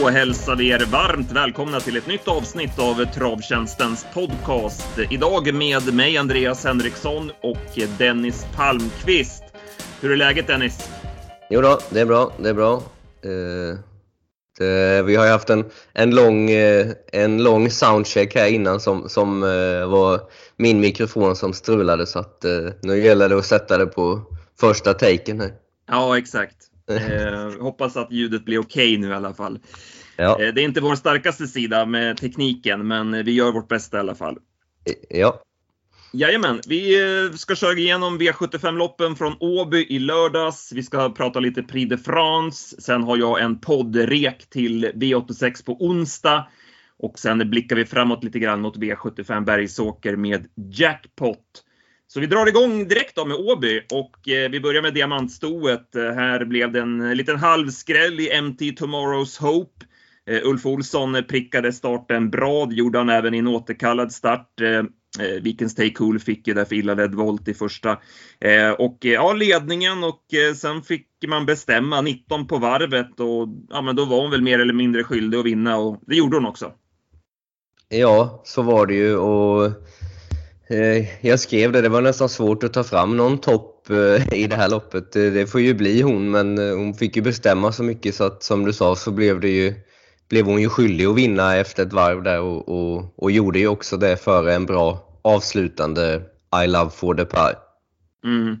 Då 0.00 0.08
hälsar 0.08 0.56
vi 0.56 0.68
er 0.68 0.86
varmt 0.92 1.32
välkomna 1.32 1.80
till 1.80 1.96
ett 1.96 2.06
nytt 2.06 2.28
avsnitt 2.28 2.78
av 2.78 3.04
Travtjänstens 3.04 4.06
podcast. 4.14 4.98
Idag 5.10 5.54
med 5.54 5.94
mig 5.94 6.16
Andreas 6.16 6.64
Henriksson 6.64 7.30
och 7.42 7.78
Dennis 7.98 8.46
Palmqvist. 8.56 9.42
Hur 10.00 10.12
är 10.12 10.16
läget 10.16 10.46
Dennis? 10.46 10.90
Jo 11.50 11.60
då, 11.60 11.78
det 11.90 12.00
är 12.00 12.06
bra. 12.06 12.32
Det 12.38 12.48
är 12.48 12.54
bra. 12.54 12.74
Eh, 13.22 13.78
det, 14.58 15.02
vi 15.02 15.16
har 15.16 15.24
ju 15.24 15.30
haft 15.30 15.50
en, 15.50 15.64
en, 15.92 16.14
lång, 16.14 16.50
eh, 16.50 16.86
en 17.12 17.42
lång 17.42 17.70
soundcheck 17.70 18.34
här 18.34 18.46
innan 18.46 18.80
som, 18.80 19.08
som 19.08 19.42
eh, 19.42 19.88
var 19.88 20.20
min 20.56 20.80
mikrofon 20.80 21.36
som 21.36 21.52
strulade 21.52 22.06
så 22.06 22.18
att 22.18 22.44
eh, 22.44 22.68
nu 22.82 23.04
gäller 23.04 23.28
det 23.28 23.38
att 23.38 23.46
sätta 23.46 23.78
det 23.78 23.86
på 23.86 24.22
första 24.60 24.94
taken 24.94 25.40
här. 25.40 25.52
Ja, 25.88 26.18
exakt. 26.18 26.69
Eh, 26.90 27.62
hoppas 27.62 27.96
att 27.96 28.12
ljudet 28.12 28.44
blir 28.44 28.58
okej 28.58 28.94
okay 28.94 28.98
nu 28.98 29.08
i 29.08 29.16
alla 29.16 29.34
fall. 29.34 29.58
Ja. 30.16 30.42
Eh, 30.42 30.54
det 30.54 30.60
är 30.60 30.64
inte 30.64 30.80
vår 30.80 30.94
starkaste 30.94 31.46
sida 31.46 31.86
med 31.86 32.16
tekniken, 32.16 32.88
men 32.88 33.24
vi 33.24 33.32
gör 33.32 33.52
vårt 33.52 33.68
bästa 33.68 33.96
i 33.96 34.00
alla 34.00 34.14
fall. 34.14 34.38
Ja. 35.08 35.42
Jajamän, 36.12 36.60
vi 36.66 37.02
eh, 37.02 37.32
ska 37.32 37.54
köra 37.54 37.72
igenom 37.72 38.18
V75-loppen 38.18 39.16
från 39.16 39.36
Åby 39.40 39.86
i 39.88 39.98
lördags. 39.98 40.72
Vi 40.72 40.82
ska 40.82 41.10
prata 41.10 41.40
lite 41.40 41.62
Prix 41.62 41.90
de 41.90 41.96
France. 41.96 42.80
Sen 42.80 43.02
har 43.02 43.16
jag 43.16 43.40
en 43.40 43.60
poddrek 43.60 44.50
till 44.50 44.86
V86 44.86 45.64
på 45.64 45.76
onsdag. 45.84 46.48
Och 46.98 47.18
sen 47.18 47.50
blickar 47.50 47.76
vi 47.76 47.84
framåt 47.84 48.24
lite 48.24 48.38
grann 48.38 48.60
mot 48.60 48.76
V75 48.76 49.44
Bergsåker 49.44 50.16
med 50.16 50.46
Jackpot. 50.54 51.64
Så 52.12 52.20
vi 52.20 52.26
drar 52.26 52.46
igång 52.46 52.88
direkt 52.88 53.16
då 53.16 53.24
med 53.24 53.36
Åby 53.36 53.80
och 53.92 54.28
eh, 54.28 54.50
vi 54.50 54.60
börjar 54.60 54.82
med 54.82 54.94
diamantstoet. 54.94 55.96
Eh, 55.96 56.02
här 56.02 56.44
blev 56.44 56.72
det 56.72 56.80
en 56.80 57.00
eh, 57.00 57.14
liten 57.14 57.36
halvskräll 57.36 58.20
i 58.20 58.40
MT 58.42 58.60
Tomorrow's 58.60 59.40
Hope. 59.40 59.86
Ulf 60.42 60.66
Olsson 60.66 61.24
prickade 61.28 61.72
starten 61.72 62.30
bra. 62.30 62.66
Det 62.66 62.74
gjorde 62.74 62.98
han 62.98 63.08
även 63.08 63.34
i 63.34 63.38
en 63.38 63.46
återkallad 63.46 64.12
start. 64.12 64.60
Uh, 64.60 64.82
Vikens 65.42 65.74
Take 65.74 65.90
Cool 65.90 66.18
fick 66.18 66.46
ju 66.46 66.54
därför 66.54 66.74
illa 66.74 66.94
ledd 66.94 67.14
volt 67.14 67.48
i 67.48 67.54
första. 67.54 67.98
och 68.78 68.98
ja, 69.00 69.32
ledningen 69.32 70.04
och 70.04 70.24
sen 70.56 70.82
fick 70.82 71.06
man 71.26 71.46
bestämma 71.46 72.00
19 72.00 72.46
på 72.46 72.58
varvet 72.58 73.20
och 73.20 73.48
ja, 73.70 73.82
men 73.82 73.96
då 73.96 74.04
var 74.04 74.22
hon 74.22 74.30
väl 74.30 74.42
mer 74.42 74.58
eller 74.58 74.74
mindre 74.74 75.04
skyldig 75.04 75.38
att 75.38 75.44
vinna 75.44 75.76
och 75.76 76.00
det 76.06 76.16
gjorde 76.16 76.36
hon 76.36 76.46
också. 76.46 76.72
Ja, 77.88 78.42
så 78.44 78.62
var 78.62 78.86
det 78.86 78.94
ju 78.94 79.16
och 79.16 79.72
Eh, 80.70 81.26
jag 81.26 81.40
skrev 81.40 81.72
det, 81.72 81.80
det 81.80 81.88
var 81.88 82.02
nästan 82.02 82.28
svårt 82.28 82.64
att 82.64 82.72
ta 82.72 82.84
fram 82.84 83.16
någon 83.16 83.38
topp 83.38 83.90
eh, 83.90 84.34
i 84.38 84.46
det 84.46 84.56
här 84.56 84.68
loppet. 84.68 85.12
Det 85.12 85.50
får 85.50 85.60
ju 85.60 85.74
bli 85.74 86.02
hon, 86.02 86.30
men 86.30 86.58
eh, 86.58 86.76
hon 86.76 86.94
fick 86.94 87.16
ju 87.16 87.22
bestämma 87.22 87.72
så 87.72 87.82
mycket 87.82 88.14
så 88.14 88.24
att 88.24 88.42
som 88.42 88.64
du 88.64 88.72
sa 88.72 88.96
så 88.96 89.10
blev, 89.10 89.40
det 89.40 89.48
ju, 89.48 89.74
blev 90.28 90.46
hon 90.46 90.60
ju 90.60 90.68
skyldig 90.68 91.06
att 91.06 91.16
vinna 91.16 91.56
efter 91.56 91.82
ett 91.82 91.92
varv 91.92 92.22
där 92.22 92.40
och, 92.40 92.68
och, 92.68 93.14
och 93.16 93.30
gjorde 93.30 93.58
ju 93.58 93.68
också 93.68 93.96
det 93.96 94.16
före 94.16 94.54
en 94.54 94.66
bra 94.66 95.18
avslutande 95.22 96.22
I 96.64 96.66
Love 96.66 96.90
for 96.90 97.14
the 97.14 97.24
pie. 97.24 97.56
Mm. 98.24 98.56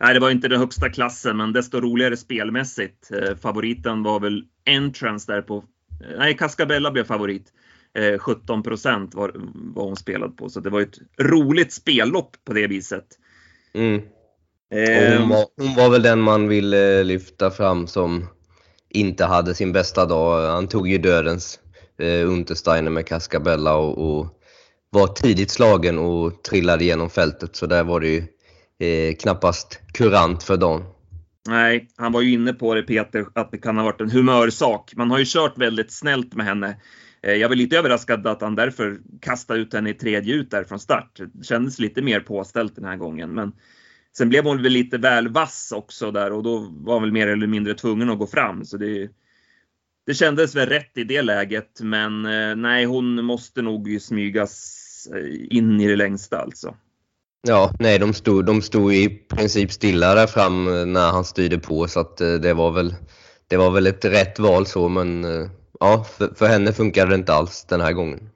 Nej, 0.00 0.14
det 0.14 0.20
var 0.20 0.30
inte 0.30 0.48
den 0.48 0.60
högsta 0.60 0.90
klassen, 0.90 1.36
men 1.36 1.52
desto 1.52 1.80
roligare 1.80 2.16
spelmässigt. 2.16 3.10
Favoriten 3.42 4.02
var 4.02 4.20
väl 4.20 4.44
Entrance 4.66 5.32
där 5.32 5.42
på... 5.42 5.64
Nej, 6.18 6.36
Cascabella 6.36 6.90
blev 6.90 7.04
favorit. 7.04 7.52
17 8.18 8.58
eh, 8.58 8.62
procent 8.62 9.14
var, 9.14 9.32
var 9.74 9.84
hon 9.84 9.96
spelad 9.96 10.36
på. 10.36 10.48
Så 10.48 10.60
det 10.60 10.70
var 10.70 10.80
ett 10.80 10.98
roligt 11.20 11.72
spellopp 11.72 12.36
på 12.44 12.52
det 12.52 12.66
viset. 12.66 13.06
Mm. 13.74 14.02
Eh, 14.74 15.20
hon, 15.20 15.28
var, 15.28 15.46
hon, 15.56 15.74
var, 15.74 15.90
väl 15.90 16.02
den 16.02 16.20
man 16.20 16.48
ville 16.48 17.04
lyfta 17.04 17.50
fram 17.50 17.86
som 17.86 18.26
inte 18.88 19.24
hade 19.24 19.54
sin 19.54 19.72
bästa 19.72 20.06
dag. 20.06 20.50
Han 20.50 20.68
tog 20.68 20.88
ju 20.88 20.98
dödens 20.98 21.60
eh, 21.98 22.28
Untersteiner 22.30 22.90
med 22.90 23.06
Cascabella 23.06 23.76
och, 23.76 24.18
och, 24.18 24.32
var 24.90 25.06
tidigt 25.06 25.50
slagen 25.50 25.98
och 25.98 26.42
trillade 26.42 26.84
genom 26.84 27.10
fältet. 27.10 27.56
Så 27.56 27.66
där 27.66 27.84
var 27.84 28.00
det 28.00 28.08
ju 28.08 28.24
eh, 28.78 29.14
knappast 29.14 29.80
kurant 29.92 30.42
för 30.42 30.56
dagen. 30.56 30.84
Nej, 31.48 31.88
han 31.96 32.12
var 32.12 32.20
ju 32.20 32.32
inne 32.32 32.52
på 32.52 32.74
det 32.74 32.82
Peter, 32.82 33.26
att 33.34 33.50
det 33.50 33.58
kan 33.58 33.76
ha 33.76 33.84
varit 33.84 34.00
en 34.00 34.10
humörsak. 34.10 34.92
Man 34.96 35.10
har 35.10 35.18
ju 35.18 35.24
kört 35.24 35.58
väldigt 35.58 35.92
snällt 35.92 36.34
med 36.34 36.46
henne. 36.46 36.76
Eh, 37.26 37.34
jag 37.34 37.48
var 37.48 37.56
lite 37.56 37.78
överraskad 37.78 38.26
att 38.26 38.40
han 38.40 38.54
därför 38.54 38.98
kastade 39.20 39.60
ut 39.60 39.74
henne 39.74 39.90
i 39.90 39.94
tredje 39.94 40.34
ut 40.34 40.50
där 40.50 40.64
från 40.64 40.78
start. 40.78 41.20
Det 41.32 41.44
kändes 41.44 41.78
lite 41.78 42.02
mer 42.02 42.20
påställt 42.20 42.76
den 42.76 42.84
här 42.84 42.96
gången. 42.96 43.34
Men 43.34 43.52
sen 44.16 44.28
blev 44.28 44.44
hon 44.44 44.62
väl 44.62 44.72
lite 44.72 44.98
väl 44.98 45.28
vass 45.28 45.72
också 45.76 46.10
där 46.10 46.32
och 46.32 46.42
då 46.42 46.58
var 46.70 46.94
hon 46.94 47.02
väl 47.02 47.12
mer 47.12 47.26
eller 47.26 47.46
mindre 47.46 47.74
tvungen 47.74 48.10
att 48.10 48.18
gå 48.18 48.26
fram. 48.26 48.64
Så 48.64 48.76
det, 48.76 49.08
det 50.06 50.14
kändes 50.14 50.54
väl 50.54 50.68
rätt 50.68 50.98
i 50.98 51.04
det 51.04 51.22
läget. 51.22 51.80
Men 51.80 52.26
eh, 52.26 52.56
nej, 52.56 52.84
hon 52.84 53.24
måste 53.24 53.62
nog 53.62 53.98
smygas 54.00 54.82
eh, 55.14 55.56
in 55.56 55.80
i 55.80 55.88
det 55.88 55.96
längsta 55.96 56.38
alltså. 56.38 56.74
Ja, 57.48 57.74
nej, 57.78 57.98
de 57.98 58.14
stod, 58.14 58.44
de 58.44 58.62
stod 58.62 58.94
i 58.94 59.08
princip 59.08 59.72
stilla 59.72 60.14
där 60.14 60.26
fram 60.26 60.64
när 60.92 61.12
han 61.12 61.24
styrde 61.24 61.58
på 61.58 61.88
så 61.88 62.00
att 62.00 62.16
det 62.16 62.54
var 62.54 62.70
väl, 62.70 62.94
det 63.48 63.56
var 63.56 63.70
väl 63.70 63.86
ett 63.86 64.04
rätt 64.04 64.38
val 64.38 64.66
så 64.66 64.88
men 64.88 65.24
ja, 65.80 66.04
för, 66.18 66.34
för 66.34 66.46
henne 66.46 66.72
funkade 66.72 67.10
det 67.10 67.14
inte 67.14 67.34
alls 67.34 67.64
den 67.64 67.80
här 67.80 67.92
gången. 67.92 68.28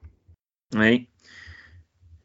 Nej. 0.73 1.09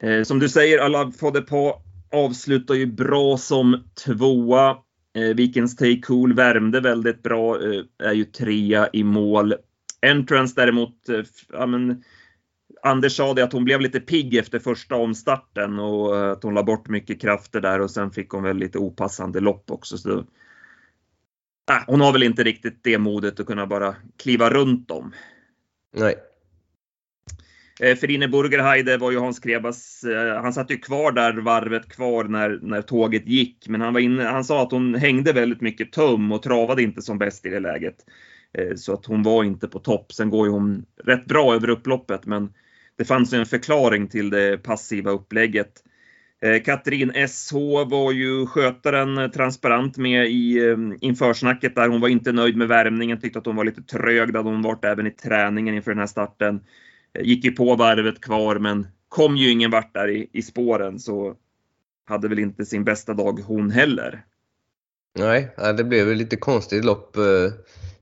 Eh, 0.02 0.22
som 0.22 0.38
du 0.38 0.48
säger, 0.48 0.78
alla 0.78 1.10
Fodepa 1.10 1.82
avslutar 2.12 2.74
ju 2.74 2.86
bra 2.86 3.36
som 3.36 3.84
tvåa. 4.04 4.70
Eh, 5.16 5.34
Vikens 5.36 5.76
Take 5.76 6.00
Cool 6.00 6.34
värmde 6.34 6.80
väldigt 6.80 7.22
bra, 7.22 7.62
eh, 7.62 7.82
är 7.98 8.12
ju 8.12 8.24
trea 8.24 8.88
i 8.92 9.04
mål. 9.04 9.54
Entrance 10.06 10.54
däremot, 10.56 11.08
eh, 11.08 11.22
ja, 11.52 11.66
men, 11.66 12.02
Anders 12.82 13.16
sa 13.16 13.34
det 13.34 13.44
att 13.44 13.52
hon 13.52 13.64
blev 13.64 13.80
lite 13.80 14.00
pigg 14.00 14.34
efter 14.34 14.58
första 14.58 14.96
omstarten 14.96 15.78
och 15.78 16.16
eh, 16.16 16.32
att 16.32 16.42
hon 16.42 16.54
la 16.54 16.62
bort 16.62 16.88
mycket 16.88 17.20
krafter 17.20 17.60
där 17.60 17.80
och 17.80 17.90
sen 17.90 18.10
fick 18.10 18.30
hon 18.30 18.42
väl 18.42 18.56
lite 18.56 18.78
opassande 18.78 19.40
lopp 19.40 19.70
också. 19.70 19.98
Så 19.98 20.24
äh, 21.70 21.82
hon 21.86 22.00
har 22.00 22.12
väl 22.12 22.22
inte 22.22 22.44
riktigt 22.44 22.84
det 22.84 22.98
modet 22.98 23.40
att 23.40 23.46
kunna 23.46 23.66
bara 23.66 23.96
kliva 24.16 24.50
runt 24.50 24.88
dem. 24.88 25.12
Nej. 25.96 26.14
Eh, 27.80 27.96
Ferine 27.96 28.28
Burgerheide 28.28 28.96
var 28.96 29.10
ju 29.10 29.18
Hans 29.18 29.40
Krebas, 29.40 30.04
eh, 30.04 30.42
han 30.42 30.52
satt 30.52 30.70
ju 30.70 30.78
kvar 30.78 31.12
där 31.12 31.32
varvet 31.32 31.88
kvar 31.88 32.24
när, 32.24 32.58
när 32.62 32.82
tåget 32.82 33.26
gick, 33.26 33.68
men 33.68 33.80
han, 33.80 33.92
var 33.92 34.00
inne, 34.00 34.24
han 34.24 34.44
sa 34.44 34.62
att 34.62 34.72
hon 34.72 34.94
hängde 34.94 35.32
väldigt 35.32 35.60
mycket 35.60 35.92
tum 35.92 36.32
och 36.32 36.42
travade 36.42 36.82
inte 36.82 37.02
som 37.02 37.18
bäst 37.18 37.46
i 37.46 37.48
det 37.48 37.60
läget. 37.60 37.96
Eh, 38.58 38.74
så 38.76 38.92
att 38.92 39.06
hon 39.06 39.22
var 39.22 39.44
inte 39.44 39.68
på 39.68 39.78
topp. 39.78 40.12
Sen 40.12 40.30
går 40.30 40.46
ju 40.46 40.52
hon 40.52 40.84
rätt 41.04 41.26
bra 41.26 41.54
över 41.54 41.70
upploppet, 41.70 42.26
men 42.26 42.52
det 42.96 43.04
fanns 43.04 43.32
en 43.32 43.46
förklaring 43.46 44.08
till 44.08 44.30
det 44.30 44.58
passiva 44.58 45.10
upplägget. 45.10 45.82
Eh, 46.42 46.62
Katrin 46.62 47.28
SH 47.28 47.54
var 47.86 48.12
ju 48.12 48.46
skötaren 48.46 49.18
eh, 49.18 49.30
transparent 49.30 49.96
med 49.96 50.30
i 50.30 50.68
eh, 50.68 50.76
införsnacket 51.00 51.74
där. 51.74 51.88
Hon 51.88 52.00
var 52.00 52.08
inte 52.08 52.32
nöjd 52.32 52.56
med 52.56 52.68
värmningen, 52.68 53.20
tyckte 53.20 53.38
att 53.38 53.46
hon 53.46 53.56
var 53.56 53.64
lite 53.64 53.82
trög. 53.82 54.32
Det 54.32 54.38
hade 54.38 54.50
hon 54.50 54.62
varit 54.62 54.84
även 54.84 55.06
i 55.06 55.10
träningen 55.10 55.74
inför 55.74 55.90
den 55.90 55.98
här 55.98 56.06
starten. 56.06 56.60
Gick 57.20 57.44
ju 57.44 57.52
på 57.52 57.76
varvet 57.76 58.20
kvar, 58.20 58.58
men 58.58 58.86
kom 59.08 59.36
ju 59.36 59.50
ingen 59.50 59.70
vart 59.70 59.94
där 59.94 60.08
i, 60.08 60.30
i 60.32 60.42
spåren, 60.42 60.98
så 60.98 61.34
hade 62.06 62.28
väl 62.28 62.38
inte 62.38 62.66
sin 62.66 62.84
bästa 62.84 63.14
dag 63.14 63.40
hon 63.46 63.70
heller. 63.70 64.24
Nej, 65.18 65.54
det 65.76 65.84
blev 65.84 66.10
ett 66.10 66.16
lite 66.16 66.36
konstigt 66.36 66.84
lopp. 66.84 67.16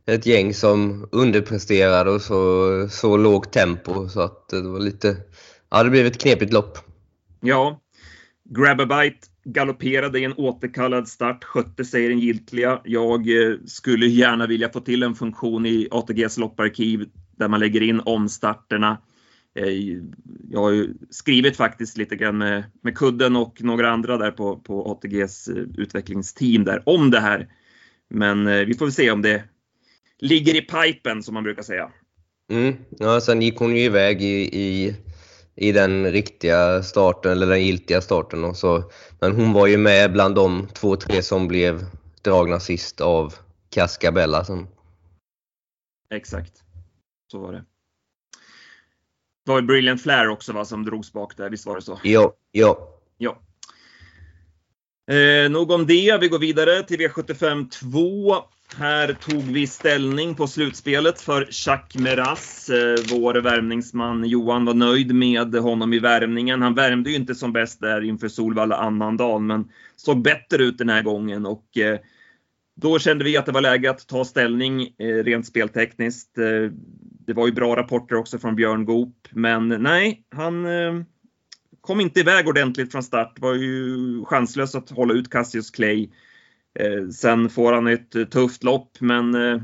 Ett 0.06 0.26
gäng 0.26 0.54
som 0.54 1.08
underpresterade 1.12 2.10
och 2.10 2.20
så, 2.20 2.88
så 2.90 3.16
lågt 3.16 3.52
tempo 3.52 4.08
så 4.08 4.20
att 4.20 4.48
det 4.48 4.62
var 4.62 4.80
lite, 4.80 5.16
ja 5.70 5.82
det 5.82 5.90
blev 5.90 6.06
ett 6.06 6.20
knepigt 6.20 6.52
lopp. 6.52 6.78
Ja, 7.40 7.80
Grababite 8.54 9.28
galopperade 9.44 10.20
i 10.20 10.24
en 10.24 10.32
återkallad 10.32 11.08
start, 11.08 11.44
skötte 11.44 11.84
sig 11.84 12.08
den 12.08 12.18
giltiga. 12.18 12.80
Jag 12.84 13.20
eh, 13.28 13.56
skulle 13.66 14.06
gärna 14.06 14.46
vilja 14.46 14.68
få 14.68 14.80
till 14.80 15.02
en 15.02 15.14
funktion 15.14 15.66
i 15.66 15.88
ATGs 15.90 16.38
lopparkiv 16.38 17.08
där 17.36 17.48
man 17.48 17.60
lägger 17.60 17.82
in 17.82 18.00
omstarterna. 18.00 18.98
Eh, 19.58 19.98
jag 20.50 20.60
har 20.60 20.70
ju 20.70 20.94
skrivit 21.10 21.56
faktiskt 21.56 21.96
lite 21.96 22.16
grann 22.16 22.38
med, 22.38 22.64
med 22.82 22.98
kudden 22.98 23.36
och 23.36 23.62
några 23.62 23.90
andra 23.90 24.16
där 24.16 24.30
på, 24.30 24.56
på 24.56 24.92
ATGs 24.92 25.48
eh, 25.48 25.64
utvecklingsteam 25.76 26.64
där 26.64 26.82
om 26.86 27.10
det 27.10 27.20
här. 27.20 27.48
Men 28.10 28.66
vi 28.66 28.74
får 28.74 28.86
väl 28.86 28.92
se 28.92 29.10
om 29.10 29.22
det 29.22 29.44
ligger 30.18 30.56
i 30.56 30.60
pipen 30.60 31.22
som 31.22 31.34
man 31.34 31.44
brukar 31.44 31.62
säga. 31.62 31.90
Mm. 32.50 32.74
Ja, 32.90 33.20
sen 33.20 33.42
gick 33.42 33.58
hon 33.58 33.76
ju 33.76 33.82
iväg 33.82 34.22
i, 34.22 34.60
i 34.60 34.94
i 35.56 35.72
den 35.72 36.12
riktiga 36.12 36.82
starten, 36.82 37.32
eller 37.32 37.46
den 37.46 37.64
giltiga 37.64 38.00
starten. 38.00 38.44
Och 38.44 38.56
så, 38.56 38.90
men 39.20 39.32
hon 39.32 39.52
var 39.52 39.66
ju 39.66 39.76
med 39.76 40.12
bland 40.12 40.34
de 40.34 40.68
två, 40.68 40.96
tre 40.96 41.22
som 41.22 41.48
blev 41.48 41.86
dragna 42.22 42.60
sist 42.60 43.00
av 43.00 43.34
Cascabella. 43.70 44.44
Som... 44.44 44.68
Exakt, 46.10 46.62
så 47.32 47.38
var 47.38 47.52
det. 47.52 47.64
Det 49.44 49.50
var 49.50 49.62
Brilliant 49.62 50.02
Flair 50.02 50.28
också 50.28 50.52
va, 50.52 50.64
som 50.64 50.84
drogs 50.84 51.12
bak 51.12 51.36
där, 51.36 51.50
visst 51.50 51.66
var 51.66 51.76
det 51.76 51.82
så? 51.82 52.00
Ja, 52.02 52.34
ja. 52.52 52.88
ja. 53.18 53.38
Eh, 55.14 55.50
nog 55.50 55.70
om 55.70 55.86
det. 55.86 56.18
Vi 56.20 56.28
går 56.28 56.38
vidare 56.38 56.82
till 56.82 57.00
V75 57.00 57.70
2. 57.70 58.36
Här 58.78 59.12
tog 59.12 59.42
vi 59.42 59.66
ställning 59.66 60.34
på 60.34 60.46
slutspelet 60.46 61.20
för 61.20 61.48
Jacques 61.66 62.02
Meras. 62.02 62.68
Eh, 62.68 62.96
vår 63.10 63.34
värmningsman 63.34 64.24
Johan 64.24 64.64
var 64.64 64.74
nöjd 64.74 65.14
med 65.14 65.54
honom 65.54 65.92
i 65.92 65.98
värmningen. 65.98 66.62
Han 66.62 66.74
värmde 66.74 67.10
ju 67.10 67.16
inte 67.16 67.34
som 67.34 67.52
bäst 67.52 67.80
där 67.80 68.00
inför 68.00 68.28
Solvalla 68.28 68.76
annandagen, 68.76 69.46
men 69.46 69.68
såg 69.96 70.22
bättre 70.22 70.62
ut 70.64 70.78
den 70.78 70.88
här 70.88 71.02
gången 71.02 71.46
och 71.46 71.78
eh, 71.78 71.98
då 72.76 72.98
kände 72.98 73.24
vi 73.24 73.36
att 73.36 73.46
det 73.46 73.52
var 73.52 73.60
läge 73.60 73.90
att 73.90 74.06
ta 74.08 74.24
ställning 74.24 74.94
eh, 74.98 75.24
rent 75.24 75.46
speltekniskt. 75.46 76.34
Det 77.26 77.32
var 77.32 77.46
ju 77.46 77.52
bra 77.52 77.76
rapporter 77.76 78.16
också 78.16 78.38
från 78.38 78.56
Björn 78.56 78.84
Goop, 78.84 79.28
men 79.30 79.68
nej, 79.68 80.24
han 80.30 80.66
kom 81.80 82.00
inte 82.00 82.20
iväg 82.20 82.48
ordentligt 82.48 82.92
från 82.92 83.02
start. 83.02 83.38
Var 83.38 83.54
ju 83.54 84.24
chanslös 84.24 84.74
att 84.74 84.90
hålla 84.90 85.14
ut 85.14 85.30
Cassius 85.30 85.70
Clay. 85.70 86.08
Eh, 86.78 87.08
sen 87.08 87.48
får 87.50 87.72
han 87.72 87.86
ett 87.86 88.14
eh, 88.14 88.24
tufft 88.24 88.64
lopp, 88.64 88.90
men 89.00 89.34
eh, 89.34 89.60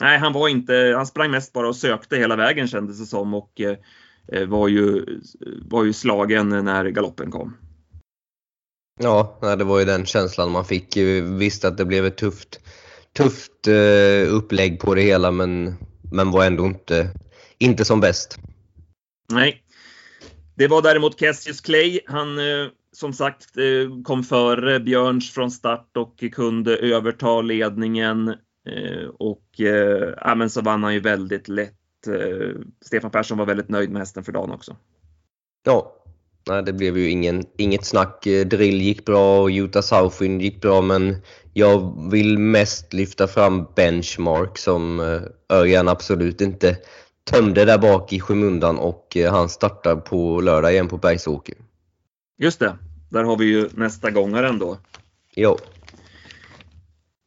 nej, 0.00 0.18
han 0.18 0.32
var 0.32 0.48
inte, 0.48 0.92
han 0.96 1.06
sprang 1.06 1.30
mest 1.30 1.52
bara 1.52 1.68
och 1.68 1.76
sökte 1.76 2.16
hela 2.16 2.36
vägen 2.36 2.68
kändes 2.68 2.98
det 2.98 3.06
som 3.06 3.34
och 3.34 3.60
var 4.48 4.68
ju, 4.68 5.04
var 5.62 5.84
ju 5.84 5.92
slagen 5.92 6.48
när 6.48 6.84
galoppen 6.84 7.30
kom. 7.30 7.56
Ja, 9.00 9.38
det 9.58 9.64
var 9.64 9.78
ju 9.78 9.84
den 9.84 10.06
känslan 10.06 10.50
man 10.50 10.64
fick. 10.64 10.96
Visst 11.22 11.64
att 11.64 11.78
det 11.78 11.84
blev 11.84 12.06
ett 12.06 12.16
tufft, 12.16 12.60
tufft 13.12 13.68
upplägg 14.28 14.80
på 14.80 14.94
det 14.94 15.02
hela, 15.02 15.30
men, 15.30 15.74
men 16.12 16.30
var 16.30 16.44
ändå 16.44 16.66
inte, 16.66 17.10
inte 17.58 17.84
som 17.84 18.00
bäst. 18.00 18.38
Nej. 19.32 19.62
Det 20.58 20.68
var 20.68 20.82
däremot 20.82 21.18
Cassius 21.18 21.60
Clay. 21.60 22.00
Han 22.06 22.38
eh, 22.38 22.68
som 22.92 23.12
sagt 23.12 23.56
eh, 23.56 24.02
kom 24.04 24.24
före 24.24 24.80
Björns 24.80 25.30
från 25.30 25.50
start 25.50 25.96
och 25.96 26.24
kunde 26.32 26.76
överta 26.76 27.40
ledningen. 27.40 28.28
Eh, 28.68 29.08
och 29.18 29.44
ja, 30.16 30.34
men 30.34 30.50
så 30.50 30.60
vann 30.60 30.82
han 30.82 30.94
ju 30.94 31.00
väldigt 31.00 31.48
lätt. 31.48 31.74
Stefan 32.84 33.10
Persson 33.10 33.38
var 33.38 33.46
väldigt 33.46 33.68
nöjd 33.68 33.90
med 33.90 34.00
hästen 34.00 34.24
för 34.24 34.32
dagen 34.32 34.50
också. 34.50 34.76
Ja, 35.64 35.94
Nej, 36.48 36.62
det 36.62 36.72
blev 36.72 36.98
ju 36.98 37.10
ingen, 37.10 37.44
inget 37.58 37.84
snack. 37.84 38.24
Drill 38.46 38.80
gick 38.80 39.04
bra 39.04 39.40
och 39.42 39.48
Utah 39.48 39.82
Southwind 39.82 40.42
gick 40.42 40.60
bra 40.60 40.80
men 40.80 41.16
jag 41.52 42.08
vill 42.10 42.38
mest 42.38 42.92
lyfta 42.92 43.26
fram 43.26 43.66
Benchmark 43.76 44.58
som 44.58 45.00
Örjan 45.52 45.88
absolut 45.88 46.40
inte 46.40 46.76
tömde 47.28 47.64
där 47.64 47.78
bak 47.78 48.12
i 48.12 48.20
skymundan 48.20 48.78
och 48.78 49.16
han 49.30 49.48
startar 49.48 49.96
på 49.96 50.40
lördag 50.40 50.72
igen 50.72 50.88
på 50.88 50.96
Bergsåker. 50.96 51.54
Just 52.38 52.58
det. 52.58 52.78
Där 53.10 53.24
har 53.24 53.36
vi 53.36 53.44
ju 53.44 53.68
nästa 53.74 54.10
gångaren 54.10 54.58
då. 54.58 54.78
Jo. 55.34 55.56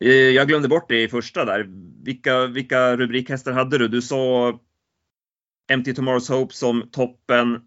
Eh, 0.04 0.12
jag 0.12 0.48
glömde 0.48 0.68
bort 0.68 0.90
det 0.90 1.04
i 1.04 1.08
första 1.08 1.46
där. 1.46 1.70
Vilka, 2.04 2.46
vilka 2.46 2.98
rubrikhästar 2.98 3.52
hade 3.52 3.78
du? 3.78 3.88
Du 3.88 4.02
sa 4.02 4.54
Empty 5.72 5.94
Tomorrow's 5.94 6.32
Hope 6.32 6.54
som 6.54 6.90
toppen. 6.92 7.62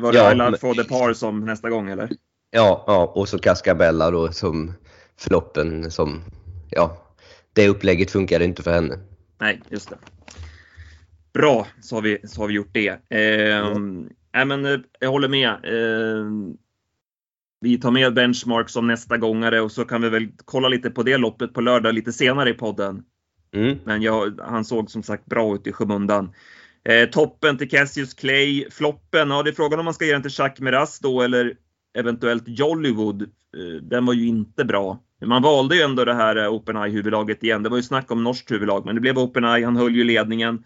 Var 0.00 0.12
det 0.12 0.18
ja, 0.18 0.32
Island 0.32 0.60
for 0.60 0.74
the 0.74 0.84
Par 0.84 1.12
som 1.12 1.44
nästa 1.44 1.70
gång 1.70 1.90
eller? 1.90 2.10
Ja, 2.50 2.84
ja, 2.86 3.12
och 3.14 3.28
så 3.28 3.38
Cascabella 3.38 4.10
då 4.10 4.32
som 4.32 4.72
floppen 5.18 5.90
som, 5.90 6.22
ja, 6.70 7.14
det 7.52 7.68
upplägget 7.68 8.10
funkade 8.10 8.44
inte 8.44 8.62
för 8.62 8.72
henne. 8.72 8.98
Nej, 9.40 9.62
just 9.68 9.90
det. 9.90 9.96
Bra, 11.32 11.66
så 11.80 11.94
har 11.94 12.02
vi, 12.02 12.18
så 12.24 12.40
har 12.40 12.48
vi 12.48 12.54
gjort 12.54 12.74
det. 12.74 12.88
Eh, 12.88 13.66
mm. 13.66 14.08
Nej, 14.34 14.44
men 14.44 14.66
eh, 14.66 14.78
jag 15.00 15.10
håller 15.10 15.28
med. 15.28 15.48
Eh, 15.48 16.26
vi 17.60 17.78
tar 17.78 17.90
med 17.90 18.14
Benchmark 18.14 18.68
som 18.68 18.86
nästa 18.86 19.16
gångare 19.16 19.60
och 19.60 19.72
så 19.72 19.84
kan 19.84 20.02
vi 20.02 20.08
väl 20.08 20.28
kolla 20.44 20.68
lite 20.68 20.90
på 20.90 21.02
det 21.02 21.16
loppet 21.16 21.54
på 21.54 21.60
lördag 21.60 21.94
lite 21.94 22.12
senare 22.12 22.50
i 22.50 22.54
podden. 22.54 23.02
Mm. 23.54 23.78
Men 23.84 24.02
jag, 24.02 24.40
han 24.40 24.64
såg 24.64 24.90
som 24.90 25.02
sagt 25.02 25.26
bra 25.26 25.54
ut 25.54 25.66
i 25.66 25.72
skymundan. 25.72 26.32
Eh, 26.84 27.08
toppen 27.08 27.58
till 27.58 27.70
Cassius 27.70 28.14
Clay. 28.14 28.70
Floppen, 28.70 29.30
ja 29.30 29.42
det 29.42 29.50
är 29.50 29.54
frågan 29.54 29.78
om 29.78 29.84
man 29.84 29.94
ska 29.94 30.04
ge 30.04 30.12
den 30.12 30.22
till 30.22 30.38
Jacques 30.38 30.60
Meras 30.60 30.98
då 30.98 31.22
eller 31.22 31.54
eventuellt 31.98 32.44
Jollywood. 32.46 33.22
Eh, 33.22 33.82
den 33.82 34.06
var 34.06 34.14
ju 34.14 34.26
inte 34.26 34.64
bra. 34.64 34.98
Man 35.26 35.42
valde 35.42 35.76
ju 35.76 35.82
ändå 35.82 36.04
det 36.04 36.14
här 36.14 36.36
eh, 36.36 36.52
OpenEye 36.52 36.92
huvudlaget 36.92 37.44
igen. 37.44 37.62
Det 37.62 37.68
var 37.68 37.76
ju 37.76 37.82
snack 37.82 38.10
om 38.10 38.24
norskt 38.24 38.50
huvudlag, 38.50 38.86
men 38.86 38.94
det 38.94 39.00
blev 39.00 39.18
OpenEye. 39.18 39.64
Han 39.64 39.76
höll 39.76 39.94
ju 39.94 40.04
ledningen. 40.04 40.64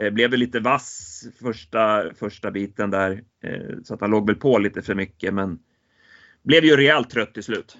Eh, 0.00 0.10
blev 0.10 0.30
väl 0.30 0.40
lite 0.40 0.60
vass 0.60 1.22
första, 1.42 2.14
första 2.18 2.50
biten 2.50 2.90
där, 2.90 3.22
eh, 3.44 3.76
så 3.84 3.94
att 3.94 4.00
han 4.00 4.10
låg 4.10 4.26
väl 4.26 4.36
på 4.36 4.58
lite 4.58 4.82
för 4.82 4.94
mycket, 4.94 5.34
men 5.34 5.58
blev 6.42 6.64
ju 6.64 6.76
rejält 6.76 7.10
trött 7.10 7.34
till 7.34 7.42
slut. 7.42 7.76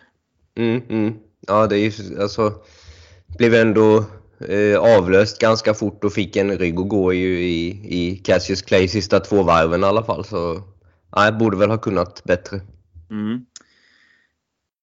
Mm, 0.56 0.82
mm. 0.88 1.14
Ja, 1.46 1.66
det 1.66 1.78
är 1.78 2.00
ju 2.00 2.20
alltså, 2.20 2.52
blev 3.38 3.54
ändå 3.54 4.04
eh, 4.48 4.78
avlöst 4.78 5.40
ganska 5.40 5.74
fort 5.74 6.04
och 6.04 6.12
fick 6.12 6.36
en 6.36 6.58
rygg 6.58 6.80
att 6.80 6.88
gå 6.88 7.12
i, 7.12 7.24
i, 7.24 7.68
i 7.88 8.16
Cassius 8.16 8.62
Clay 8.62 8.88
sista 8.88 9.20
två 9.20 9.42
varven 9.42 9.80
i 9.80 9.86
alla 9.86 10.04
fall. 10.04 10.24
Så 10.24 10.62
ja, 11.12 11.32
borde 11.32 11.56
väl 11.56 11.70
ha 11.70 11.78
kunnat 11.78 12.24
bättre. 12.24 12.60
Mm. 13.10 13.46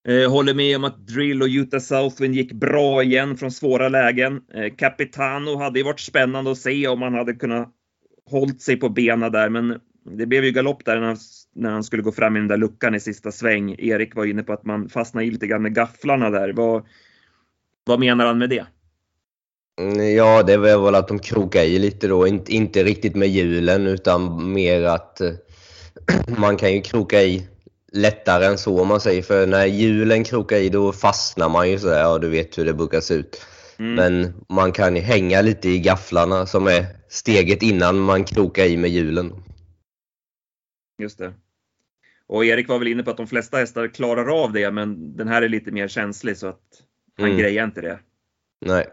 Eh, 0.07 0.31
håller 0.31 0.53
med 0.53 0.75
om 0.75 0.83
att 0.83 1.07
Drill 1.07 1.42
och 1.42 1.48
Utah 1.48 1.80
Southwind 1.80 2.36
gick 2.36 2.51
bra 2.51 3.03
igen 3.03 3.38
från 3.38 3.51
svåra 3.51 3.89
lägen. 3.89 4.42
Eh, 4.53 4.75
Capitano 4.75 5.57
hade 5.57 5.80
ju 5.80 5.86
varit 5.86 6.00
spännande 6.00 6.51
att 6.51 6.57
se 6.57 6.88
om 6.88 7.01
han 7.01 7.13
hade 7.13 7.33
kunnat 7.33 7.69
hållit 8.25 8.62
sig 8.62 8.75
på 8.75 8.89
benen 8.89 9.31
där, 9.31 9.50
men 9.50 9.80
det 10.18 10.25
blev 10.25 10.45
ju 10.45 10.51
galopp 10.51 10.86
där 10.86 11.00
när 11.00 11.07
han, 11.07 11.18
när 11.56 11.69
han 11.71 11.83
skulle 11.83 12.03
gå 12.03 12.12
fram 12.12 12.36
i 12.36 12.39
den 12.39 12.48
där 12.48 12.57
luckan 12.57 12.95
i 12.95 13.00
sista 13.00 13.31
sväng. 13.31 13.75
Erik 13.80 14.15
var 14.15 14.25
inne 14.25 14.44
på 14.44 14.53
att 14.53 14.65
man 14.65 14.89
fastnade 14.89 15.25
i 15.25 15.31
lite 15.31 15.48
grann 15.48 15.62
med 15.62 15.75
gafflarna 15.75 16.30
där. 16.30 16.54
Vad, 16.54 16.86
vad 17.86 18.00
menar 18.00 18.25
han 18.25 18.38
med 18.38 18.50
det? 18.50 18.65
Mm, 19.81 20.15
ja, 20.15 20.44
det 20.44 20.57
var 20.57 20.86
väl 20.86 20.95
att 20.95 21.07
de 21.07 21.19
krokar 21.19 21.63
i 21.63 21.80
lite 21.80 22.07
då. 22.07 22.27
Inte, 22.27 22.54
inte 22.54 22.83
riktigt 22.83 23.15
med 23.15 23.30
hjulen 23.30 23.88
utan 23.88 24.51
mer 24.54 24.83
att 24.83 25.21
eh, 25.21 25.31
man 26.38 26.57
kan 26.57 26.74
ju 26.74 26.81
kroka 26.81 27.21
i 27.21 27.47
lättare 27.92 28.46
än 28.46 28.58
så 28.58 28.82
om 28.82 28.88
man 28.88 29.00
säger. 29.00 29.22
För 29.22 29.48
när 29.48 29.66
hjulen 29.66 30.24
krokar 30.24 30.58
i 30.58 30.70
då 30.70 30.92
fastnar 30.92 31.50
man 31.50 31.72
ju 31.72 31.80
sådär. 31.80 32.00
Ja, 32.00 32.18
du 32.18 32.30
vet 32.30 32.58
hur 32.58 32.66
det 32.66 32.74
brukar 32.74 33.00
se 33.00 33.14
ut. 33.14 33.46
Mm. 33.80 33.96
Men 33.96 34.34
man 34.50 34.72
kan 34.72 34.96
hänga 34.96 35.42
lite 35.42 35.70
i 35.70 35.80
gafflarna 35.80 36.46
som 36.46 36.68
är 36.68 36.86
steget 37.10 37.64
innan 37.64 38.00
man 38.00 38.24
krokar 38.24 38.66
i 38.66 38.78
med 38.78 38.90
hjulen. 38.90 39.34
Just 41.02 41.18
det. 41.18 41.34
Och 42.28 42.46
Erik 42.46 42.70
var 42.70 42.80
väl 42.80 42.88
inne 42.88 43.04
på 43.04 43.12
att 43.12 43.18
de 43.18 43.28
flesta 43.28 43.58
hästar 43.58 43.88
klarar 43.88 44.44
av 44.44 44.54
det, 44.54 44.71
men 44.71 45.18
den 45.18 45.28
här 45.28 45.42
är 45.42 45.50
lite 45.50 45.71
mer 45.71 45.88
känslig 45.88 46.38
så 46.38 46.48
att 46.48 46.62
han 47.18 47.26
mm. 47.26 47.38
grejar 47.38 47.64
inte 47.64 47.81
det. 47.81 48.00
Nej. 48.66 48.88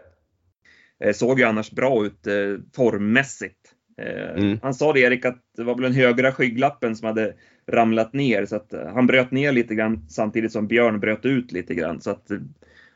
Eh, 1.03 1.13
såg 1.13 1.39
ju 1.39 1.45
annars 1.45 1.71
bra 1.71 2.05
ut 2.05 2.27
eh, 2.27 2.33
formmässigt. 2.75 3.73
Eh, 4.01 4.29
mm. 4.29 4.59
Han 4.61 4.73
sa 4.73 4.93
det 4.93 4.99
Erik 4.99 5.25
att 5.25 5.41
det 5.57 5.63
var 5.63 5.75
väl 5.75 5.83
den 5.83 5.93
högra 5.93 6.31
skygglappen 6.31 6.95
som 6.95 7.07
hade 7.07 7.33
ramlat 7.69 8.13
ner 8.13 8.45
så 8.45 8.55
att 8.55 8.73
eh, 8.73 8.87
han 8.93 9.07
bröt 9.07 9.31
ner 9.31 9.51
lite 9.51 9.75
grann 9.75 10.05
samtidigt 10.09 10.51
som 10.51 10.67
Björn 10.67 10.99
bröt 10.99 11.25
ut 11.25 11.51
lite 11.51 11.75
grann 11.75 12.01
så 12.01 12.11
att 12.11 12.31
eh, 12.31 12.37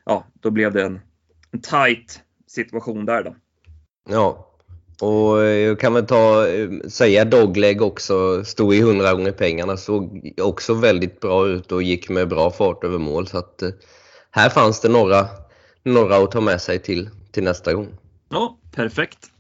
ja, 0.06 0.26
då 0.42 0.52
blev 0.52 0.74
det 0.74 0.84
en, 0.84 1.00
en 1.52 1.62
tight 1.62 2.22
situation 2.48 3.06
där 3.06 3.24
då. 3.24 3.36
Ja, 4.10 4.50
och 5.02 5.44
jag 5.44 5.80
kan 5.80 5.94
väl 5.94 6.06
ta, 6.06 6.48
säga 6.88 7.26
Dogleg 7.26 7.82
också, 7.82 8.44
stod 8.46 8.76
i 8.76 8.80
100 8.80 9.14
gånger 9.14 9.32
pengarna, 9.32 9.78
såg 9.78 10.34
också 10.42 10.74
väldigt 10.74 11.20
bra 11.20 11.48
ut 11.48 11.72
och 11.72 11.84
gick 11.84 12.10
med 12.10 12.28
bra 12.28 12.52
fart 12.52 12.84
över 12.84 12.98
mål. 12.98 13.28
Så 13.28 13.38
att 13.38 13.64
här 14.32 14.50
fanns 14.50 14.82
det 14.82 14.90
några, 14.90 15.28
några 15.84 16.18
att 16.18 16.32
ta 16.32 16.42
med 16.42 16.62
sig 16.62 16.80
till, 16.80 17.10
till 17.32 17.44
nästa 17.44 17.74
gång. 17.74 17.88
Ja, 18.30 18.58
perfekt. 18.76 19.33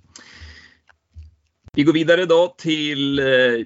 Vi 1.75 1.84
går 1.84 1.94
vidare 1.94 2.25
då 2.25 2.56
till 2.58 3.20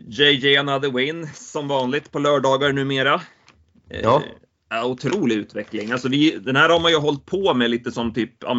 JJ 0.08 0.56
eh, 0.56 0.60
Another 0.60 0.92
Win 0.92 1.28
som 1.34 1.68
vanligt 1.68 2.12
på 2.12 2.20
lördagar 2.20 2.74
numera. 2.74 3.22
Eh, 3.90 4.00
ja. 4.04 4.24
Eh, 4.74 4.86
otrolig 4.86 5.36
utveckling. 5.36 5.92
Alltså 5.92 6.10
vi, 6.10 6.32
den 6.32 6.56
här 6.56 6.70
har 6.70 6.80
man 6.80 6.92
ju 6.92 6.98
hållit 6.98 7.26
på 7.26 7.54
med 7.54 7.70
lite 7.70 7.92
som 7.92 8.14
typ 8.14 8.32
ja, 8.40 8.54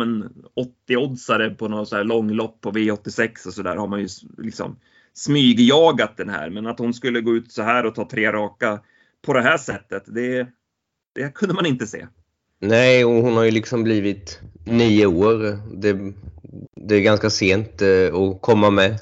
80-oddsare 0.89 1.55
på 1.55 1.69
något 1.69 1.89
så 1.89 1.97
här 1.97 2.05
långlopp 2.05 2.61
på 2.61 2.71
V86 2.71 3.47
och 3.47 3.53
så 3.53 3.63
där 3.63 3.77
har 3.77 3.87
man 3.87 4.01
ju 4.01 4.09
liksom 4.39 4.77
smygjagat 5.15 6.17
den 6.17 6.29
här. 6.29 6.51
Men 6.51 6.67
att 6.67 6.79
hon 6.79 6.95
skulle 6.95 7.21
gå 7.21 7.37
ut 7.37 7.53
så 7.53 7.63
här 7.63 7.87
och 7.87 7.95
ta 7.95 8.09
tre 8.09 8.33
raka 8.33 8.81
på 9.23 9.33
det 9.33 9.43
här 9.43 9.59
sättet, 9.59 10.03
det, 10.07 10.49
det 11.15 11.35
kunde 11.35 11.55
man 11.55 11.67
inte 11.67 11.87
se. 11.87 12.07
Nej, 12.61 13.05
och 13.05 13.13
hon 13.13 13.37
har 13.37 13.45
ju 13.45 13.51
liksom 13.51 13.83
blivit 13.83 14.41
nio 14.65 15.07
år. 15.07 15.59
Det, 15.77 16.13
det 16.77 16.95
är 16.97 17.01
ganska 17.01 17.31
sent 17.31 17.83
att 18.13 18.41
komma 18.41 18.71
med 18.71 18.99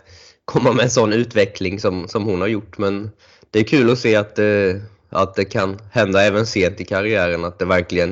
komma 0.46 0.72
med 0.72 0.84
en 0.84 0.90
sån 0.90 1.12
utveckling 1.12 1.80
som, 1.80 2.08
som 2.08 2.24
hon 2.24 2.40
har 2.40 2.48
gjort. 2.48 2.78
Men 2.78 3.10
det 3.50 3.58
är 3.58 3.64
kul 3.64 3.90
att 3.90 3.98
se 3.98 4.16
att, 4.16 4.38
eh, 4.38 4.76
att 5.10 5.34
det 5.34 5.44
kan 5.44 5.78
hända 5.92 6.22
även 6.22 6.46
sent 6.46 6.80
i 6.80 6.84
karriären, 6.84 7.44
att 7.44 7.58
det 7.58 7.64
verkligen 7.64 8.10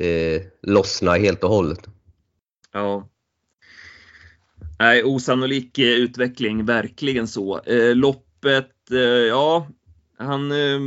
eh, 0.00 0.42
lossnar 0.62 1.18
helt 1.18 1.44
och 1.44 1.50
hållet. 1.50 1.88
Ja. 2.72 3.08
Nej, 4.78 5.04
osannolik 5.04 5.78
eh, 5.78 5.84
utveckling, 5.84 6.64
verkligen 6.64 7.28
så. 7.28 7.60
Eh, 7.60 7.94
loppet, 7.94 8.90
eh, 8.90 8.98
ja, 8.98 9.66
han 10.18 10.52
eh, 10.52 10.80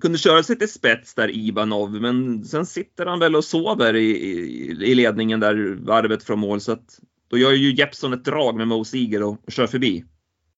kunde 0.00 0.18
köra 0.18 0.42
sig 0.42 0.58
till 0.58 0.72
spets 0.72 1.14
där 1.14 1.30
Ivanov, 1.30 1.92
men 1.92 2.44
sen 2.44 2.66
sitter 2.66 3.06
han 3.06 3.18
väl 3.18 3.36
och 3.36 3.44
sover 3.44 3.96
i, 3.96 4.10
i, 4.10 4.36
i 4.80 4.94
ledningen 4.94 5.40
där 5.40 5.78
varvet 5.86 6.22
från 6.22 6.38
mål. 6.38 6.60
Så 6.60 6.72
att 6.72 7.00
då 7.30 7.38
gör 7.38 7.52
ju 7.52 7.74
Jeppson 7.74 8.12
ett 8.12 8.24
drag 8.24 8.56
med 8.56 8.68
Mo 8.68 8.84
Seager 8.84 9.22
och, 9.22 9.36
och 9.46 9.52
kör 9.52 9.66
förbi. 9.66 10.04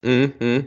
Mm, 0.05 0.31
mm. 0.41 0.63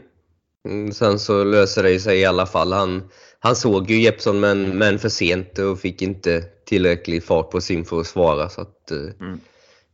Mm, 0.68 0.92
sen 0.92 1.18
så 1.18 1.44
löser 1.44 1.82
det 1.82 2.00
sig 2.00 2.18
i 2.18 2.24
alla 2.24 2.46
fall. 2.46 2.72
Han, 2.72 3.08
han 3.38 3.56
såg 3.56 3.90
ju 3.90 4.00
Jeppson 4.00 4.40
men, 4.40 4.78
men 4.78 4.98
för 4.98 5.08
sent 5.08 5.58
och 5.58 5.80
fick 5.80 6.02
inte 6.02 6.40
tillräcklig 6.40 7.24
fart 7.24 7.50
på 7.50 7.60
sin 7.60 7.84
för 7.84 8.00
att 8.00 8.06
svara. 8.06 8.48
Så 8.48 8.60
att, 8.60 8.90
eh, 8.90 8.98
mm. 9.20 9.40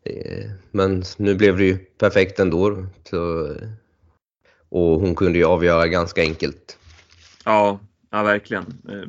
eh, 0.05 0.51
men 0.71 1.03
nu 1.17 1.35
blev 1.35 1.57
det 1.57 1.65
ju 1.65 1.77
perfekt 1.77 2.39
ändå. 2.39 2.87
Så, 3.11 3.51
och 4.69 5.01
hon 5.01 5.15
kunde 5.15 5.39
ju 5.39 5.45
avgöra 5.45 5.87
ganska 5.87 6.21
enkelt. 6.23 6.79
Ja, 7.45 7.81
ja 8.11 8.23
verkligen. 8.23 8.65
Eh, 8.89 9.09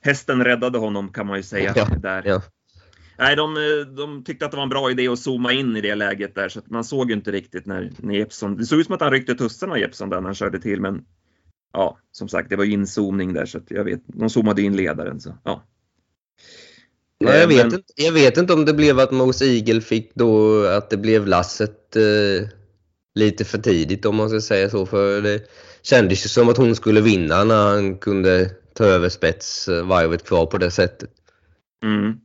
hästen 0.00 0.44
räddade 0.44 0.78
honom 0.78 1.12
kan 1.12 1.26
man 1.26 1.36
ju 1.36 1.42
säga. 1.42 1.72
Ja, 1.76 1.84
där. 1.84 2.22
Ja. 2.26 2.42
Nej, 3.18 3.36
de, 3.36 3.54
de 3.96 4.24
tyckte 4.24 4.44
att 4.44 4.50
det 4.50 4.56
var 4.56 4.62
en 4.62 4.68
bra 4.68 4.90
idé 4.90 5.08
att 5.08 5.18
zooma 5.18 5.52
in 5.52 5.76
i 5.76 5.80
det 5.80 5.94
läget 5.94 6.34
där 6.34 6.48
så 6.48 6.58
att 6.58 6.70
man 6.70 6.84
såg 6.84 7.10
ju 7.10 7.16
inte 7.16 7.32
riktigt 7.32 7.66
när, 7.66 7.90
när 7.98 8.14
Jeppson, 8.14 8.56
det 8.56 8.66
såg 8.66 8.80
ut 8.80 8.86
som 8.86 8.94
att 8.94 9.00
han 9.00 9.10
ryckte 9.10 9.34
tussen 9.34 9.80
Jeppson 9.80 10.10
där 10.10 10.16
när 10.16 10.28
han 10.28 10.34
körde 10.34 10.60
till 10.60 10.80
men 10.80 11.04
ja, 11.72 11.98
som 12.12 12.28
sagt, 12.28 12.50
det 12.50 12.56
var 12.56 12.64
inzoomning 12.64 13.32
där 13.32 13.46
så 13.46 13.58
att 13.58 13.70
jag 13.70 13.84
vet, 13.84 14.00
de 14.06 14.30
zoomade 14.30 14.62
in 14.62 14.76
ledaren 14.76 15.20
så 15.20 15.38
ja. 15.44 15.64
Ja, 17.18 17.34
jag, 17.34 17.48
vet 17.48 17.66
men... 17.66 17.74
inte, 17.74 17.92
jag 17.96 18.12
vet 18.12 18.36
inte 18.36 18.52
om 18.52 18.64
det 18.64 18.74
blev 18.74 19.00
att 19.00 19.10
Mose 19.10 19.44
Eagle 19.44 19.80
fick 19.80 20.14
då 20.14 20.64
att 20.66 20.90
det 20.90 20.96
blev 20.96 21.26
lasset 21.26 21.96
eh, 21.96 22.48
lite 23.14 23.44
för 23.44 23.58
tidigt 23.58 24.06
om 24.06 24.16
man 24.16 24.28
ska 24.28 24.40
säga 24.40 24.70
så. 24.70 24.86
För 24.86 25.22
det 25.22 25.42
kändes 25.82 26.24
ju 26.24 26.28
som 26.28 26.48
att 26.48 26.56
hon 26.56 26.76
skulle 26.76 27.00
vinna 27.00 27.44
när 27.44 27.68
han 27.70 27.98
kunde 27.98 28.50
ta 28.74 28.84
över 28.84 29.08
spets 29.08 29.68
eh, 29.68 29.86
varvet 29.86 30.24
kvar 30.24 30.46
på 30.46 30.58
det 30.58 30.70
sättet. 30.70 31.10
Mm. 31.84 32.20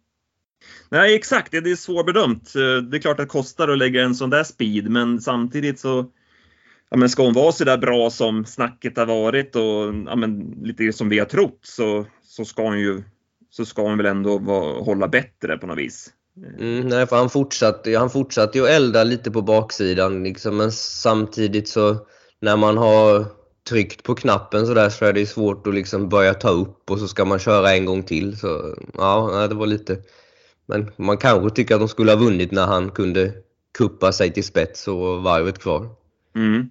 Nej, 0.90 1.16
exakt. 1.16 1.52
Det 1.52 1.58
är 1.58 1.76
svårbedömt. 1.76 2.56
Eh, 2.56 2.84
det 2.84 2.98
är 2.98 3.02
klart 3.02 3.20
att 3.20 3.26
det 3.26 3.32
kostar 3.32 3.68
att 3.68 3.78
lägga 3.78 4.04
en 4.04 4.16
sån 4.16 4.30
där 4.30 4.44
speed, 4.44 4.90
men 4.90 5.22
samtidigt 5.22 5.80
så 5.80 6.06
ja, 6.90 6.98
men 6.98 7.10
ska 7.10 7.24
hon 7.24 7.34
vara 7.34 7.52
så 7.52 7.64
där 7.64 7.78
bra 7.78 8.10
som 8.10 8.46
snacket 8.46 8.98
har 8.98 9.06
varit 9.06 9.56
och 9.56 9.96
ja, 10.08 10.16
men, 10.16 10.58
lite 10.64 10.94
som 10.94 11.10
vi 11.10 11.20
har 11.20 11.26
trott 11.26 11.60
så, 11.62 12.06
så 12.24 12.46
ska 12.46 12.64
hon 12.64 12.80
ju 12.80 13.04
så 13.50 13.66
ska 13.66 13.82
hon 13.82 13.98
väl 13.98 14.06
ändå 14.06 14.38
vara, 14.38 14.84
hålla 14.84 15.08
bättre 15.08 15.58
på 15.58 15.68
något 15.68 15.78
vis. 15.78 16.14
Eh. 16.38 16.68
Mm, 16.68 16.88
nej, 16.88 17.08
för 17.08 17.16
han 17.16 17.30
fortsatte, 17.30 17.98
han 17.98 18.10
fortsatte 18.10 18.58
ju 18.58 18.66
elda 18.66 19.04
lite 19.04 19.32
på 19.32 19.42
baksidan 19.42 20.24
liksom, 20.24 20.58
men 20.58 20.72
samtidigt 20.72 21.70
så 21.70 21.98
när 22.42 22.58
man 22.58 22.78
har 22.78 23.26
tryckt 23.70 24.04
på 24.04 24.16
knappen 24.16 24.68
så 24.68 24.74
där 24.74 24.90
så 24.90 25.06
är 25.06 25.14
det 25.14 25.26
svårt 25.26 25.68
att 25.68 25.76
liksom 25.76 26.10
börja 26.10 26.34
ta 26.34 26.50
upp 26.50 26.92
och 26.92 27.00
så 27.00 27.08
ska 27.08 27.26
man 27.26 27.40
köra 27.40 27.74
en 27.74 27.86
gång 27.86 28.04
till. 28.04 28.38
Så 28.38 28.76
ja, 28.98 29.48
det 29.50 29.56
var 29.56 29.68
lite 29.68 29.98
men 30.70 30.92
man 30.98 31.18
kanske 31.18 31.50
tycker 31.50 31.76
att 31.76 31.82
de 31.82 31.88
skulle 31.88 32.12
ha 32.12 32.20
vunnit 32.20 32.52
när 32.52 32.66
han 32.66 32.92
kunde 32.92 33.34
kuppa 33.78 34.12
sig 34.12 34.34
till 34.34 34.44
spets 34.44 34.88
och 34.88 35.24
varvet 35.24 35.60
kvar. 35.60 35.90
Mm. 36.36 36.70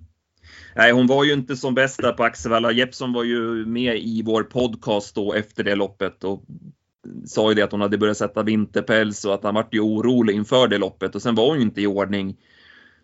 Nej, 0.77 0.93
hon 0.93 1.07
var 1.07 1.25
ju 1.25 1.33
inte 1.33 1.57
som 1.57 1.75
bäst 1.75 2.03
där 2.03 2.13
på 2.13 2.25
Axevalla. 2.25 2.73
Jeppsson 2.73 3.13
var 3.13 3.25
ju 3.25 3.67
med 3.67 3.99
i 3.99 4.23
vår 4.23 4.43
podcast 4.43 5.15
då 5.15 5.33
efter 5.33 5.65
det 5.65 5.75
loppet 5.75 6.25
och 6.25 6.45
sa 7.27 7.49
ju 7.49 7.55
det 7.55 7.63
att 7.63 7.73
hon 7.73 7.81
hade 7.81 7.99
börjat 7.99 8.17
sätta 8.17 8.43
vinterpäls 8.43 9.25
och 9.25 9.35
att 9.35 9.45
han 9.45 9.55
vart 9.55 9.75
ju 9.75 9.81
orolig 9.81 10.35
inför 10.35 10.69
det 10.69 10.79
loppet 10.79 11.15
och 11.15 11.23
sen 11.23 11.35
var 11.35 11.47
hon 11.47 11.57
ju 11.57 11.63
inte 11.63 11.81
i 11.81 11.87
ordning. 11.87 12.37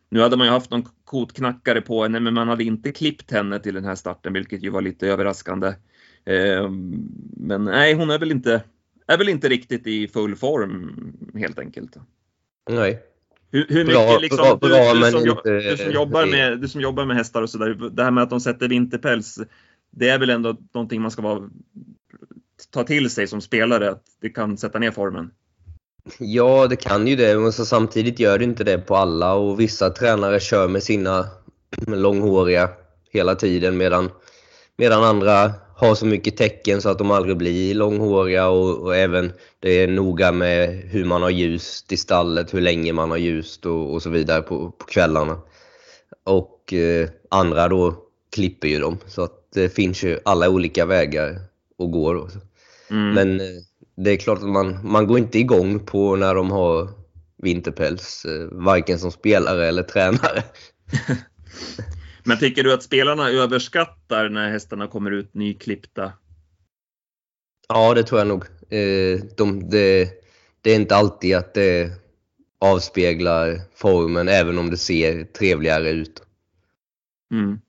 Nu 0.09 0.21
hade 0.21 0.37
man 0.37 0.47
ju 0.47 0.53
haft 0.53 0.71
någon 0.71 0.89
kotknackare 1.05 1.81
på 1.81 2.03
henne, 2.03 2.21
men 2.21 2.35
man 2.35 2.49
hade 2.49 2.65
inte 2.65 2.93
klippt 2.93 3.31
henne 3.31 3.59
till 3.59 3.75
den 3.75 3.85
här 3.85 3.95
starten, 3.95 4.33
vilket 4.33 4.63
ju 4.63 4.71
var 4.71 4.83
lite 4.83 5.09
överraskande. 5.09 5.75
Ehm, 6.25 7.09
men 7.37 7.65
nej, 7.65 7.95
hon 7.95 8.11
är 8.11 8.19
väl 8.19 8.31
inte 8.31 8.63
är 9.07 9.19
väl 9.19 9.29
inte 9.29 9.49
riktigt 9.49 9.87
i 9.87 10.09
full 10.09 10.37
form 10.37 11.13
helt 11.35 11.59
enkelt. 11.59 11.97
Nej. 12.71 13.03
Hur, 13.51 13.67
hur 13.69 13.85
mycket 13.85 14.07
bra, 14.07 14.19
liksom, 14.19 14.39
bra, 14.39 14.57
bra, 14.57 14.95
du, 14.95 15.01
du, 15.01 15.11
som, 15.11 15.29
inte, 15.29 15.71
du, 15.71 15.77
som 15.77 15.93
jobbar 15.93 16.27
med, 16.27 16.61
du 16.61 16.69
som 16.69 16.81
jobbar 16.81 17.05
med 17.05 17.17
hästar 17.17 17.43
och 17.43 17.51
sådär, 17.51 17.91
det 17.93 18.05
här 18.05 18.11
med 18.11 18.23
att 18.23 18.31
de 18.31 18.41
sätter 18.41 18.69
vinterpäls, 18.69 19.39
det 19.91 20.09
är 20.09 20.19
väl 20.19 20.31
ändå 20.31 20.57
någonting 20.73 21.03
man 21.03 21.11
ska 21.11 21.23
vara, 21.23 21.51
ta 22.71 22.85
till 22.85 23.11
sig 23.11 23.27
som 23.27 23.41
spelare, 23.41 23.91
att 23.91 24.03
det 24.21 24.29
kan 24.29 24.57
sätta 24.57 24.79
ner 24.79 24.91
formen? 24.91 25.31
Ja, 26.19 26.67
det 26.67 26.77
kan 26.77 27.07
ju 27.07 27.17
det, 27.17 27.39
men 27.39 27.53
så 27.53 27.65
samtidigt 27.65 28.21
gör 28.21 28.39
det 28.39 28.45
inte 28.45 28.65
det 28.65 28.79
på 28.79 28.97
alla 28.97 29.35
och 29.35 29.61
vissa 29.61 29.91
tränare 29.91 30.41
kör 30.41 30.69
med 30.69 30.83
sina 30.83 31.27
långhåriga 31.87 32.71
hela 33.11 33.35
tiden 33.35 33.77
medan, 33.77 34.11
medan 34.77 35.05
andra 35.05 35.53
har 35.77 35.95
så 35.95 36.07
mycket 36.07 36.37
tecken 36.37 36.83
så 36.83 36.89
att 36.89 36.99
de 36.99 37.11
aldrig 37.11 37.37
blir 37.37 37.75
långhåriga 37.75 38.49
och, 38.49 38.79
och, 38.79 38.97
även 38.97 39.33
det 39.61 39.71
är 39.71 39.89
noga 39.89 40.33
med 40.33 40.69
hur 40.69 41.05
man 41.05 41.23
har 41.23 41.31
ljust 41.31 41.93
i 41.93 41.97
stallet, 41.97 42.55
hur 42.55 42.61
länge 42.61 42.93
man 42.93 43.11
har 43.11 43.19
ljust 43.19 43.67
och, 43.67 43.93
och 43.93 44.03
så 44.03 44.11
vidare 44.11 44.43
på, 44.43 44.71
på 44.71 44.87
kvällarna. 44.87 45.39
Och 46.25 46.73
eh, 46.73 47.09
andra 47.29 47.69
då 47.69 47.95
klipper 48.35 48.69
ju 48.69 48.79
dem 48.79 48.99
så 49.07 49.23
att 49.23 49.53
det 49.55 49.69
finns 49.69 50.03
ju 50.03 50.19
alla 50.25 50.51
olika 50.51 50.87
vägar 50.87 51.31
att 51.79 51.93
gå. 51.93 52.13
Då. 52.13 52.29
Mm. 52.91 53.15
Men 53.15 53.41
eh, 53.41 53.47
det 53.97 54.11
är 54.11 54.17
klart 54.17 54.39
att 54.39 54.49
man, 54.49 54.79
man 54.85 55.07
går 55.07 55.19
inte 55.19 55.39
igång 55.39 55.81
på 55.81 56.17
när 56.17 56.35
de 56.35 56.51
har 56.51 56.89
vinterpäls, 57.37 58.25
eh, 58.25 58.49
varken 58.51 58.99
som 58.99 59.11
spelare 59.11 59.69
eller 59.69 59.83
tränare. 59.83 60.43
Men 62.25 62.39
tycker 62.39 62.65
du 62.65 62.73
att 62.73 62.83
spelarna 62.83 63.29
överskattar 63.31 64.29
när 64.29 64.51
hästarna 64.51 64.87
kommer 64.87 65.11
ut 65.11 65.35
nyklippta? 65.35 66.13
Ja, 67.69 67.95
det 67.95 68.03
tror 68.03 68.21
jag 68.21 68.29
nog. 68.29 68.45
Eh, 68.71 69.21
de, 69.37 69.71
det, 69.71 70.11
det 70.61 70.71
är 70.71 70.77
inte 70.77 70.97
alltid 70.97 71.37
att 71.37 71.55
det 71.55 71.93
avspeglar 72.59 73.61
formen, 73.75 74.29
även 74.29 74.59
om 74.59 74.71
det 74.71 74.77
ser 74.77 75.25
trevligare 75.25 75.91
ut. 75.91 76.23
Mm. 77.33 77.61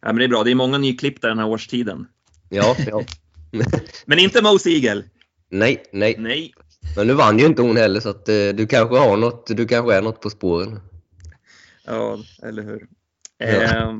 Ja, 0.00 0.06
men 0.06 0.16
det 0.16 0.24
är 0.24 0.28
bra. 0.28 0.44
Det 0.44 0.50
är 0.50 0.54
många 0.54 0.78
nyklippta 0.78 1.28
den 1.28 1.38
här 1.38 1.46
årstiden. 1.46 2.06
Ja, 2.48 2.76
ja. 2.86 3.04
men 4.06 4.18
inte 4.18 4.42
Mo 4.42 4.58
Siegel. 4.58 5.04
Nej, 5.48 5.84
nej, 5.92 6.14
nej. 6.18 6.54
Men 6.96 7.06
nu 7.06 7.12
vann 7.12 7.38
ju 7.38 7.46
inte 7.46 7.62
hon 7.62 7.76
heller 7.76 8.00
så 8.00 8.08
att 8.08 8.28
eh, 8.28 8.48
du 8.54 8.66
kanske 8.66 8.96
har 8.98 9.16
något, 9.16 9.46
du 9.46 9.66
kanske 9.66 9.94
är 9.94 10.02
något 10.02 10.20
på 10.20 10.30
spåren. 10.30 10.80
Ja, 11.84 12.18
eller 12.42 12.62
hur. 12.62 12.88
Eh, 13.42 13.94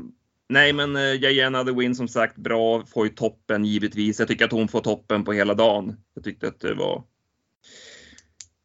nej, 0.48 0.72
men 0.72 0.96
eh, 0.96 1.12
Diana 1.12 1.64
The 1.64 1.72
Win 1.72 1.94
som 1.94 2.08
sagt 2.08 2.36
bra, 2.36 2.86
får 2.86 3.06
ju 3.06 3.12
toppen 3.12 3.64
givetvis. 3.64 4.18
Jag 4.18 4.28
tycker 4.28 4.44
att 4.44 4.52
hon 4.52 4.68
får 4.68 4.80
toppen 4.80 5.24
på 5.24 5.32
hela 5.32 5.54
dagen. 5.54 5.96
Jag 6.14 6.24
tyckte 6.24 6.48
att 6.48 6.60
det 6.60 6.74
var 6.74 7.04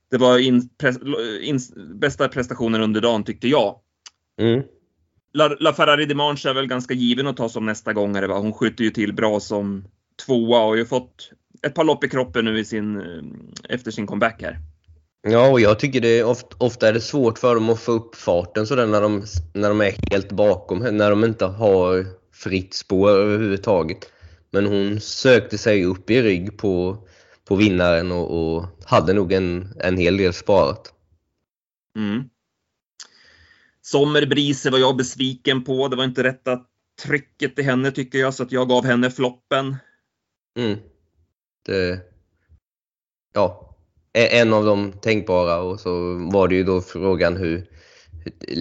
det 0.10 0.18
var 0.18 0.40
in, 0.40 0.70
pres, 0.70 0.98
in, 1.42 1.60
bästa 2.00 2.28
prestationen 2.28 2.82
under 2.82 3.02
dagen 3.02 3.24
tyckte 3.24 3.48
jag. 3.48 3.80
Mm. 4.40 4.64
La, 5.34 5.48
La 5.60 5.74
Ferrari 5.74 6.06
de 6.06 6.16
Manche 6.16 6.50
är 6.50 6.54
väl 6.54 6.68
ganska 6.68 6.94
given 6.94 7.28
att 7.28 7.38
ta 7.38 7.50
som 7.50 7.66
nästa 7.66 7.94
gångare. 7.94 8.28
Va? 8.28 8.38
Hon 8.38 8.54
skjuter 8.54 8.84
ju 8.84 8.90
till 8.90 9.14
bra 9.14 9.40
som 9.40 9.88
tvåa 10.26 10.60
och 10.60 10.68
har 10.68 10.76
ju 10.76 10.86
fått 10.86 11.32
ett 11.62 11.74
par 11.74 11.84
lopp 11.84 12.04
i 12.04 12.10
kroppen 12.10 12.46
nu 12.46 12.60
i 12.60 12.66
sin, 12.66 12.96
eh, 12.96 13.24
efter 13.76 13.92
sin 13.92 14.08
comeback 14.08 14.42
här. 14.42 14.60
Ja, 15.30 15.50
och 15.50 15.62
jag 15.62 15.80
tycker 15.80 16.02
det 16.02 16.24
ofta, 16.24 16.56
ofta 16.60 16.88
är 16.88 16.94
det 16.94 17.02
svårt 17.02 17.40
för 17.40 17.56
dem 17.56 17.70
att 17.70 17.80
få 17.80 17.92
upp 17.92 18.16
farten 18.16 18.68
sådär 18.68 18.86
när 18.86 19.02
de, 19.02 19.24
när 19.54 19.70
de 19.70 19.82
är 19.82 20.12
helt 20.12 20.32
bakom, 20.32 20.80
när 20.80 21.10
de 21.10 21.24
inte 21.24 21.46
har 21.46 22.06
fritt 22.34 22.74
spår 22.74 23.10
överhuvudtaget. 23.10 24.12
Men 24.52 24.66
hon 24.66 25.00
sökte 25.00 25.58
sig 25.58 25.86
upp 25.86 26.10
i 26.10 26.22
rygg 26.22 26.58
på, 26.58 26.98
på 27.46 27.56
vinnaren 27.56 28.12
och, 28.12 28.56
och 28.56 28.66
hade 28.86 29.14
nog 29.14 29.34
en, 29.34 29.74
en 29.80 29.98
hel 29.98 30.18
del 30.18 30.34
sparat. 30.34 30.94
Mm. 31.96 32.30
Sommerbrise 33.82 34.70
var 34.70 34.80
jag 34.80 34.98
besviken 34.98 35.64
på. 35.64 35.88
Det 35.88 35.96
var 35.96 36.04
inte 36.04 36.24
rätta 36.24 36.60
trycket 37.04 37.60
i 37.60 37.62
henne 37.62 37.92
tycker 37.92 38.20
jag, 38.20 38.34
så 38.34 38.44
att 38.44 38.52
jag 38.52 38.70
gav 38.70 38.86
henne 38.86 39.12
floppen. 39.12 39.76
Mm. 40.60 40.80
Det... 41.66 42.00
Ja, 43.34 43.77
en 44.14 44.54
av 44.54 44.66
de 44.66 44.92
tänkbara 44.92 45.60
och 45.62 45.80
så 45.80 46.14
var 46.32 46.48
det 46.48 46.56
ju 46.56 46.64
då 46.64 46.82
frågan 46.82 47.38
hur 47.38 47.68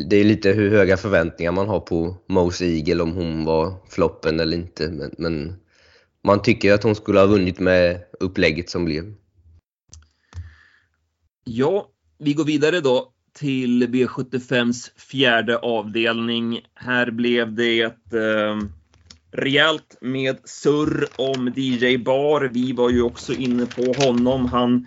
det 0.06 0.16
är 0.16 0.24
lite 0.24 0.50
hur 0.50 0.70
höga 0.70 0.96
förväntningar 0.96 1.52
man 1.52 1.68
har 1.68 1.80
på 1.80 2.16
Mose 2.26 2.64
Eagle 2.66 3.02
om 3.02 3.12
hon 3.12 3.44
var 3.44 3.74
floppen 3.88 4.40
eller 4.40 4.56
inte. 4.56 4.88
Men, 4.88 5.14
men 5.18 5.56
man 6.24 6.42
tycker 6.42 6.72
att 6.72 6.82
hon 6.82 6.94
skulle 6.94 7.18
ha 7.18 7.26
vunnit 7.26 7.60
med 7.60 8.00
upplägget 8.20 8.70
som 8.70 8.84
blev. 8.84 9.14
Ja, 11.44 11.88
vi 12.18 12.32
går 12.32 12.44
vidare 12.44 12.80
då 12.80 13.12
till 13.32 13.88
V75s 13.88 14.90
fjärde 14.96 15.58
avdelning. 15.58 16.60
Här 16.74 17.10
blev 17.10 17.54
det 17.54 17.80
ett 17.80 18.12
eh, 18.12 18.58
rejält 19.30 19.96
med 20.00 20.36
surr 20.44 21.06
om 21.16 21.52
DJ 21.56 21.96
Bar. 21.98 22.50
Vi 22.52 22.72
var 22.72 22.90
ju 22.90 23.02
också 23.02 23.32
inne 23.32 23.66
på 23.66 23.92
honom. 23.92 24.46
Han 24.46 24.86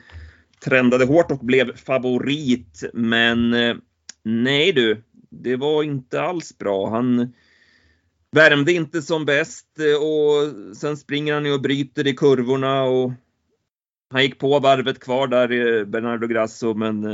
trendade 0.59 1.05
hårt 1.05 1.31
och 1.31 1.39
blev 1.39 1.75
favorit. 1.75 2.83
Men 2.93 3.53
eh, 3.53 3.75
nej 4.23 4.73
du, 4.73 5.03
det 5.29 5.55
var 5.55 5.83
inte 5.83 6.21
alls 6.21 6.57
bra. 6.57 6.89
Han, 6.89 7.33
Värmde 8.31 8.73
inte 8.73 9.01
som 9.01 9.25
bäst 9.25 9.65
eh, 9.79 10.03
och 10.03 10.75
sen 10.75 10.97
springer 10.97 11.33
han 11.33 11.45
ju 11.45 11.53
och 11.53 11.61
bryter 11.61 12.07
i 12.07 12.13
kurvorna 12.13 12.83
och 12.83 13.11
han 14.11 14.23
gick 14.23 14.39
på 14.39 14.59
varvet 14.59 14.99
kvar 14.99 15.27
där, 15.27 15.51
eh, 15.51 15.85
Bernardo 15.85 16.27
Grasso, 16.27 16.73
men 16.73 17.05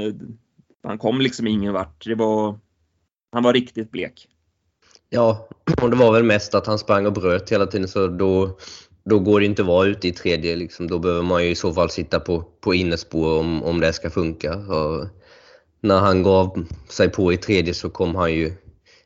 han 0.83 0.97
kom 0.97 1.21
liksom 1.21 1.47
ingen 1.47 1.73
vart. 1.73 2.05
Det 2.05 2.15
var, 2.15 2.59
han 3.31 3.43
var 3.43 3.53
riktigt 3.53 3.91
blek. 3.91 4.27
Ja, 5.09 5.47
och 5.81 5.89
det 5.89 5.95
var 5.95 6.13
väl 6.13 6.23
mest 6.23 6.55
att 6.55 6.67
han 6.67 6.79
sprang 6.79 7.05
och 7.05 7.13
bröt 7.13 7.51
hela 7.51 7.65
tiden 7.65 7.87
så 7.87 8.07
då, 8.07 8.57
då 9.09 9.19
går 9.19 9.39
det 9.39 9.45
inte 9.45 9.61
att 9.61 9.67
vara 9.67 9.87
ute 9.87 10.07
i 10.07 10.11
tredje. 10.11 10.55
Liksom. 10.55 10.87
Då 10.87 10.99
behöver 10.99 11.23
man 11.23 11.43
ju 11.43 11.49
i 11.49 11.55
så 11.55 11.73
fall 11.73 11.89
sitta 11.89 12.19
på, 12.19 12.41
på 12.41 12.73
innespår 12.73 13.39
om, 13.39 13.63
om 13.63 13.79
det 13.79 13.93
ska 13.93 14.09
funka. 14.09 14.55
Och 14.55 15.07
när 15.81 15.99
han 15.99 16.23
gav 16.23 16.65
sig 16.89 17.09
på 17.09 17.33
i 17.33 17.37
tredje 17.37 17.73
så 17.73 17.89
kom 17.89 18.15
han 18.15 18.33
ju 18.33 18.53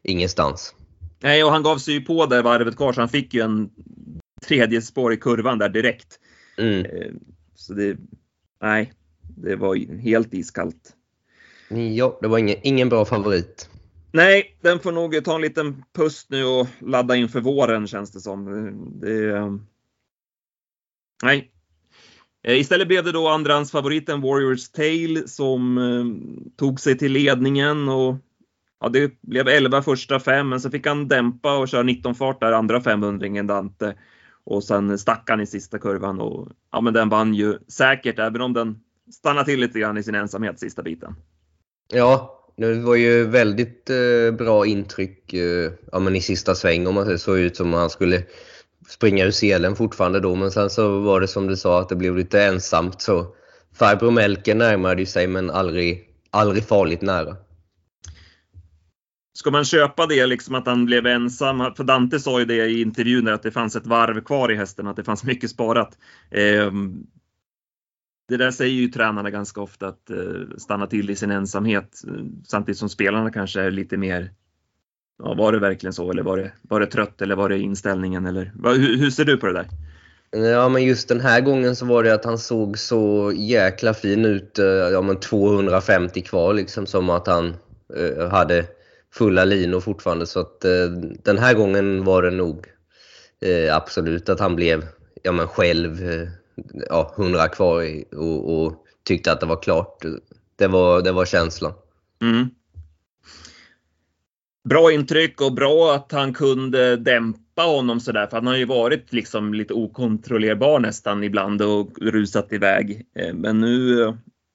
ingenstans. 0.03 0.75
Nej, 1.19 1.43
och 1.43 1.51
han 1.51 1.63
gav 1.63 1.77
sig 1.77 1.93
ju 1.93 2.01
på 2.01 2.25
där 2.25 2.43
varvet 2.43 2.77
kvar 2.77 2.93
så 2.93 3.01
han 3.01 3.09
fick 3.09 3.33
ju 3.33 3.41
en 3.41 3.69
tredje 4.47 4.81
spår 4.81 5.13
i 5.13 5.17
kurvan 5.17 5.57
där 5.57 5.69
direkt. 5.69 6.19
Mm. 6.57 6.85
Eh, 6.85 7.11
så 7.55 7.73
det, 7.73 7.97
nej, 8.61 8.93
det 9.37 9.55
var 9.55 9.99
helt 10.01 10.33
iskallt. 10.33 10.95
Ja, 11.95 12.19
det 12.21 12.27
var 12.27 12.37
ingen, 12.37 12.57
ingen 12.63 12.89
bra 12.89 13.05
favorit. 13.05 13.69
Nej, 14.11 14.57
den 14.61 14.79
får 14.79 14.91
nog 14.91 15.23
ta 15.23 15.35
en 15.35 15.41
liten 15.41 15.83
pust 15.93 16.29
nu 16.29 16.45
och 16.45 16.67
ladda 16.79 17.15
inför 17.15 17.41
våren 17.41 17.87
känns 17.87 18.11
det 18.11 18.19
som. 18.19 18.45
Det, 19.01 19.59
nej. 21.23 21.51
Eh, 22.43 22.59
istället 22.59 22.87
blev 22.87 23.03
det 23.03 23.11
då 23.11 23.27
andrahandsfavoriten 23.27 24.21
Warriors 24.21 24.71
Tale 24.71 25.27
som 25.27 25.77
eh, 25.77 26.05
tog 26.57 26.79
sig 26.79 26.97
till 26.97 27.11
ledningen 27.11 27.89
och 27.89 28.15
ja, 28.79 28.89
det 28.89 29.21
blev 29.21 29.47
11 29.47 29.81
första 29.81 30.19
fem, 30.19 30.49
men 30.49 30.61
så 30.61 30.69
fick 30.69 30.87
han 30.87 31.07
dämpa 31.07 31.57
och 31.57 31.67
köra 31.67 31.83
19 31.83 32.15
fart 32.15 32.39
där 32.39 32.51
andra 32.51 32.81
500 32.81 33.43
Dante. 33.43 33.95
Och 34.43 34.63
sen 34.63 34.99
stack 34.99 35.29
han 35.29 35.41
i 35.41 35.45
sista 35.45 35.79
kurvan 35.79 36.21
och 36.21 36.49
ja, 36.71 36.81
men 36.81 36.93
den 36.93 37.09
vann 37.09 37.33
ju 37.33 37.57
säkert, 37.67 38.19
även 38.19 38.41
om 38.41 38.53
den 38.53 38.79
stannade 39.13 39.45
till 39.45 39.59
lite 39.59 39.79
grann 39.79 39.97
i 39.97 40.03
sin 40.03 40.15
ensamhet 40.15 40.59
sista 40.59 40.83
biten. 40.83 41.15
Ja, 41.93 42.39
det 42.57 42.79
var 42.79 42.95
ju 42.95 43.25
väldigt 43.25 43.89
eh, 43.89 44.35
bra 44.37 44.65
intryck 44.65 45.33
eh, 45.33 45.71
ja, 45.91 45.99
men 45.99 46.15
i 46.15 46.21
sista 46.21 46.55
sväng 46.55 46.87
om 46.87 46.95
man 46.95 47.05
säger 47.05 47.17
så. 47.17 47.37
ut 47.37 47.57
som 47.57 47.73
han 47.73 47.89
skulle 47.89 48.23
springa 48.89 49.25
ur 49.25 49.31
selen 49.31 49.75
fortfarande 49.75 50.19
då. 50.19 50.35
Men 50.35 50.51
sen 50.51 50.69
så 50.69 50.99
var 50.99 51.21
det 51.21 51.27
som 51.27 51.47
du 51.47 51.57
sa 51.57 51.81
att 51.81 51.89
det 51.89 51.95
blev 51.95 52.17
lite 52.17 52.43
ensamt. 52.43 53.01
Så 53.01 53.27
farbror 53.75 54.11
Melker 54.11 54.55
närmade 54.55 55.05
sig 55.05 55.27
men 55.27 55.49
aldrig, 55.49 56.09
aldrig 56.31 56.63
farligt 56.63 57.01
nära. 57.01 57.35
Ska 59.33 59.51
man 59.51 59.65
köpa 59.65 60.05
det 60.05 60.25
liksom 60.25 60.55
att 60.55 60.65
han 60.65 60.85
blev 60.85 61.05
ensam? 61.05 61.73
För 61.75 61.83
Dante 61.83 62.19
sa 62.19 62.39
ju 62.39 62.45
det 62.45 62.65
i 62.65 62.81
intervjun 62.81 63.27
att 63.27 63.43
det 63.43 63.51
fanns 63.51 63.75
ett 63.75 63.87
varv 63.87 64.21
kvar 64.21 64.51
i 64.51 64.55
hästen, 64.55 64.87
att 64.87 64.95
det 64.95 65.03
fanns 65.03 65.23
mycket 65.23 65.49
sparat. 65.49 65.97
Eh, 66.31 66.71
det 68.27 68.37
där 68.37 68.51
säger 68.51 68.73
ju 68.73 68.87
tränarna 68.87 69.29
ganska 69.29 69.61
ofta 69.61 69.87
att 69.87 70.09
eh, 70.09 70.57
stanna 70.57 70.87
till 70.87 71.09
i 71.09 71.15
sin 71.15 71.31
ensamhet 71.31 72.01
eh, 72.07 72.23
samtidigt 72.47 72.79
som 72.79 72.89
spelarna 72.89 73.31
kanske 73.31 73.61
är 73.61 73.71
lite 73.71 73.97
mer 73.97 74.31
Ja, 75.23 75.33
var 75.33 75.51
det 75.51 75.59
verkligen 75.59 75.93
så 75.93 76.11
eller 76.11 76.23
var 76.23 76.37
det, 76.37 76.51
var 76.61 76.79
det 76.79 76.85
trött 76.85 77.21
eller 77.21 77.35
var 77.35 77.49
det 77.49 77.59
inställningen 77.59 78.25
eller 78.25 78.51
hur, 78.63 78.97
hur 78.97 79.09
ser 79.09 79.25
du 79.25 79.37
på 79.37 79.47
det 79.47 79.53
där? 79.53 79.67
Ja, 80.31 80.69
men 80.69 80.83
just 80.83 81.07
den 81.07 81.21
här 81.21 81.41
gången 81.41 81.75
så 81.75 81.85
var 81.85 82.03
det 82.03 82.13
att 82.13 82.25
han 82.25 82.37
såg 82.37 82.77
så 82.77 83.31
jäkla 83.35 83.93
fin 83.93 84.25
ut. 84.25 84.59
Eh, 84.59 84.65
ja, 84.65 85.01
men 85.01 85.19
250 85.19 86.21
kvar 86.21 86.53
liksom 86.53 86.85
som 86.85 87.09
att 87.09 87.27
han 87.27 87.55
eh, 87.95 88.29
hade 88.29 88.65
fulla 89.13 89.45
linor 89.45 89.79
fortfarande. 89.79 90.25
Så 90.25 90.39
att 90.39 90.65
eh, 90.65 90.85
den 91.23 91.37
här 91.37 91.53
gången 91.53 92.03
var 92.03 92.21
det 92.21 92.31
nog 92.31 92.65
eh, 93.41 93.75
absolut 93.75 94.29
att 94.29 94.39
han 94.39 94.55
blev 94.55 94.85
ja, 95.23 95.31
men 95.31 95.47
själv 95.47 96.09
eh, 96.09 96.27
ja, 96.89 97.13
100 97.17 97.47
kvar 97.47 98.03
och, 98.15 98.63
och, 98.63 98.85
tyckte 99.03 99.31
att 99.31 99.39
det 99.39 99.45
var 99.45 99.61
klart. 99.61 100.05
Det 100.55 100.67
var, 100.67 101.01
det 101.01 101.11
var 101.11 101.25
känslan. 101.25 101.73
Mm. 102.21 102.49
Bra 104.69 104.91
intryck 104.91 105.41
och 105.41 105.53
bra 105.53 105.95
att 105.95 106.11
han 106.11 106.33
kunde 106.33 106.95
dämpa 106.95 107.61
honom 107.61 107.99
sådär, 107.99 108.27
för 108.27 108.37
han 108.37 108.47
har 108.47 108.55
ju 108.55 108.65
varit 108.65 109.13
liksom 109.13 109.53
lite 109.53 109.73
okontrollerbar 109.73 110.79
nästan 110.79 111.23
ibland 111.23 111.61
och 111.61 111.89
rusat 112.01 112.53
iväg. 112.53 113.05
Eh, 113.15 113.33
men 113.33 113.59
nu, 113.59 113.97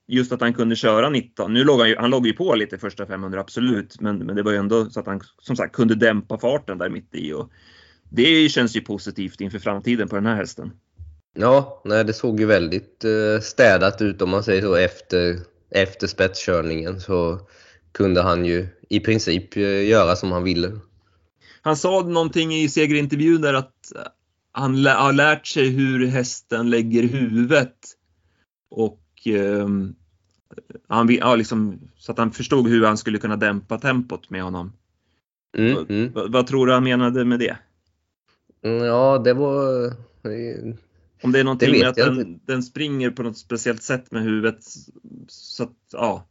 just 0.07 0.31
att 0.31 0.41
han 0.41 0.53
kunde 0.53 0.75
köra 0.75 1.09
19, 1.09 1.53
nu 1.53 1.63
låg 1.63 1.79
han 1.79 1.89
ju, 1.89 1.95
han 1.95 2.09
låg 2.09 2.27
ju 2.27 2.33
på 2.33 2.55
lite 2.55 2.77
första 2.77 3.05
500 3.05 3.39
absolut, 3.39 4.01
men, 4.01 4.17
men 4.17 4.35
det 4.35 4.43
var 4.43 4.51
ju 4.51 4.57
ändå 4.57 4.89
så 4.89 4.99
att 4.99 5.05
han 5.05 5.21
som 5.41 5.55
sagt 5.55 5.75
kunde 5.75 5.95
dämpa 5.95 6.37
farten 6.37 6.77
där 6.77 6.89
mitt 6.89 7.15
i 7.15 7.33
och 7.33 7.51
det 8.09 8.49
känns 8.49 8.75
ju 8.75 8.81
positivt 8.81 9.41
inför 9.41 9.59
framtiden 9.59 10.07
på 10.07 10.15
den 10.15 10.25
här 10.25 10.35
hästen. 10.35 10.71
Ja, 11.37 11.81
nej, 11.85 12.03
det 12.03 12.13
såg 12.13 12.39
ju 12.39 12.45
väldigt 12.45 13.03
eh, 13.03 13.41
städat 13.41 14.01
ut 14.01 14.21
om 14.21 14.29
man 14.29 14.43
säger 14.43 14.61
så 14.61 14.75
efter, 14.75 15.39
efter 15.71 16.07
spetskörningen 16.07 17.01
så 17.01 17.39
kunde 17.95 18.21
han 18.21 18.45
ju 18.45 18.67
i 18.89 18.99
princip 18.99 19.57
eh, 19.57 19.87
göra 19.87 20.15
som 20.15 20.31
han 20.31 20.43
ville. 20.43 20.71
Han 21.61 21.77
sa 21.77 22.01
någonting 22.01 22.53
i 22.53 22.69
segerintervjun 22.69 23.41
där 23.41 23.53
att 23.53 23.91
han 24.51 24.85
har 24.85 25.13
lärt 25.13 25.47
sig 25.47 25.69
hur 25.69 26.07
hästen 26.07 26.69
lägger 26.69 27.03
huvudet 27.03 27.77
och 28.69 29.01
eh, 29.25 29.69
han, 30.87 31.15
ja, 31.15 31.35
liksom, 31.35 31.79
så 31.97 32.11
att 32.11 32.17
han 32.17 32.31
förstod 32.31 32.67
hur 32.67 32.85
han 32.85 32.97
skulle 32.97 33.17
kunna 33.17 33.35
dämpa 33.35 33.77
tempot 33.77 34.29
med 34.29 34.43
honom. 34.43 34.73
Mm, 35.57 35.85
mm. 35.89 36.11
Vad, 36.13 36.47
tror 36.47 36.67
du 36.67 36.73
han 36.73 36.83
menade 36.83 37.25
med 37.25 37.39
det? 37.39 37.57
Mm, 38.63 38.85
ja, 38.85 39.21
det 39.23 39.33
var 39.33 39.85
om 41.21 41.31
det 41.31 41.39
är 41.39 41.43
någonting 41.43 41.71
med 41.71 41.87
att 41.87 41.95
den, 41.95 42.39
den, 42.45 42.63
springer 42.63 43.11
på 43.11 43.23
något 43.23 43.37
speciellt 43.37 43.83
sätt 43.83 44.11
med 44.11 44.23
huvudet. 44.23 44.59
Så 45.27 45.63
att, 45.63 45.77
ja. 45.91 46.27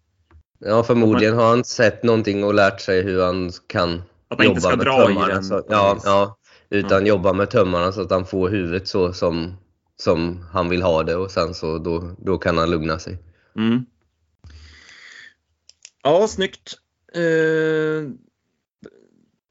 Ja, 0.67 0.83
förmodligen 0.83 1.35
har 1.35 1.49
han 1.49 1.65
sett 1.65 2.03
någonting 2.03 2.45
och 2.45 2.55
lärt 2.55 2.81
sig 2.81 3.03
hur 3.03 3.23
han 3.23 3.53
kan 3.67 4.03
att 4.29 4.39
han 4.39 4.47
jobba 4.47 4.57
inte 4.57 4.61
ska 4.61 4.77
med 4.77 4.87
dra 4.87 5.07
tömmarna. 5.07 5.31
i 5.31 5.35
den. 5.35 5.45
Så, 5.45 5.63
ja, 5.69 6.01
ja, 6.05 6.39
utan 6.71 7.07
ja. 7.07 7.09
jobba 7.09 7.33
med 7.33 7.51
tömmarna 7.51 7.93
så 7.93 8.01
att 8.01 8.11
han 8.11 8.27
får 8.27 8.49
huvudet 8.49 8.89
så 8.89 9.13
som, 9.13 9.57
som 9.97 10.45
han 10.53 10.69
vill 10.69 10.83
ha 10.83 11.03
det 11.03 11.17
och 11.17 11.31
sen 11.31 11.55
så 11.55 11.79
då, 11.79 12.11
då 12.19 12.39
kan 12.39 12.59
han 12.59 12.71
lugna 12.71 12.99
sig. 12.99 13.19
Mm. 13.57 13.87
Ja, 16.03 16.29
snyggt. 16.29 16.75
Eh, 17.15 18.11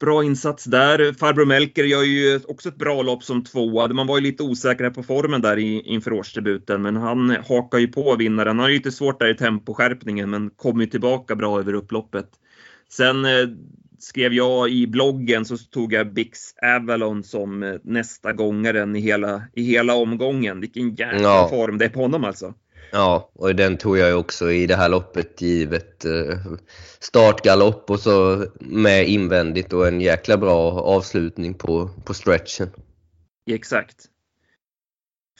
Bra 0.03 0.23
insats 0.23 0.63
där. 0.63 1.13
Farbror 1.13 1.45
Melker 1.45 1.83
gör 1.83 2.03
ju 2.03 2.39
också 2.47 2.69
ett 2.69 2.77
bra 2.77 3.01
lopp 3.01 3.23
som 3.23 3.43
tvåa. 3.43 3.87
Man 3.87 4.07
var 4.07 4.17
ju 4.17 4.23
lite 4.23 4.43
osäker 4.43 4.89
på 4.89 5.03
formen 5.03 5.41
där 5.41 5.57
inför 5.57 6.13
årsdebuten, 6.13 6.81
men 6.81 6.95
han 6.95 7.37
hakar 7.47 7.77
ju 7.77 7.87
på 7.87 8.15
vinnaren. 8.15 8.47
Han 8.47 8.59
har 8.59 8.69
ju 8.69 8.75
lite 8.75 8.91
svårt 8.91 9.19
där 9.19 9.27
i 9.27 9.35
temposkärpningen, 9.35 10.29
men 10.29 10.49
kom 10.49 10.81
ju 10.81 10.87
tillbaka 10.87 11.35
bra 11.35 11.59
över 11.59 11.73
upploppet. 11.73 12.29
Sen 12.89 13.25
eh, 13.25 13.31
skrev 13.99 14.33
jag 14.33 14.69
i 14.69 14.87
bloggen 14.87 15.45
så 15.45 15.57
tog 15.57 15.93
jag 15.93 16.13
Bix 16.13 16.39
Avalon 16.61 17.23
som 17.23 17.63
eh, 17.63 17.75
nästa 17.83 18.33
gångaren 18.33 18.95
i 18.95 18.99
hela, 18.99 19.43
i 19.53 19.63
hela 19.63 19.95
omgången. 19.95 20.59
Vilken 20.59 20.89
jäkla 20.89 21.21
ja. 21.21 21.47
form 21.49 21.77
det 21.77 21.85
är 21.85 21.89
på 21.89 22.01
honom 22.01 22.23
alltså. 22.23 22.53
Ja, 22.95 23.31
och 23.33 23.55
den 23.55 23.77
tog 23.77 23.97
jag 23.97 24.19
också 24.19 24.51
i 24.51 24.67
det 24.67 24.75
här 24.75 24.89
loppet 24.89 25.41
givet 25.41 26.05
eh, 26.05 26.39
startgalopp 26.99 27.89
och 27.89 27.99
så 27.99 28.45
med 28.59 29.07
invändigt 29.07 29.73
och 29.73 29.87
en 29.87 30.01
jäkla 30.01 30.37
bra 30.37 30.71
avslutning 30.71 31.53
på, 31.53 31.89
på 32.05 32.13
stretchen. 32.13 32.69
Exakt. 33.51 33.95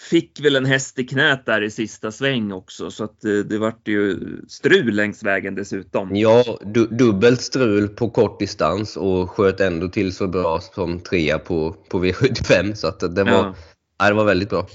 Fick 0.09 0.39
väl 0.39 0.55
en 0.55 0.65
häst 0.65 0.99
i 0.99 1.03
knät 1.03 1.45
där 1.45 1.61
i 1.61 1.71
sista 1.71 2.11
sväng 2.11 2.51
också 2.51 2.91
så 2.91 3.03
att 3.03 3.21
det, 3.21 3.39
eh, 3.39 3.45
det 3.45 3.57
vart 3.57 3.87
ju 3.87 4.19
strul 4.47 4.95
längs 4.95 5.23
vägen 5.23 5.55
dessutom. 5.55 6.15
Ja, 6.15 6.59
du, 6.61 6.87
dubbelt 6.87 7.41
strul 7.41 7.87
på 7.87 8.09
kort 8.09 8.39
distans 8.39 8.97
och 8.97 9.29
sköt 9.29 9.59
ändå 9.59 9.87
till 9.87 10.13
så 10.13 10.27
bra 10.27 10.59
som 10.59 10.99
trea 10.99 11.39
på, 11.39 11.75
på 11.89 12.03
V75 12.05 12.73
så 12.73 12.87
att 12.87 13.15
det 13.15 13.23
var, 13.23 13.55
ja 13.99 14.07
det 14.07 14.13
var 14.13 14.25
väldigt 14.25 14.49
bra. 14.49 14.67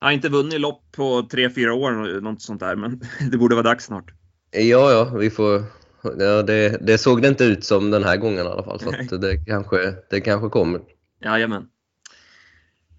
Jag 0.00 0.06
har 0.06 0.12
inte 0.12 0.28
vunnit 0.28 0.60
lopp 0.60 0.82
på 0.92 1.22
3-4 1.22 1.70
år, 1.70 2.20
något 2.20 2.42
sånt 2.42 2.60
där, 2.60 2.76
men 2.76 3.00
det 3.30 3.38
borde 3.38 3.54
vara 3.54 3.62
dags 3.62 3.84
snart. 3.84 4.12
Ja, 4.50 4.92
ja, 4.92 5.04
vi 5.18 5.30
får... 5.30 5.64
Ja, 6.18 6.42
det, 6.42 6.78
det 6.86 6.98
såg 6.98 7.22
det 7.22 7.28
inte 7.28 7.44
ut 7.44 7.64
som 7.64 7.90
den 7.90 8.04
här 8.04 8.16
gången 8.16 8.46
i 8.46 8.48
alla 8.48 8.62
fall, 8.62 8.80
så 8.80 9.16
det, 9.16 9.36
kanske, 9.46 9.94
det 10.10 10.20
kanske 10.20 10.48
kommer. 10.48 10.80
Jajamän. 11.24 11.68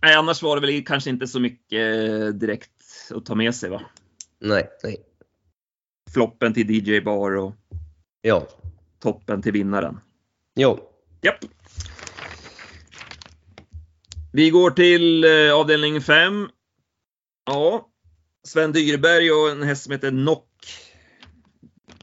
Nej, 0.01 0.15
annars 0.15 0.43
var 0.43 0.55
det 0.55 0.67
väl 0.67 0.85
kanske 0.85 1.09
inte 1.09 1.27
så 1.27 1.39
mycket 1.39 2.39
direkt 2.39 2.71
att 3.15 3.25
ta 3.25 3.35
med 3.35 3.55
sig, 3.55 3.69
va? 3.69 3.81
Nej, 4.39 4.69
nej. 4.83 4.97
Floppen 6.13 6.53
till 6.53 6.71
DJ 6.71 6.99
Bar 7.01 7.35
och 7.35 7.53
ja. 8.21 8.47
toppen 8.99 9.41
till 9.41 9.51
vinnaren. 9.51 9.99
Jo. 10.55 10.79
Japp. 11.21 11.35
Vi 14.33 14.49
går 14.49 14.71
till 14.71 15.23
eh, 15.23 15.55
avdelning 15.55 16.01
5. 16.01 16.49
Ja, 17.45 17.87
Sven 18.43 18.71
Dyrberg 18.71 19.31
och 19.31 19.49
en 19.49 19.63
häst 19.63 19.83
som 19.83 19.91
heter 19.91 20.11
Nock. 20.11 20.47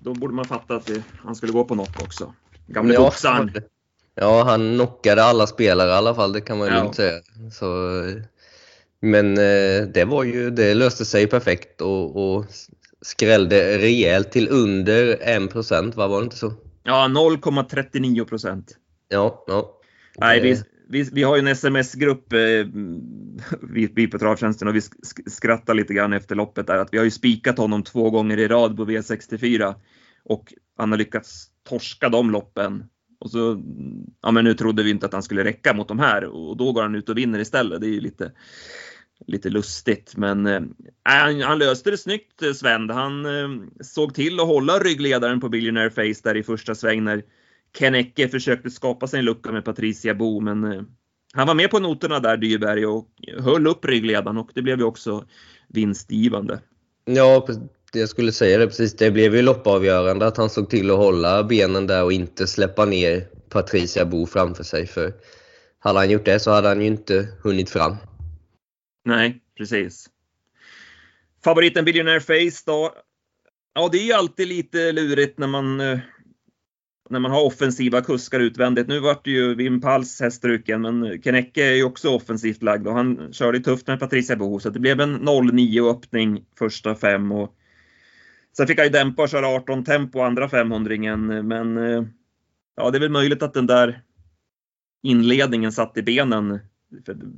Då 0.00 0.14
borde 0.14 0.34
man 0.34 0.44
fatta 0.44 0.74
att 0.76 0.86
det, 0.86 1.02
han 1.24 1.34
skulle 1.34 1.52
gå 1.52 1.64
på 1.64 1.74
Nock 1.74 2.02
också. 2.02 2.34
Gamle 2.66 2.94
ja, 2.94 3.00
boxaren. 3.00 3.50
Ja, 4.14 4.42
han 4.44 4.74
knockade 4.74 5.24
alla 5.24 5.46
spelare 5.46 5.88
i 5.90 5.92
alla 5.92 6.14
fall, 6.14 6.32
det 6.32 6.40
kan 6.40 6.58
man 6.58 6.68
ju 6.68 6.74
Ja. 6.74 6.80
lugnt 6.82 6.96
säga. 6.96 7.20
Så, 7.52 7.66
men 9.00 9.32
eh, 9.38 9.82
det, 9.94 10.04
var 10.06 10.24
ju, 10.24 10.50
det 10.50 10.74
löste 10.74 11.04
sig 11.04 11.26
perfekt 11.26 11.80
och, 11.80 12.36
och 12.36 12.44
skrällde 13.02 13.78
rejält 13.78 14.32
till 14.32 14.48
under 14.48 15.16
1%, 15.16 15.94
va? 15.94 16.06
var 16.08 16.20
det 16.20 16.24
inte 16.24 16.36
så? 16.36 16.52
Ja, 16.82 17.06
0,39 17.08 18.24
procent. 18.24 18.76
Ja, 19.08 19.44
ja. 19.46 19.78
Nej, 20.18 20.40
Det- 20.40 20.64
vi, 20.88 21.08
vi, 21.12 21.22
har 21.22 21.36
ju 21.36 21.40
en 21.40 21.46
sms-grupp, 21.46 22.32
eh, 22.32 22.38
vi, 23.62 23.92
vi 23.94 24.06
på 24.06 24.18
Travtjänsten, 24.18 24.68
och 24.68 24.74
vi 24.74 24.80
skrattar 25.26 25.74
lite 25.74 25.94
grann 25.94 26.12
efter 26.12 26.34
loppet 26.34 26.66
där. 26.66 26.78
Att 26.78 26.88
vi 26.92 26.98
har 26.98 27.04
ju 27.04 27.10
spikat 27.10 27.58
honom 27.58 27.82
två 27.82 28.10
gånger 28.10 28.38
i 28.38 28.48
rad 28.48 28.76
på 28.76 28.84
V64 28.84 29.74
och 30.24 30.54
han 30.76 30.90
har 30.90 30.98
lyckats 30.98 31.46
torska 31.68 32.08
de 32.08 32.30
loppen. 32.30 32.84
Och 33.20 33.30
så, 33.30 33.62
ja 34.22 34.30
men 34.30 34.44
nu 34.44 34.54
trodde 34.54 34.82
vi 34.82 34.90
inte 34.90 35.06
att 35.06 35.12
han 35.12 35.22
skulle 35.22 35.44
räcka 35.44 35.74
mot 35.74 35.88
de 35.88 35.98
här 35.98 36.24
och 36.24 36.56
då 36.56 36.72
går 36.72 36.82
han 36.82 36.94
ut 36.94 37.08
och 37.08 37.18
vinner 37.18 37.38
istället. 37.38 37.80
Det 37.80 37.86
är 37.86 37.92
ju 37.92 38.00
lite, 38.00 38.32
lite 39.26 39.50
lustigt, 39.50 40.16
men 40.16 40.46
eh, 40.46 40.60
han, 41.02 41.40
han 41.40 41.58
löste 41.58 41.90
det 41.90 41.98
snyggt 41.98 42.42
eh, 42.42 42.52
Sven. 42.52 42.90
Han 42.90 43.26
eh, 43.26 43.48
såg 43.80 44.14
till 44.14 44.40
att 44.40 44.46
hålla 44.46 44.78
ryggledaren 44.78 45.40
på 45.40 45.48
Billionaire 45.48 45.90
Face 45.90 46.20
där 46.22 46.36
i 46.36 46.42
första 46.42 46.74
sväng 46.74 47.04
när 47.04 47.22
Ken 47.78 47.94
Ecke 47.94 48.28
försökte 48.28 48.70
skapa 48.70 49.06
sig 49.06 49.18
en 49.18 49.24
lucka 49.24 49.52
med 49.52 49.64
Patricia 49.64 50.14
Bo, 50.14 50.40
men 50.40 50.64
eh, 50.64 50.82
han 51.34 51.46
var 51.46 51.54
med 51.54 51.70
på 51.70 51.78
noterna 51.78 52.20
där 52.20 52.36
Dyberg 52.36 52.86
och 52.86 53.08
höll 53.38 53.66
upp 53.66 53.84
ryggledaren 53.84 54.38
och 54.38 54.50
det 54.54 54.62
blev 54.62 54.78
ju 54.78 54.84
också 54.84 55.24
vinstgivande. 55.68 56.60
Ja, 57.04 57.46
jag 57.92 58.08
skulle 58.08 58.32
säga 58.32 58.58
det 58.58 58.66
precis. 58.66 58.96
Det 58.96 59.10
blev 59.10 59.36
ju 59.36 59.42
loppavgörande 59.42 60.26
att 60.26 60.36
han 60.36 60.50
såg 60.50 60.70
till 60.70 60.90
att 60.90 60.96
hålla 60.96 61.44
benen 61.44 61.86
där 61.86 62.04
och 62.04 62.12
inte 62.12 62.46
släppa 62.46 62.84
ner 62.84 63.26
Patricia 63.48 64.04
Bo 64.04 64.26
framför 64.26 64.64
sig. 64.64 64.86
För 64.86 65.12
hade 65.78 65.98
han 65.98 66.10
gjort 66.10 66.24
det 66.24 66.40
så 66.40 66.50
hade 66.50 66.68
han 66.68 66.80
ju 66.80 66.86
inte 66.86 67.28
hunnit 67.42 67.70
fram. 67.70 67.96
Nej, 69.04 69.40
precis. 69.56 70.06
Favoriten 71.44 71.84
Billionaire 71.84 72.20
Face 72.20 72.62
då? 72.66 72.94
Ja, 73.74 73.88
det 73.92 73.98
är 73.98 74.04
ju 74.04 74.12
alltid 74.12 74.48
lite 74.48 74.92
lurigt 74.92 75.38
när 75.38 75.46
man 75.46 75.80
eh, 75.80 75.98
när 77.10 77.20
man 77.20 77.30
har 77.30 77.44
offensiva 77.44 78.00
kuskar 78.00 78.40
utvändigt. 78.40 78.88
Nu 78.88 79.00
vart 79.00 79.24
det 79.24 79.30
ju 79.30 79.54
Wim 79.54 79.80
Pals 79.80 80.20
hästruken, 80.20 80.82
men 80.82 81.22
Kenecke 81.22 81.64
är 81.64 81.74
ju 81.74 81.84
också 81.84 82.10
offensivt 82.10 82.62
lagd 82.62 82.86
och 82.86 82.94
han 82.94 83.32
körde 83.32 83.58
ju 83.58 83.64
tufft 83.64 83.86
med 83.86 84.00
Patricia 84.00 84.36
Bo, 84.36 84.60
så 84.60 84.70
det 84.70 84.80
blev 84.80 85.00
en 85.00 85.20
0-9 85.20 85.90
öppning 85.90 86.44
första 86.58 86.94
fem 86.94 87.32
och 87.32 87.54
sen 88.56 88.66
fick 88.66 88.78
han 88.78 88.86
ju 88.86 88.92
dämpa 88.92 89.22
och 89.22 89.28
köra 89.28 89.46
18 89.46 89.84
tempo 89.84 90.20
andra 90.20 90.48
500 90.48 91.16
men 91.42 91.76
eh, 91.76 92.04
ja, 92.76 92.90
det 92.90 92.98
är 92.98 93.00
väl 93.00 93.10
möjligt 93.10 93.42
att 93.42 93.54
den 93.54 93.66
där 93.66 94.02
inledningen 95.02 95.72
satt 95.72 95.96
i 95.96 96.02
benen. 96.02 96.58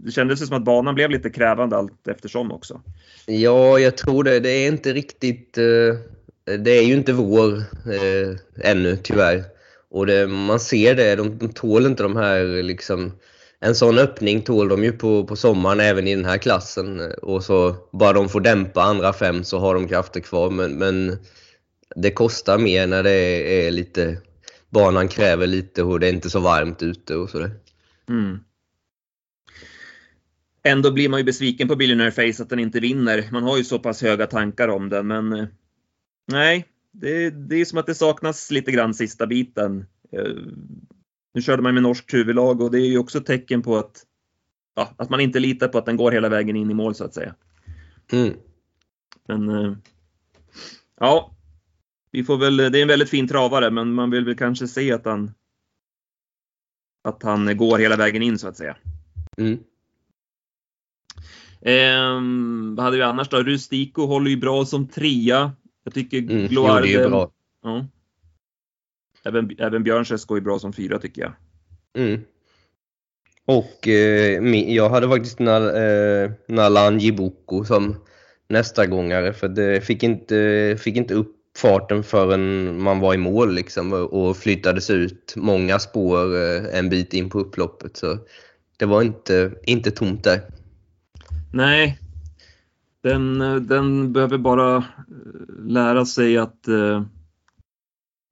Det 0.04 0.10
kändes 0.10 0.42
ju 0.42 0.46
som 0.46 0.56
att 0.56 0.64
banan 0.64 0.94
blev 0.94 1.10
lite 1.10 1.30
krävande 1.30 1.76
allt 1.76 2.08
eftersom 2.08 2.52
också. 2.52 2.80
Ja, 3.26 3.78
jag 3.78 3.96
tror 3.96 4.24
det. 4.24 4.40
Det 4.40 4.50
är 4.50 4.68
inte 4.68 4.92
riktigt... 4.92 5.58
Eh, 5.58 5.64
det 6.58 6.70
är 6.70 6.82
ju 6.82 6.94
inte 6.94 7.12
vår 7.12 7.56
eh, 7.56 8.70
ännu, 8.70 8.96
tyvärr. 8.96 9.53
Och 9.94 10.06
det, 10.06 10.26
man 10.26 10.60
ser 10.60 10.94
det, 10.94 11.16
de, 11.16 11.38
de 11.38 11.52
tål 11.52 11.86
inte 11.86 12.02
de 12.02 12.16
här 12.16 12.62
liksom... 12.62 13.12
En 13.60 13.74
sån 13.74 13.98
öppning 13.98 14.42
tål 14.42 14.68
de 14.68 14.84
ju 14.84 14.92
på, 14.92 15.24
på 15.24 15.36
sommaren 15.36 15.80
även 15.80 16.08
i 16.08 16.14
den 16.14 16.24
här 16.24 16.38
klassen. 16.38 17.12
Och 17.22 17.44
så 17.44 17.76
bara 17.92 18.12
de 18.12 18.28
får 18.28 18.40
dämpa 18.40 18.82
andra 18.82 19.12
fem 19.12 19.44
så 19.44 19.58
har 19.58 19.74
de 19.74 19.88
krafter 19.88 20.20
kvar. 20.20 20.50
Men, 20.50 20.78
men 20.78 21.18
det 21.96 22.10
kostar 22.10 22.58
mer 22.58 22.86
när 22.86 23.02
det 23.02 23.10
är, 23.10 23.66
är 23.66 23.70
lite... 23.70 24.16
Banan 24.70 25.08
kräver 25.08 25.46
lite 25.46 25.82
och 25.82 26.00
det 26.00 26.06
är 26.06 26.12
inte 26.12 26.30
så 26.30 26.40
varmt 26.40 26.82
ute 26.82 27.16
och 27.16 27.30
sådär. 27.30 27.50
Mm. 28.08 28.38
Ändå 30.64 30.90
blir 30.90 31.08
man 31.08 31.20
ju 31.20 31.24
besviken 31.24 31.68
på 31.68 31.76
Billionaire 31.76 32.10
Face 32.10 32.42
att 32.42 32.50
den 32.50 32.58
inte 32.58 32.80
vinner. 32.80 33.28
Man 33.32 33.42
har 33.42 33.56
ju 33.56 33.64
så 33.64 33.78
pass 33.78 34.02
höga 34.02 34.26
tankar 34.26 34.68
om 34.68 34.88
den, 34.88 35.06
men 35.06 35.32
eh, 35.32 35.46
nej, 36.26 36.66
det, 36.94 37.30
det 37.30 37.56
är 37.56 37.64
som 37.64 37.78
att 37.78 37.86
det 37.86 37.94
saknas 37.94 38.50
lite 38.50 38.72
grann 38.72 38.94
sista 38.94 39.26
biten. 39.26 39.86
Eh, 40.12 40.34
Nu 41.34 41.42
körde 41.42 41.62
man 41.62 41.74
med 41.74 41.82
norskt 41.82 42.14
huvudlag 42.14 42.60
och 42.60 42.70
det 42.70 42.78
är 42.78 42.86
ju 42.86 42.98
också 42.98 43.20
tecken 43.20 43.62
på 43.62 43.76
att, 43.76 44.06
ja, 44.76 44.94
att 44.96 45.10
man 45.10 45.20
inte 45.20 45.40
litar 45.40 45.68
på 45.68 45.78
att 45.78 45.86
den 45.86 45.96
går 45.96 46.12
hela 46.12 46.28
vägen 46.28 46.56
in 46.56 46.70
i 46.70 46.74
mål 46.74 46.94
så 46.94 47.04
att 47.04 47.14
säga. 47.14 47.34
Mm. 48.12 48.34
Men 49.28 49.48
eh, 49.48 49.76
ja, 51.00 51.36
vi 52.10 52.24
får 52.24 52.38
väl, 52.38 52.56
det 52.56 52.78
är 52.78 52.82
en 52.82 52.88
väldigt 52.88 53.10
fin 53.10 53.28
travare, 53.28 53.70
men 53.70 53.94
man 53.94 54.10
vill 54.10 54.24
väl 54.24 54.36
kanske 54.36 54.68
se 54.68 54.92
att 54.92 55.04
han 55.04 55.30
att 57.08 57.22
han 57.22 57.56
går 57.56 57.78
hela 57.78 57.96
vägen 57.96 58.22
in 58.22 58.38
så 58.38 58.48
att 58.48 58.56
säga. 58.56 58.76
Mm. 59.36 59.58
Ehm, 61.60 62.74
vad 62.74 62.84
hade 62.84 62.96
vi 62.96 63.02
annars 63.02 63.28
då? 63.28 63.42
Rustico 63.42 64.06
håller 64.06 64.30
ju 64.30 64.36
bra 64.36 64.64
som 64.64 64.88
trea. 64.88 65.52
Jag 65.84 65.94
tycker 65.94 66.18
Mm. 66.18 66.38
Jo, 66.42 66.48
Gloire... 66.48 66.86
det 66.86 66.94
är 66.94 67.08
bra. 67.08 67.30
Ja. 67.62 67.86
Även, 69.24 69.50
även 69.58 69.82
Björnses 69.82 70.24
går 70.24 70.38
ju 70.38 70.44
bra 70.44 70.58
som 70.58 70.72
fyra 70.72 70.98
tycker 70.98 71.22
jag. 71.22 71.32
Mm. 72.04 72.20
Och 73.46 73.88
eh, 73.88 74.42
jag 74.74 74.90
hade 74.90 75.08
faktiskt 75.08 75.38
Nal, 75.38 75.62
eh, 75.62 76.30
Nalan 76.48 76.98
Jiboko 76.98 77.64
som 77.64 77.96
nästa 78.48 78.86
gångare 78.86 79.32
för 79.32 79.48
det 79.48 79.80
fick 79.80 80.02
inte, 80.02 80.76
fick 80.80 80.96
inte 80.96 81.14
upp 81.14 81.36
farten 81.58 82.02
förrän 82.02 82.78
man 82.82 83.00
var 83.00 83.14
i 83.14 83.16
mål 83.16 83.54
liksom 83.54 83.92
och 83.92 84.36
flyttades 84.36 84.90
ut 84.90 85.34
många 85.36 85.78
spår 85.78 86.36
eh, 86.36 86.78
en 86.78 86.88
bit 86.88 87.14
in 87.14 87.30
på 87.30 87.38
upploppet. 87.38 87.96
Så 87.96 88.18
det 88.76 88.86
var 88.86 89.02
inte, 89.02 89.52
inte 89.62 89.90
tomt 89.90 90.24
där. 90.24 90.40
Nej, 91.52 91.98
den, 93.04 93.40
eh, 93.40 93.56
den 93.56 94.12
behöver 94.12 94.38
bara 94.38 94.76
eh, 94.76 94.84
lära 95.66 96.06
sig 96.06 96.38
att 96.38 96.68
eh, 96.68 97.04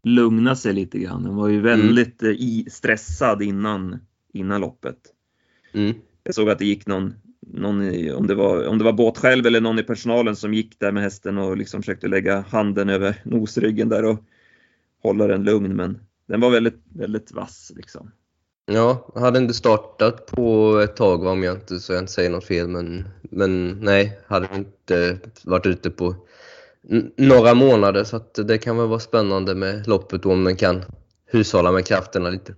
lugna 0.02 0.56
sig 0.56 0.72
lite 0.72 0.98
grann. 0.98 1.22
Den 1.22 1.37
var 1.37 1.48
ju 1.48 1.61
väldigt 1.61 2.22
eh, 2.22 2.30
i, 2.30 2.66
stressad 2.70 3.42
innan, 3.42 3.98
innan 4.32 4.61
loppet. 4.61 4.98
Mm. 5.72 5.94
Jag 6.24 6.35
såg 6.35 6.50
att 6.50 6.58
det 6.58 6.64
gick 6.64 6.87
någon, 6.87 7.14
någon 7.40 7.82
i, 7.82 8.12
om, 8.12 8.26
det 8.26 8.35
var, 8.35 8.66
om 8.66 8.78
det 8.78 8.85
var 8.85 8.92
båtsjälv 8.92 9.46
eller 9.46 9.61
någon 9.61 9.78
i 9.78 9.82
personalen 9.82 10.37
som 10.37 10.54
gick 10.54 10.78
där 10.78 10.92
med 10.92 11.02
hästen 11.02 11.38
och 11.38 11.56
liksom 11.56 11.82
försökte 11.82 12.08
lägga 12.08 12.40
handen 12.40 12.88
över 12.88 13.20
nosryggen 13.24 13.88
där 13.88 14.04
och 14.04 14.24
hålla 15.02 15.26
den 15.26 15.44
lugn. 15.44 15.76
Men 15.76 15.98
den 16.26 16.40
var 16.40 16.50
väldigt, 16.50 16.82
väldigt 16.94 17.32
vass 17.32 17.72
liksom. 17.76 18.11
Ja, 18.72 19.12
hade 19.14 19.38
inte 19.38 19.54
startat 19.54 20.26
på 20.26 20.78
ett 20.85 20.96
tag 20.96 21.24
om 21.24 21.42
jag 21.42 21.56
inte, 21.56 21.80
så 21.80 21.92
jag 21.92 22.02
inte 22.02 22.12
säger 22.12 22.30
något 22.30 22.44
fel. 22.44 22.68
Men, 22.68 23.08
men 23.22 23.70
nej, 23.70 24.18
hade 24.26 24.48
inte 24.54 25.18
varit 25.44 25.66
ute 25.66 25.90
på 25.90 26.14
några 27.16 27.54
månader. 27.54 28.04
Så 28.04 28.16
att 28.16 28.35
det 28.35 28.58
kan 28.58 28.76
väl 28.76 28.88
vara 28.88 29.00
spännande 29.00 29.54
med 29.54 29.88
loppet 29.88 30.26
om 30.26 30.44
den 30.44 30.56
kan 30.56 30.85
hushålla 31.26 31.72
med 31.72 31.87
krafterna 31.87 32.30
lite. 32.30 32.54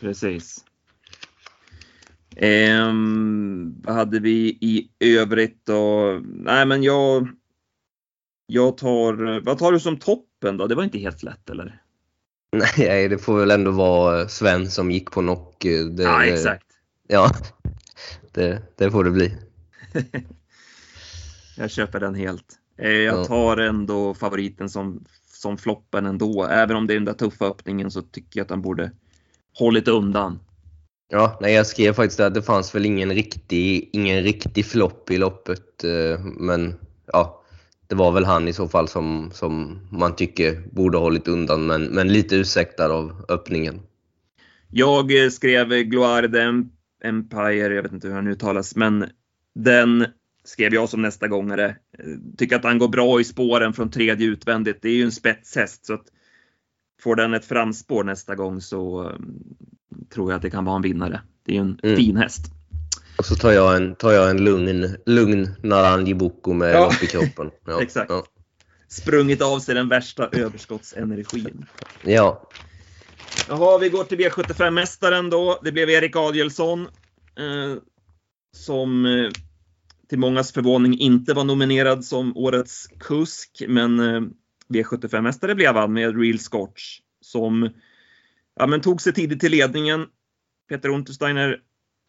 Precis. 0.00 0.64
Ehm, 2.36 3.82
vad 3.82 3.94
hade 3.94 4.18
vi 4.18 4.58
i 4.60 4.88
övrigt 5.00 5.66
då? 5.66 6.20
Nej, 6.24 6.66
men 6.66 6.82
jag. 6.82 7.28
Jag 8.46 8.76
tar. 8.76 9.40
Vad 9.40 9.58
tar 9.58 9.72
du 9.72 9.80
som 9.80 9.98
toppen 9.98 10.56
då? 10.56 10.66
Det 10.66 10.74
var 10.74 10.84
inte 10.84 10.98
helt 10.98 11.22
lätt 11.22 11.50
eller? 11.50 11.81
Nej, 12.78 13.08
det 13.08 13.18
får 13.18 13.38
väl 13.38 13.50
ändå 13.50 13.70
vara 13.70 14.28
Sven 14.28 14.70
som 14.70 14.90
gick 14.90 15.10
på 15.10 15.20
knock. 15.20 15.64
eh, 15.64 15.84
Det, 15.86 16.02
Ja, 16.02 16.18
det- 16.18 16.32
exakt. 16.32 16.66
Ja, 17.08 17.30
det, 18.32 18.62
det 18.76 18.90
får 18.90 19.04
det 19.04 19.10
bli. 19.10 19.36
Jag 21.56 21.70
köper 21.70 22.00
den 22.00 22.14
helt. 22.14 22.58
Eh, 22.78 22.90
jag 22.90 23.18
Ja. 23.18 23.24
tar 23.24 23.56
ändå 23.56 24.14
favoriten 24.14 24.68
som, 24.68 25.04
som 25.26 25.58
floppen 25.58 26.06
ändå. 26.06 26.44
Även 26.44 26.76
om 26.76 26.86
det 26.86 26.92
är 26.92 26.96
den 26.96 27.04
där 27.04 27.12
tuffa 27.12 27.44
öppningen 27.46 27.90
så 27.90 28.02
tycker 28.02 28.40
jag 28.40 28.44
att 28.44 28.50
han 28.50 28.62
borde 28.62 28.90
hållit 29.58 29.88
undan. 29.88 30.38
Ja, 31.08 31.38
nej, 31.40 31.54
jag 31.54 31.66
skrev 31.66 31.92
faktiskt 31.92 32.20
att 32.20 32.34
det 32.34 32.42
fanns 32.42 32.74
väl 32.74 32.86
ingen 32.86 33.12
riktig, 33.14 33.90
ingen 33.92 34.22
riktig 34.22 34.66
flopp 34.66 35.10
i 35.10 35.18
loppet. 35.18 35.84
eh, 35.84 36.20
Men 36.24 36.74
ja, 37.12 37.41
det 37.92 37.96
var 37.96 38.12
väl 38.12 38.24
han 38.24 38.48
i 38.48 38.52
så 38.52 38.68
fall 38.68 38.88
som, 38.88 39.30
som 39.32 39.80
man 39.90 40.16
tycker 40.16 40.62
borde 40.72 40.98
ha 40.98 41.04
hållit 41.04 41.28
undan. 41.28 41.66
Men, 41.66 41.82
men 41.84 42.12
lite 42.12 42.36
ursäktad 42.36 42.92
av 42.92 43.24
öppningen. 43.28 43.80
Jag 44.70 45.24
eh, 45.24 45.30
skrev 45.30 45.68
Gloire 45.68 46.64
Empire, 47.04 47.74
jag 47.74 47.82
vet 47.82 47.92
inte 47.92 48.08
hur 48.08 48.14
han 48.14 48.26
uttalas, 48.26 48.76
men 48.76 49.04
den 49.54 50.06
skrev 50.44 50.74
jag 50.74 50.88
som 50.88 51.02
nästa 51.02 51.28
gångare. 51.28 51.66
Eh, 51.98 52.04
Tycker 52.36 52.56
att 52.56 52.64
han 52.64 52.78
går 52.78 52.88
bra 52.88 53.20
i 53.20 53.24
spåren 53.24 53.72
från 53.72 53.90
tredje 53.90 54.26
utvändigt. 54.26 54.82
Det 54.82 54.88
är 54.88 54.96
ju 54.96 55.04
en 55.04 55.12
spetshäst 55.12 55.86
så 55.86 55.94
att 55.94 56.06
får 57.02 57.16
den 57.16 57.34
ett 57.34 57.44
framspår 57.44 58.04
nästa 58.04 58.34
gång 58.34 58.60
så 58.60 59.04
eh, 59.10 59.16
tror 60.14 60.30
jag 60.30 60.36
att 60.36 60.42
det 60.42 60.50
kan 60.50 60.64
vara 60.64 60.76
en 60.76 60.82
vinnare. 60.82 61.20
Det 61.44 61.52
är 61.52 61.56
ju 61.56 61.60
en 61.60 61.78
Mm. 61.82 61.96
fin 61.96 62.16
häst. 62.16 62.46
Och 63.18 63.24
så 63.26 63.34
tar 63.34 63.52
jag 63.52 63.76
en, 63.76 63.94
tar 63.94 64.12
jag 64.12 64.30
en 64.30 64.44
lugn, 64.44 64.96
lugn 65.06 65.48
Naranji 65.62 66.14
Boko 66.14 66.52
med 66.52 66.74
Ja. 66.74 66.84
lopp 66.84 67.02
i 67.02 67.06
kroppen. 67.06 67.50
Ja, 67.66 67.82
Exakt. 67.82 68.10
Ja. 68.10 68.24
Sprungit 68.88 69.42
av 69.42 69.58
sig 69.58 69.74
den 69.74 69.88
värsta 69.88 70.28
överskottsenergin. 70.32 71.66
ja. 72.02 72.48
Jaha, 73.48 73.78
vi 73.78 73.88
går 73.88 74.04
till 74.04 74.18
V75-mästaren 74.18 75.30
då. 75.30 75.60
Det 75.64 75.72
blev 75.72 75.90
Erik 75.90 76.16
Adielsson. 76.16 76.80
Eh, 77.38 77.76
som 78.56 79.06
eh, 79.06 79.30
till 80.08 80.18
mångas 80.18 80.52
förvåning 80.52 80.98
inte 80.98 81.34
var 81.34 81.44
nominerad 81.44 82.04
som 82.04 82.36
årets 82.36 82.86
kusk, 83.00 83.62
men 83.68 84.00
eh, 84.00 84.20
V75-mästare 84.68 85.54
blev 85.54 85.74
han 85.74 85.92
med 85.92 86.20
Real 86.20 86.38
Scotch 86.38 86.98
som 87.20 87.70
ja, 88.58 88.66
men 88.66 88.80
tog 88.80 89.02
sig 89.02 89.12
tidigt 89.12 89.40
till 89.40 89.50
ledningen. 89.52 90.06
Peter 90.68 90.88
Untersteiner 90.88 91.58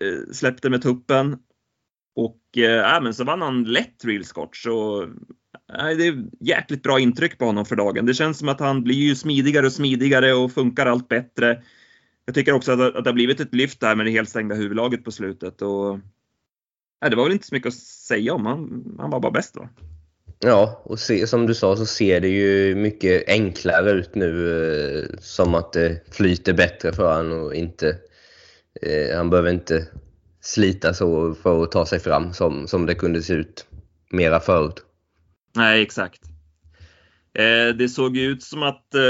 Eh, 0.01 0.33
släppte 0.33 0.69
med 0.69 0.81
tuppen 0.81 1.37
och 2.15 2.57
äh, 2.57 3.01
men 3.01 3.13
så 3.13 3.23
vann 3.23 3.41
han 3.41 3.63
lätt 3.63 4.05
Real 4.05 4.23
Scotch. 4.23 4.65
Eh, 4.65 4.73
och, 4.73 5.03
äh, 5.03 5.97
det 5.97 6.07
är 6.07 6.25
jäkligt 6.39 6.83
bra 6.83 6.99
intryck 6.99 7.37
på 7.37 7.45
honom 7.45 7.65
för 7.65 7.75
dagen. 7.75 8.05
Det 8.05 8.13
känns 8.13 8.39
som 8.39 8.49
att 8.49 8.59
han 8.59 8.83
blir 8.83 8.95
ju 8.95 9.15
smidigare 9.15 9.65
och 9.65 9.73
smidigare 9.73 10.33
och 10.33 10.51
funkar 10.51 10.85
allt 10.85 11.07
bättre. 11.07 11.63
Jag 12.25 12.35
tycker 12.35 12.53
också 12.53 12.71
att, 12.71 12.95
att 12.95 13.03
det 13.03 13.09
har 13.09 13.13
blivit 13.13 13.39
ett 13.39 13.55
lyft 13.55 13.79
där 13.79 13.95
med 13.95 14.05
det 14.05 14.11
helstängda 14.11 14.55
huvudlaget 14.55 15.03
på 15.03 15.11
slutet. 15.11 15.61
Och, 15.61 15.93
äh, 17.05 17.09
det 17.09 17.15
var 17.15 17.23
väl 17.23 17.33
inte 17.33 17.47
så 17.47 17.55
mycket 17.55 17.67
att 17.67 17.79
säga 17.79 18.33
om. 18.33 18.45
Han, 18.45 18.95
han 18.99 19.09
var 19.09 19.19
bara 19.19 19.31
bäst 19.31 19.55
va? 19.55 19.69
Ja, 20.39 20.81
och 20.85 20.99
se, 20.99 21.27
som 21.27 21.47
du 21.47 21.55
sa 21.55 21.75
så 21.75 21.85
ser 21.85 22.21
det 22.21 22.27
ju 22.27 22.75
mycket 22.75 23.29
enklare 23.29 23.91
ut 23.91 24.15
nu. 24.15 24.49
Eh, 24.99 25.19
som 25.19 25.55
att 25.55 25.73
det 25.73 26.13
flyter 26.15 26.53
bättre 26.53 26.93
för 26.93 27.15
honom 27.15 27.43
och 27.43 27.55
inte... 27.55 27.97
Eh, 28.81 29.17
han 29.17 29.29
behöver 29.29 29.51
inte 29.51 29.87
slita 30.41 30.93
så 30.93 31.33
för 31.33 31.63
att 31.63 31.71
ta 31.71 31.85
sig 31.85 31.99
fram 31.99 32.33
som, 32.33 32.67
som 32.67 32.85
det 32.85 32.95
kunde 32.95 33.21
se 33.21 33.33
ut 33.33 33.67
mera 34.11 34.39
förut. 34.39 34.85
Nej, 35.55 35.81
exakt. 35.81 36.21
Eh, 37.33 37.75
det 37.75 37.89
såg 37.89 38.17
ut 38.17 38.43
som 38.43 38.63
att 38.63 38.95
eh, 38.95 39.01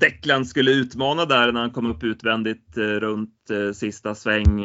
Declan 0.00 0.46
skulle 0.46 0.70
utmana 0.70 1.24
där 1.24 1.52
när 1.52 1.60
han 1.60 1.70
kom 1.70 1.90
upp 1.90 2.04
utvändigt 2.04 2.76
eh, 2.76 2.82
runt 2.82 3.50
eh, 3.50 3.72
sista 3.72 4.14
sväng. 4.14 4.64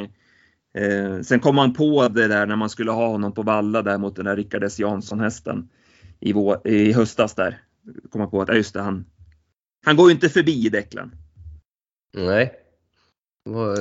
Eh, 0.73 1.21
sen 1.21 1.39
kom 1.39 1.55
man 1.55 1.73
på 1.73 2.07
det 2.07 2.27
där 2.27 2.45
när 2.45 2.55
man 2.55 2.69
skulle 2.69 2.91
ha 2.91 3.07
honom 3.07 3.33
på 3.33 3.43
valla 3.43 3.81
där 3.81 3.97
mot 3.97 4.15
den 4.15 4.25
där 4.25 4.35
Rickard 4.35 4.63
S 4.63 4.79
Jansson-hästen 4.79 5.69
i, 6.19 6.33
i 6.65 6.93
höstas 6.93 7.35
där. 7.35 7.61
Kom 8.11 8.21
man 8.21 8.29
på 8.29 8.41
att, 8.41 8.47
ja 8.47 8.55
just 8.55 8.73
det, 8.73 8.81
han, 8.81 9.05
han 9.85 9.95
går 9.95 10.09
ju 10.09 10.13
inte 10.13 10.29
förbi 10.29 10.69
Declan. 10.69 11.11
Nej. 12.13 12.53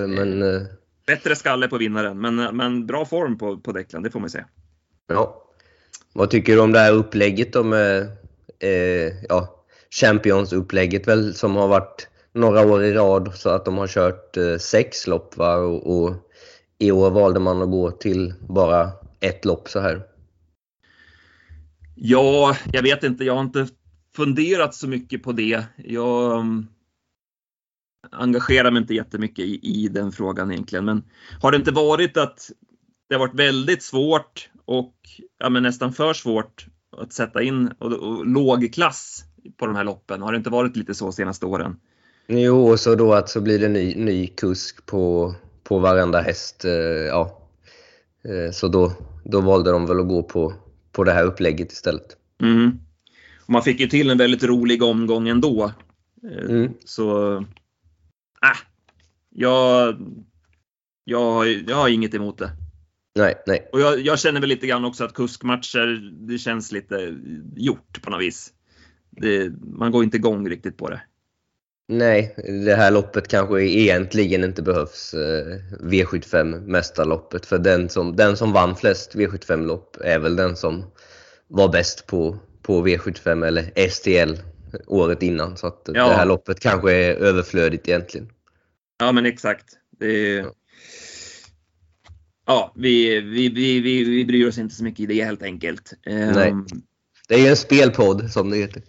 Men... 0.09 0.43
Eh, 0.43 0.63
Bättre 1.07 1.37
skalle 1.37 1.69
på 1.69 1.79
vinnaren, 1.79 2.21
men, 2.21 2.57
men 2.57 2.87
bra 2.87 3.05
form 3.05 3.39
på, 3.39 3.59
på 3.59 3.73
Declan, 3.73 4.03
det 4.03 4.11
får 4.11 4.21
man 4.21 4.31
säga. 4.31 4.47
Ja. 5.07 5.45
Vad 6.13 6.31
tycker 6.31 6.55
du 6.55 6.61
om 6.61 6.73
det 6.73 6.79
här 6.79 6.93
upplägget 6.93 7.53
då 7.53 7.63
med 7.63 8.03
eh, 8.59 9.13
ja, 9.29 9.65
Champions-upplägget 9.91 11.09
väl 11.09 11.35
som 11.35 11.57
har 11.57 11.69
varit 11.69 12.09
några 12.33 12.67
år 12.67 12.85
i 12.85 12.93
rad 12.93 13.33
så 13.35 13.51
att 13.51 13.65
de 13.65 13.79
har 13.79 13.87
kört 13.87 14.37
eh, 14.37 14.57
sex 14.57 15.07
lopp 15.07 15.37
va? 15.37 15.57
Och, 15.57 16.01
och, 16.01 16.15
i 16.79 16.93
år 16.93 17.11
valde 17.11 17.41
man 17.41 17.63
att 17.63 17.71
gå 17.71 17.91
till 17.91 18.35
bara 18.49 18.91
ett 19.21 19.45
lopp 19.45 19.69
så 19.69 19.81
här. 19.81 20.03
Ja, 21.95 22.57
jag 22.73 22.83
vet 22.83 23.05
inte. 23.05 23.25
Jag 23.25 23.35
har 23.35 23.41
inte 23.41 23.69
funderat 24.17 24.75
så 24.75 24.89
mycket 24.89 25.23
på 25.23 25.33
det. 25.33 25.65
Jag 25.77 26.39
um, 26.39 26.67
engagerar 28.13 28.71
mig 28.71 28.81
inte 28.81 28.95
jättemycket 28.95 29.45
i, 29.45 29.61
i 29.63 29.89
den 29.89 30.13
frågan 30.13 30.51
egentligen. 30.51 30.85
Men 30.85 31.03
har 31.41 31.51
det 31.51 31.57
inte 31.57 31.71
varit 31.71 32.17
att 32.17 32.51
det 33.09 33.15
har 33.15 33.21
varit 33.21 33.35
väldigt 33.35 33.83
svårt 33.83 34.51
och 34.65 34.95
ja, 35.39 35.49
nästan 35.49 35.93
för 35.93 36.13
svårt 36.13 36.67
att 36.97 37.13
sätta 37.13 37.43
in 37.43 37.69
och, 37.79 37.93
och 37.93 38.27
låg 38.27 38.73
klass 38.75 39.25
på 39.57 39.67
de 39.67 39.77
här 39.77 39.85
loppen? 39.85 40.23
Har 40.23 40.33
det 40.33 40.39
inte 40.39 40.51
varit 40.51 40.77
lite 40.77 40.95
så 40.95 41.13
senaste 41.13 41.47
åren? 41.47 41.77
Jo, 42.27 42.69
och 42.69 42.81
så 42.81 42.95
då 42.95 43.15
att 43.15 43.29
så 43.29 43.41
blir 43.41 43.59
det 43.59 43.69
ny, 43.69 43.95
ny 43.95 44.27
kusk 44.27 44.87
på, 44.87 45.35
på 45.65 45.79
varenda 45.79 46.21
häst. 46.21 46.65
Eh, 46.65 46.73
ja. 47.07 47.39
Eh, 48.25 48.53
så 48.53 48.69
då, 48.69 48.93
då 49.25 49.41
valde 49.41 49.71
de 49.71 49.87
väl 49.87 50.01
att 50.01 50.09
gå 50.09 50.23
på, 50.23 50.53
på 50.93 51.05
det 51.05 51.13
här 51.13 51.25
upplägget 51.25 51.73
istället. 51.73 52.17
Mm. 52.43 52.79
Man 53.47 53.63
fick 53.63 53.81
ju 53.81 53.87
till 53.87 54.11
en 54.11 54.19
väldigt 54.19 54.45
rolig 54.45 54.83
omgång 54.83 55.29
ändå. 55.29 55.73
Eh, 56.23 56.51
mm. 56.51 56.73
Så, 56.85 57.45
äh, 58.43 58.59
jag, 59.31 59.97
jag, 61.05 61.47
jag 61.47 61.77
har 61.77 61.89
inget 61.89 62.15
emot 62.15 62.39
det. 62.39 62.51
Nej, 63.15 63.35
nej. 63.47 63.69
Och 63.73 63.81
jag, 63.81 64.01
jag, 64.01 64.19
känner 64.19 64.41
väl 64.41 64.49
lite 64.49 64.67
grann 64.67 64.85
också 64.85 65.05
att 65.05 65.15
kuskmatcher, 65.15 66.13
det 66.29 66.39
känns 66.39 66.73
lite 66.73 67.17
gjort 67.57 68.03
på 68.03 68.11
något 68.11 68.21
vis. 68.21 68.53
Det, 69.11 69.53
man 69.61 69.93
går 69.93 70.05
inte 70.05 70.17
igång 70.17 70.49
riktigt 70.49 70.77
på 70.77 70.91
det. 70.91 71.01
Nej, 71.89 72.35
det 72.65 72.75
här 72.75 72.91
loppet 72.91 73.29
kanske 73.29 73.63
egentligen 73.63 74.45
inte 74.45 74.63
behövs. 74.63 75.15
Eh, 75.15 75.59
V75 75.81 76.61
mästarloppet. 76.61 77.47
För 77.47 77.59
den 77.59 77.89
som, 77.89 78.17
den 78.17 78.37
som 78.37 78.53
vann 78.53 78.77
flest 78.77 79.15
V75-lopp 79.15 79.97
är 80.01 80.19
väl 80.19 80.37
den 80.37 80.57
som 80.57 80.85
var 81.47 81.69
bäst 81.69 82.07
på, 82.07 82.39
på 82.63 82.87
V75 82.87 83.47
eller 83.47 83.89
STL 83.89 84.43
året 84.87 85.23
innan. 85.23 85.57
Så 85.57 85.67
att 85.67 85.83
ja. 85.87 86.09
det 86.09 86.15
här 86.15 86.27
loppet 86.27 86.61
kanske 86.61 86.93
är 86.93 87.15
överflödigt 87.15 87.89
egentligen. 87.89 88.29
Ja 88.99 89.13
men 89.13 89.27
exakt. 89.27 89.65
Är, 90.01 90.47
ja, 92.47 92.73
vi, 92.77 93.21
vi, 93.21 93.49
vi, 93.49 93.81
vi, 93.81 94.05
vi 94.05 94.25
bryr 94.25 94.49
oss 94.49 94.59
inte 94.59 94.75
så 94.75 94.85
mycket 94.85 95.01
i 95.01 95.07
det 95.07 95.25
helt 95.25 95.43
enkelt. 95.43 95.93
Nej. 96.07 96.51
Um, 96.51 96.67
det 97.29 97.35
är 97.35 97.39
ju 97.39 97.47
en 97.47 97.57
spelpodd 97.57 98.31
som 98.31 98.51
det 98.51 98.57
heter. 98.57 98.83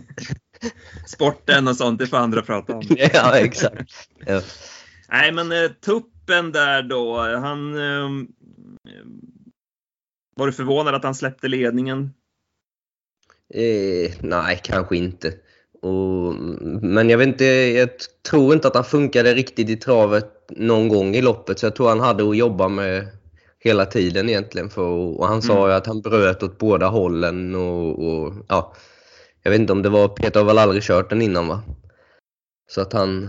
Sporten 1.06 1.68
och 1.68 1.76
sånt, 1.76 1.98
det 1.98 2.06
får 2.06 2.16
andra 2.16 2.42
prata 2.42 2.76
om. 2.76 2.82
ja, 3.12 3.38
exakt. 3.38 4.08
Ja. 4.26 4.42
Nej, 5.08 5.32
men 5.32 5.52
eh, 5.52 5.70
tuppen 5.70 6.52
där 6.52 6.82
då. 6.82 7.18
Han... 7.18 7.74
Eh, 7.74 8.08
var 10.36 10.46
du 10.46 10.52
förvånad 10.52 10.94
att 10.94 11.04
han 11.04 11.14
släppte 11.14 11.48
ledningen? 11.48 12.14
Eh, 13.54 14.12
nej, 14.20 14.60
kanske 14.62 14.96
inte. 14.96 15.32
Och, 15.82 16.34
men 16.82 17.10
jag 17.10 17.18
vet 17.18 17.28
inte, 17.28 17.44
jag 17.44 17.88
tror 18.30 18.54
inte 18.54 18.68
att 18.68 18.74
han 18.74 18.84
funkade 18.84 19.34
riktigt 19.34 19.70
i 19.70 19.76
travet 19.76 20.26
någon 20.48 20.88
gång 20.88 21.14
i 21.14 21.22
loppet. 21.22 21.58
Så 21.58 21.66
jag 21.66 21.76
tror 21.76 21.88
han 21.88 22.00
hade 22.00 22.30
att 22.30 22.36
jobba 22.36 22.68
med 22.68 23.06
hela 23.58 23.86
tiden 23.86 24.28
egentligen. 24.28 24.70
För, 24.70 24.82
och 25.18 25.26
han 25.26 25.42
sa 25.42 25.56
mm. 25.56 25.68
ju 25.68 25.74
att 25.74 25.86
han 25.86 26.00
bröt 26.00 26.42
åt 26.42 26.58
båda 26.58 26.86
hållen. 26.88 27.54
Och, 27.54 27.98
och, 28.08 28.32
ja, 28.48 28.74
Jag 29.42 29.50
vet 29.50 29.60
inte 29.60 29.72
om 29.72 29.82
det 29.82 29.88
var, 29.88 30.08
Peter 30.08 30.40
har 30.40 30.46
väl 30.46 30.58
aldrig 30.58 30.82
kört 30.82 31.10
den 31.10 31.22
innan 31.22 31.48
va? 31.48 31.62
Så 32.70 32.80
att 32.80 32.92
han, 32.92 33.24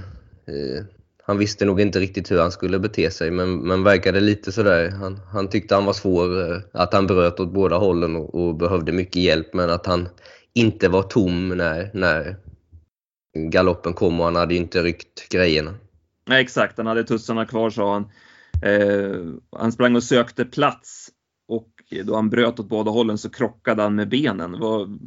eh, 0.47 0.86
han 1.23 1.38
visste 1.38 1.65
nog 1.65 1.81
inte 1.81 1.99
riktigt 1.99 2.31
hur 2.31 2.39
han 2.39 2.51
skulle 2.51 2.79
bete 2.79 3.12
sig. 3.12 3.31
Men, 3.31 3.60
men 3.60 3.84
verkade 3.84 4.19
lite 4.19 4.51
sådär. 4.51 4.89
Han, 4.89 5.19
han 5.31 5.49
tyckte 5.49 5.75
han 5.75 5.86
var 5.86 5.93
svår, 5.93 6.51
eh, 6.51 6.57
att 6.73 6.93
han 6.93 7.07
bröt 7.07 7.39
åt 7.39 7.53
båda 7.53 7.77
hållen 7.77 8.15
och, 8.15 8.36
och 8.36 8.55
behövde 8.55 8.91
mycket 8.91 9.21
hjälp. 9.21 9.53
Men 9.53 9.69
att 9.69 9.86
han 9.86 10.10
inte 10.53 10.89
var 10.89 11.03
tom 11.03 11.49
när, 11.49 11.91
när 11.93 12.36
galoppen 13.38 13.93
kom 13.93 14.19
och 14.19 14.25
han 14.25 14.36
hade 14.36 14.55
inte 14.55 14.84
ryckt 14.84 15.29
grejerna. 15.29 15.73
Nej 16.27 16.41
exakt, 16.41 16.77
han 16.77 16.88
hade 16.88 17.03
tussarna 17.03 17.45
kvar 17.45 17.69
sa 17.69 17.93
han. 17.93 18.10
Eh, 18.63 19.34
han 19.57 19.71
sprang 19.71 19.95
och 19.95 20.03
sökte 20.03 20.45
plats 20.45 21.10
och 21.47 21.69
då 22.05 22.15
han 22.15 22.29
bröt 22.29 22.60
åt 22.60 22.69
båda 22.69 22.91
hållen 22.91 23.17
så 23.17 23.29
krockade 23.29 23.81
han 23.81 23.95
med 23.95 24.10
benen. 24.10 24.60
Vad, 24.60 24.99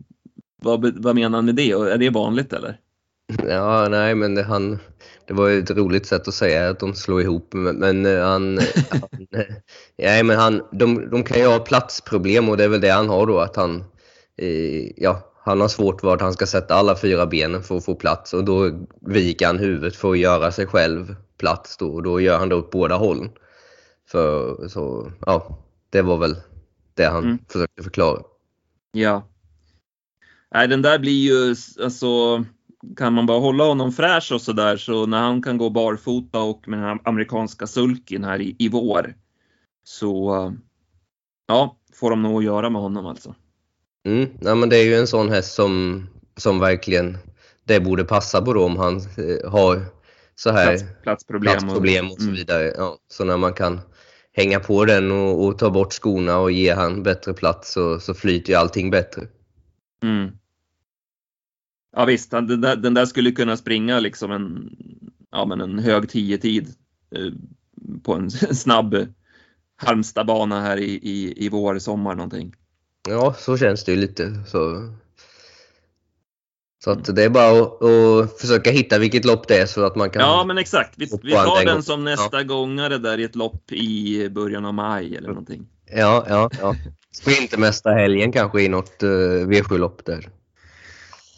vad, 0.63 1.03
vad 1.03 1.15
menar 1.15 1.39
han 1.39 1.45
med 1.45 1.55
det? 1.55 1.71
Är 1.71 1.99
det 1.99 2.11
vanligt 2.11 2.53
eller? 2.53 2.79
Ja, 3.27 3.89
nej, 3.89 4.15
men 4.15 4.35
det, 4.35 4.43
han, 4.43 4.79
det 5.27 5.35
var 5.35 5.51
ett 5.51 5.71
roligt 5.71 6.07
sätt 6.07 6.29
att 6.29 6.35
säga 6.35 6.71
att 6.71 6.81
de 6.81 6.95
slår 6.95 7.23
ihop. 7.23 7.49
Men, 7.53 7.77
men 7.77 8.07
eh, 8.07 8.25
han, 8.25 8.59
han, 8.91 9.09
nej, 9.99 10.23
men 10.23 10.39
han, 10.39 10.63
de, 10.73 11.11
de 11.11 11.23
kan 11.23 11.39
ju 11.39 11.47
ha 11.47 11.59
platsproblem 11.59 12.49
och 12.49 12.57
det 12.57 12.65
är 12.65 12.69
väl 12.69 12.81
det 12.81 12.89
han 12.89 13.09
har 13.09 13.27
då. 13.27 13.41
Att 13.41 13.57
han, 13.57 13.85
eh, 14.37 14.91
ja, 14.97 15.35
han 15.45 15.61
har 15.61 15.69
svårt 15.69 16.03
vart 16.03 16.21
han 16.21 16.33
ska 16.33 16.47
sätta 16.47 16.75
alla 16.75 16.97
fyra 16.97 17.27
benen 17.27 17.63
för 17.63 17.77
att 17.77 17.85
få 17.85 17.95
plats 17.95 18.35
och 18.35 18.45
då 18.45 18.87
viker 19.01 19.47
han 19.47 19.59
huvudet 19.59 19.97
för 19.97 20.11
att 20.11 20.19
göra 20.19 20.53
sig 20.53 20.67
själv 20.67 21.17
plats 21.39 21.77
då 21.77 21.95
och 21.95 22.03
då 22.03 22.21
gör 22.21 22.39
han 22.39 22.49
det 22.49 22.55
åt 22.55 22.71
båda 22.71 22.97
hållen. 22.97 23.31
För, 24.09 24.69
så, 24.69 25.13
ja, 25.27 25.59
det 25.91 26.03
var 26.03 26.17
väl 26.17 26.37
det 26.95 27.05
han 27.05 27.25
mm. 27.25 27.39
försökte 27.49 27.83
förklara. 27.83 28.23
Ja. 28.93 29.29
Nej, 30.55 30.69
den 30.69 30.83
där 30.83 30.99
blir 30.99 31.13
ju, 31.13 31.55
alltså, 31.85 32.45
kan 32.97 33.13
man 33.13 33.27
bara 33.27 33.39
hålla 33.39 33.65
honom 33.65 33.93
fräsch 33.93 34.33
och 34.33 34.41
sådär 34.41 34.77
så 34.77 35.07
när 35.07 35.23
han 35.23 35.43
kan 35.43 35.59
gå 35.59 35.71
barfota 35.71 36.41
och 36.41 36.69
med 36.69 36.79
den 36.79 36.89
här 36.89 36.99
amerikanska 37.05 37.67
sulken 37.67 38.25
här 38.25 38.41
i, 38.41 38.57
i 38.59 38.69
vår 38.69 39.15
så, 39.85 40.55
ja, 41.47 41.77
får 41.95 42.11
de 42.11 42.23
nog 42.23 42.39
att 42.39 42.45
göra 42.45 42.71
med 42.71 42.83
honom 42.83 43.07
alltså. 43.07 43.35
Mm, 44.07 44.29
ja, 44.41 44.55
men 44.55 44.69
det 44.69 44.77
är 44.77 44.85
ju 44.85 44.95
en 44.95 45.07
sån 45.07 45.31
häst 45.31 45.55
som, 45.55 46.07
som 46.37 46.59
verkligen 46.59 47.19
det 47.65 47.81
borde 47.81 48.05
passa 48.05 48.43
på 48.43 48.53
då 48.53 48.65
om 48.65 48.77
han 48.77 48.97
eh, 48.97 49.51
har 49.51 49.83
så 50.35 50.51
här 50.51 50.77
Plats, 50.77 50.85
platsproblem, 51.03 51.53
platsproblem 51.53 52.07
och, 52.07 52.13
och 52.13 52.19
så 52.19 52.25
mm. 52.25 52.35
vidare. 52.35 52.75
Ja, 52.77 52.99
så 53.09 53.25
när 53.25 53.37
man 53.37 53.53
kan 53.53 53.81
hänga 54.33 54.61
på 54.61 54.85
den 54.85 55.13
och, 55.13 55.45
och, 55.45 55.59
ta 55.59 55.71
bort 55.71 55.93
skorna 55.93 56.39
och 56.39 56.53
ge 56.53 56.73
han 56.75 57.03
bättre 57.03 57.35
plats 57.35 57.73
så, 57.73 58.01
så 58.01 58.15
flyter 58.15 58.53
ju 58.53 58.59
allting 58.59 58.91
bättre. 58.91 59.23
Mm. 60.03 60.31
Ja 61.97 62.05
visst, 62.05 62.31
den 62.31 62.61
där, 62.61 62.77
den 62.77 62.95
där 62.95 63.07
skulle 63.07 63.31
kunna 63.33 63.57
springa 63.57 64.01
liksom 64.01 64.33
en, 64.33 64.77
ja, 65.31 65.45
men 65.45 65.61
en 65.61 65.79
hög 65.79 66.05
10-tid 66.05 66.75
eh, 67.17 67.33
på 68.03 68.15
en 68.15 68.31
snabb 68.55 69.07
Halmstadbana 69.77 70.61
här 70.61 70.77
i, 70.77 70.91
i, 70.93 71.45
i 71.45 71.49
vår, 71.49 71.79
sommar 71.79 72.15
någonting. 72.15 72.55
Ja, 73.09 73.35
så 73.39 73.57
känns 73.57 73.85
det 73.85 73.93
ju 73.93 73.99
lite. 73.99 74.43
Så, 74.47 74.93
så 76.85 76.91
att 76.91 77.17
det 77.17 77.25
är 77.25 77.29
bara 77.29 77.63
att, 77.63 77.83
att 77.83 78.41
försöka 78.41 78.71
hitta 78.71 78.99
vilket 78.99 79.25
lopp 79.25 79.49
det 79.49 79.59
är 79.59 79.67
så 79.67 79.85
att 79.85 79.97
man 79.97 80.11
kan... 80.11 80.23
Ja, 80.23 80.45
men 80.45 80.59
exakt. 80.59 80.95
Vi, 80.97 81.07
vi 81.23 81.33
tar 81.33 81.65
den 81.65 81.83
som 81.83 82.05
nästa 82.05 82.37
ja. 82.37 82.43
gångare 82.43 82.99
där 82.99 83.19
i 83.19 83.25
ett 83.25 83.37
lopp 83.37 83.73
i 83.73 84.29
början 84.29 84.65
av 84.65 84.75
maj 84.75 85.17
eller 85.17 85.29
någonting. 85.29 85.67
Ja, 85.87 86.27
ja, 86.29 86.51
ja. 86.61 86.77
Sprintermästarhelgen 87.13 88.33
kanske 88.33 88.63
i 88.63 88.69
något 88.69 89.03
uh, 89.03 89.49
V7-lopp 89.49 90.05
där. 90.05 90.29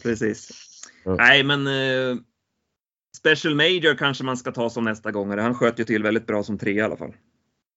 Precis. 0.03 0.49
Ja. 1.03 1.15
Nej, 1.15 1.43
men 1.43 1.67
uh, 1.67 2.17
Special 3.17 3.55
Major 3.55 3.97
kanske 3.97 4.23
man 4.23 4.37
ska 4.37 4.51
ta 4.51 4.69
som 4.69 4.83
nästa 4.83 5.11
gångare. 5.11 5.41
Han 5.41 5.55
sköt 5.55 5.79
ju 5.79 5.83
till 5.83 6.03
väldigt 6.03 6.27
bra 6.27 6.43
som 6.43 6.57
tre 6.57 6.71
i 6.71 6.81
alla 6.81 6.97
fall. 6.97 7.13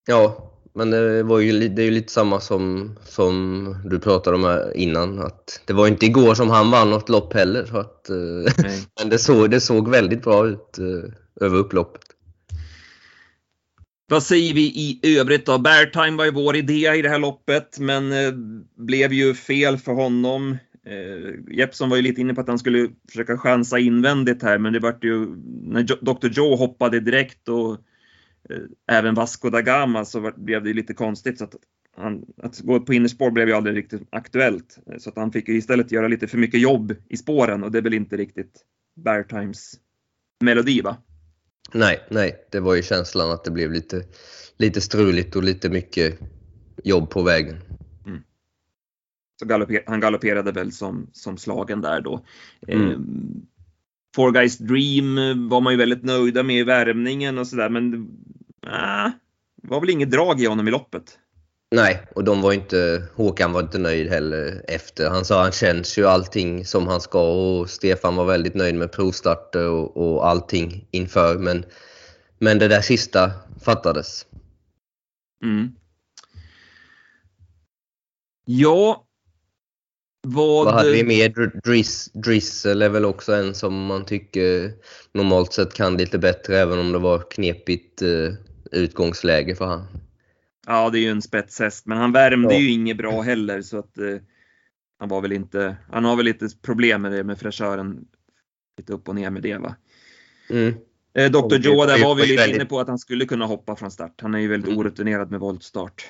Ja, 0.07 0.51
men 0.73 0.89
det, 0.89 1.23
var 1.23 1.39
ju, 1.39 1.69
det 1.69 1.81
är 1.81 1.85
ju 1.85 1.91
lite 1.91 2.13
samma 2.13 2.39
som, 2.39 2.95
som 3.03 3.75
du 3.85 3.99
pratade 3.99 4.35
om 4.35 4.43
här 4.43 4.77
innan. 4.77 5.19
Att 5.19 5.61
det 5.65 5.73
var 5.73 5.87
inte 5.87 6.05
igår 6.05 6.35
som 6.35 6.49
han 6.49 6.71
vann 6.71 6.89
något 6.89 7.09
lopp 7.09 7.33
heller. 7.33 7.65
Så 7.65 7.77
att, 7.77 8.09
eh, 8.09 8.15
men 8.99 9.09
det 9.09 9.19
såg, 9.19 9.49
det 9.49 9.61
såg 9.61 9.89
väldigt 9.89 10.23
bra 10.23 10.47
ut 10.47 10.77
uh, 10.79 11.03
över 11.41 11.57
upploppet. 11.57 12.01
Vad 14.11 14.23
säger 14.23 14.53
vi 14.53 14.61
i 14.61 15.19
övrigt 15.19 15.45
då? 15.45 15.57
Beartime 15.57 16.17
var 16.17 16.25
ju 16.25 16.31
vår 16.31 16.55
idé 16.55 16.93
i 16.97 17.01
det 17.01 17.09
här 17.09 17.19
loppet, 17.19 17.79
men 17.79 18.11
eh, 18.11 18.33
blev 18.77 19.13
ju 19.13 19.33
fel 19.33 19.77
för 19.77 19.91
honom. 19.91 20.57
Eh, 20.85 21.55
Jeppson 21.57 21.89
var 21.89 21.97
ju 21.97 22.03
lite 22.03 22.21
inne 22.21 22.33
på 22.33 22.41
att 22.41 22.47
han 22.47 22.59
skulle 22.59 22.89
försöka 23.09 23.37
chansa 23.37 23.79
invändigt 23.79 24.43
här, 24.43 24.57
men 24.57 24.73
det 24.73 24.79
vart 24.79 25.03
ju 25.03 25.35
när 25.63 25.83
Dr. 25.83 26.27
Joe 26.27 26.55
hoppade 26.55 26.99
direkt 26.99 27.49
och 27.49 27.71
eh, 28.49 28.61
även 28.91 29.15
Vasco 29.15 29.49
da 29.49 29.61
Gama 29.61 30.05
så 30.05 30.31
blev 30.35 30.63
det 30.63 30.73
lite 30.73 30.93
konstigt 30.93 31.37
så 31.37 31.43
att 31.43 31.55
han, 31.97 32.25
att 32.37 32.59
gå 32.59 32.79
på 32.79 32.93
innerspår 32.93 33.31
blev 33.31 33.47
ju 33.47 33.53
aldrig 33.53 33.77
riktigt 33.77 34.01
aktuellt. 34.09 34.79
Eh, 34.91 34.97
så 34.97 35.09
att 35.09 35.15
han 35.15 35.31
fick 35.31 35.47
ju 35.47 35.57
istället 35.57 35.91
göra 35.91 36.07
lite 36.07 36.27
för 36.27 36.37
mycket 36.37 36.61
jobb 36.61 36.95
i 37.09 37.17
spåren 37.17 37.63
och 37.63 37.71
det 37.71 37.77
är 37.77 37.81
väl 37.81 37.93
inte 37.93 38.17
riktigt 38.17 38.61
Beartimes 38.95 39.73
melodi 40.43 40.81
va? 40.81 40.97
Nej, 41.73 41.99
nej, 42.09 42.47
det 42.51 42.59
var 42.59 42.75
ju 42.75 42.81
känslan 42.81 43.31
att 43.31 43.43
det 43.43 43.51
blev 43.51 43.71
lite, 43.71 44.03
lite 44.57 44.81
struligt 44.81 45.35
och 45.35 45.43
lite 45.43 45.69
mycket 45.69 46.19
jobb 46.83 47.09
på 47.09 47.23
vägen. 47.23 47.57
Så 49.41 49.47
galopper, 49.47 49.83
han 49.85 49.99
galopperade 49.99 50.51
väl 50.51 50.71
som, 50.71 51.07
som 51.13 51.37
slagen 51.37 51.81
där 51.81 52.01
då. 52.01 52.25
Mm. 52.67 52.91
Eh, 52.91 52.97
Four 54.15 54.31
Guys 54.31 54.57
Dream 54.57 55.15
var 55.49 55.61
man 55.61 55.73
ju 55.73 55.77
väldigt 55.77 56.03
nöjda 56.03 56.43
med 56.43 56.55
i 56.55 56.63
värmningen 56.63 57.37
och 57.37 57.47
sådär 57.47 57.69
men 57.69 57.91
det 59.61 59.67
var 59.67 59.79
väl 59.79 59.89
inget 59.89 60.11
drag 60.11 60.41
i 60.41 60.45
honom 60.45 60.67
i 60.67 60.71
loppet. 60.71 61.17
Nej, 61.75 62.01
och 62.15 62.23
de 62.23 62.41
var 62.41 62.53
inte, 62.53 63.03
Håkan 63.15 63.53
var 63.53 63.61
inte 63.61 63.77
nöjd 63.77 64.09
heller 64.09 64.61
efter. 64.67 65.09
Han 65.09 65.25
sa 65.25 65.41
han 65.41 65.51
känns 65.51 65.97
ju 65.97 66.05
allting 66.05 66.65
som 66.65 66.87
han 66.87 67.01
ska 67.01 67.31
och 67.31 67.69
Stefan 67.69 68.15
var 68.15 68.25
väldigt 68.25 68.55
nöjd 68.55 68.75
med 68.75 68.91
provstarter 68.91 69.69
och, 69.69 69.97
och 69.97 70.27
allting 70.27 70.87
inför. 70.91 71.37
Men, 71.37 71.65
men 72.39 72.59
det 72.59 72.67
där 72.67 72.81
sista 72.81 73.31
fattades. 73.65 74.25
Mm. 75.43 75.71
Ja. 78.45 79.07
Vad... 80.27 80.65
Vad 80.65 80.73
hade 80.73 80.91
vi 80.91 81.03
mer? 81.03 81.61
Driss, 81.63 82.11
Drissel 82.13 82.81
är 82.81 82.89
väl 82.89 83.05
också 83.05 83.33
en 83.33 83.55
som 83.55 83.85
man 83.85 84.05
tycker 84.05 84.71
normalt 85.13 85.53
sett 85.53 85.73
kan 85.73 85.97
lite 85.97 86.17
bättre 86.19 86.59
även 86.59 86.79
om 86.79 86.91
det 86.91 86.99
var 86.99 87.31
knepigt 87.31 88.01
eh, 88.01 88.33
utgångsläge 88.71 89.55
för 89.55 89.65
han. 89.65 89.85
Ja, 90.67 90.89
det 90.89 90.99
är 90.99 91.01
ju 91.01 91.09
en 91.09 91.21
spetshäst, 91.21 91.85
men 91.85 91.97
han 91.97 92.11
värmde 92.11 92.53
ja. 92.53 92.59
ju 92.59 92.71
inget 92.71 92.97
bra 92.97 93.21
heller 93.21 93.61
så 93.61 93.79
att 93.79 93.97
eh, 93.97 94.17
han 94.99 95.09
var 95.09 95.21
väl 95.21 95.31
inte, 95.31 95.75
han 95.91 96.05
har 96.05 96.15
väl 96.15 96.25
lite 96.25 96.47
problem 96.61 97.01
med 97.01 97.11
det 97.11 97.23
med 97.23 97.39
fräschören. 97.39 98.05
Lite 98.77 98.93
upp 98.93 99.09
och 99.09 99.15
ner 99.15 99.29
med 99.29 99.41
det 99.41 99.57
va. 99.57 99.75
Mm. 100.49 100.73
Eh, 101.13 101.31
Dr. 101.31 101.55
Joe, 101.55 101.85
där 101.85 102.03
var 102.03 102.15
vi 102.15 102.25
lite 102.25 102.49
inne 102.49 102.65
på 102.65 102.79
att 102.79 102.87
han 102.87 102.99
skulle 102.99 103.25
kunna 103.25 103.45
hoppa 103.45 103.75
från 103.75 103.91
start. 103.91 104.21
Han 104.21 104.35
är 104.35 104.39
ju 104.39 104.47
väldigt 104.47 104.67
mm. 104.67 104.79
orutinerad 104.79 105.31
med 105.31 105.39
voltstart. 105.39 106.05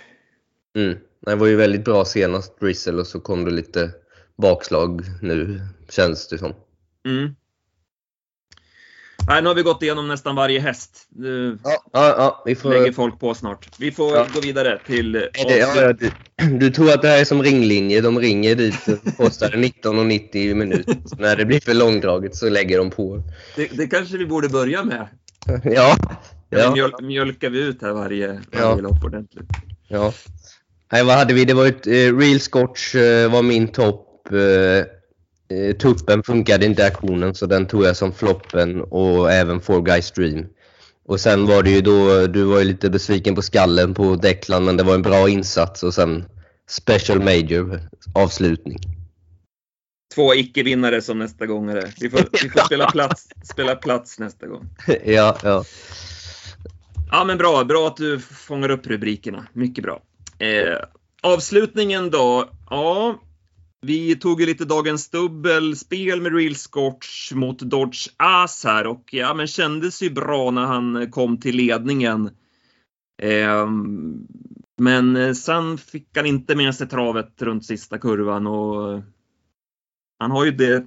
Mm. 0.75 0.97
Det 1.25 1.35
var 1.35 1.47
ju 1.47 1.55
väldigt 1.55 1.85
bra 1.85 2.05
senast, 2.05 2.59
Drizzle, 2.59 3.01
och 3.01 3.07
så 3.07 3.19
kom 3.19 3.45
det 3.45 3.51
lite 3.51 3.91
bakslag 4.37 5.01
nu, 5.21 5.61
känns 5.89 6.27
det 6.27 6.37
som. 6.37 6.53
Mm. 7.05 7.35
Nej, 9.27 9.41
nu 9.41 9.47
har 9.47 9.55
vi 9.55 9.61
gått 9.61 9.83
igenom 9.83 10.07
nästan 10.07 10.35
varje 10.35 10.59
häst. 10.59 11.07
Nu 11.09 11.57
ja, 11.63 11.83
ja, 11.93 12.15
ja, 12.17 12.43
vi 12.45 12.55
får... 12.55 12.69
lägger 12.69 12.91
folk 12.91 13.19
på 13.19 13.33
snart. 13.33 13.69
Vi 13.79 13.91
får 13.91 14.15
ja. 14.15 14.27
gå 14.33 14.41
vidare 14.41 14.79
till... 14.85 15.11
Det, 15.11 15.29
ja, 15.57 15.93
du, 15.93 16.11
du, 16.59 16.71
tror 16.71 16.93
att 16.93 17.01
det 17.01 17.07
här 17.07 17.21
är 17.21 17.25
som 17.25 17.43
ringlinje. 17.43 18.01
De 18.01 18.19
ringer 18.19 18.55
dit 18.55 18.87
och 18.87 19.17
kostar 19.17 19.49
19,90 19.49 20.35
i 20.35 20.53
minut. 20.53 20.87
När 21.19 21.35
det 21.35 21.45
blir 21.45 21.59
för 21.59 21.73
långdraget 21.73 22.35
så 22.35 22.49
lägger 22.49 22.77
de 22.77 22.89
på. 22.89 23.23
Det, 23.55 23.67
det 23.67 23.87
kanske 23.87 24.17
vi 24.17 24.25
borde 24.25 24.49
börja 24.49 24.83
med. 24.83 25.07
Ja. 25.63 25.97
ja. 26.49 26.71
Mjöl, 26.73 26.91
mjölkar 27.01 27.49
vi 27.49 27.59
ut 27.59 27.81
här 27.81 27.91
varje, 27.91 28.27
varje 28.27 28.41
ja. 28.51 28.75
lopp 28.75 29.03
ordentligt. 29.03 29.49
Ja. 29.87 30.13
Nej, 30.91 31.03
vad 31.03 31.15
hade 31.15 31.33
vi? 31.33 31.45
Det 31.45 31.53
var 31.53 31.65
ett 31.65 31.87
eh, 31.87 32.17
Real 32.17 32.39
Scotch 32.39 32.95
eh, 32.95 33.31
var 33.31 33.41
min 33.41 33.67
topp. 33.67 34.31
Eh, 34.31 34.85
Eh, 35.51 35.75
tuppen 35.75 36.23
funkade 36.23 36.65
inte 36.65 36.81
i 36.81 36.85
aktionen 36.85 37.35
så 37.35 37.45
den 37.45 37.67
tog 37.67 37.83
jag 37.83 37.97
som 37.97 38.13
floppen 38.13 38.81
och 38.81 39.31
även 39.31 39.61
Four 39.61 39.81
Guys 39.81 40.11
Dream. 40.11 40.45
Och 41.05 41.19
sen 41.19 41.45
var 41.45 41.63
det 41.63 41.69
ju 41.69 41.81
då, 41.81 42.27
du 42.27 42.43
var 42.43 42.59
ju 42.59 42.65
lite 42.65 42.89
besviken 42.89 43.35
på 43.35 43.41
skallen 43.41 43.93
på 43.93 44.15
Declan 44.15 44.65
men 44.65 44.77
det 44.77 44.83
var 44.83 44.95
en 44.95 45.01
bra 45.01 45.29
insats 45.29 45.83
och 45.83 45.93
sen 45.93 46.25
Special 46.69 47.19
Major 47.19 47.79
avslutning. 48.15 48.77
Två 50.15 50.35
icke-vinnare 50.35 51.01
som 51.01 51.19
nästa 51.19 51.45
gångare. 51.45 51.91
Vi 51.99 52.09
får, 52.09 52.19
vi 52.43 52.49
får 52.49 52.59
spela, 52.65 52.91
plats, 52.91 53.27
spela 53.43 53.75
plats 53.75 54.19
nästa 54.19 54.47
gång. 54.47 54.69
Ja, 55.05 55.37
ja. 55.43 55.63
Ja 57.11 57.23
men 57.23 57.37
bra, 57.37 57.63
bra 57.63 57.87
att 57.87 57.97
du 57.97 58.19
fångar 58.19 58.69
upp 58.69 58.87
rubrikerna. 58.87 59.47
Mycket 59.53 59.83
bra. 59.83 60.01
Eh, 60.41 60.77
avslutningen 61.21 62.09
då? 62.09 62.49
Ja, 62.69 63.19
vi 63.81 64.15
tog 64.15 64.41
ju 64.41 64.45
lite 64.45 64.65
dagens 64.65 65.09
dubbelspel 65.09 66.21
med 66.21 66.35
Real 66.35 66.55
Scotch 66.55 67.31
mot 67.31 67.59
Dodge 67.59 68.07
As 68.17 68.63
här 68.63 68.87
och 68.87 69.09
ja, 69.11 69.33
men 69.33 69.47
kändes 69.47 70.01
ju 70.01 70.09
bra 70.09 70.51
när 70.51 70.65
han 70.65 71.11
kom 71.11 71.39
till 71.39 71.55
ledningen. 71.55 72.29
Ehm, 73.21 74.27
eh, 74.79 74.83
men 74.83 75.35
sen 75.35 75.77
fick 75.77 76.17
han 76.17 76.25
inte 76.25 76.55
med 76.55 76.75
sig 76.75 76.87
travet 76.87 77.41
runt 77.41 77.65
sista 77.65 77.97
kurvan 77.97 78.47
och 78.47 78.93
eh, 78.93 79.03
han 80.19 80.31
har 80.31 80.45
ju 80.45 80.51
det, 80.51 80.85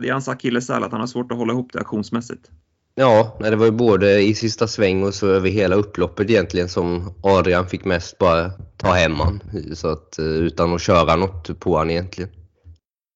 det 0.00 0.08
är 0.08 0.12
hans 0.12 0.28
akilleshäl 0.28 0.84
att 0.84 0.92
han 0.92 1.00
har 1.00 1.06
svårt 1.06 1.32
att 1.32 1.38
hålla 1.38 1.52
ihop 1.52 1.72
det 1.72 1.80
aktionsmässigt. 1.80 2.50
Ja, 2.98 3.36
det 3.40 3.56
var 3.56 3.66
ju 3.66 3.72
både 3.72 4.22
i 4.22 4.34
sista 4.34 4.68
sväng 4.68 5.02
och 5.02 5.14
så 5.14 5.26
över 5.26 5.50
hela 5.50 5.76
upploppet 5.76 6.30
egentligen 6.30 6.68
som 6.68 7.14
Adrian 7.22 7.68
fick 7.68 7.84
mest 7.84 8.18
bara 8.18 8.50
ta 8.76 8.92
hem 8.92 9.14
han. 9.14 9.40
Så 9.74 9.88
att, 9.88 10.18
eh, 10.18 10.24
utan 10.24 10.74
att 10.74 10.82
köra 10.82 11.16
något 11.16 11.60
på 11.60 11.78
han 11.78 11.90
egentligen. 11.90 12.30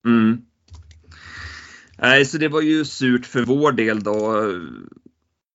Mm. 0.07 0.38
Nej, 1.99 2.25
så 2.25 2.38
det 2.38 2.49
var 2.49 2.61
ju 2.61 2.85
surt 2.85 3.27
för 3.27 3.43
vår 3.43 3.73
del 3.73 4.03
då. 4.03 4.45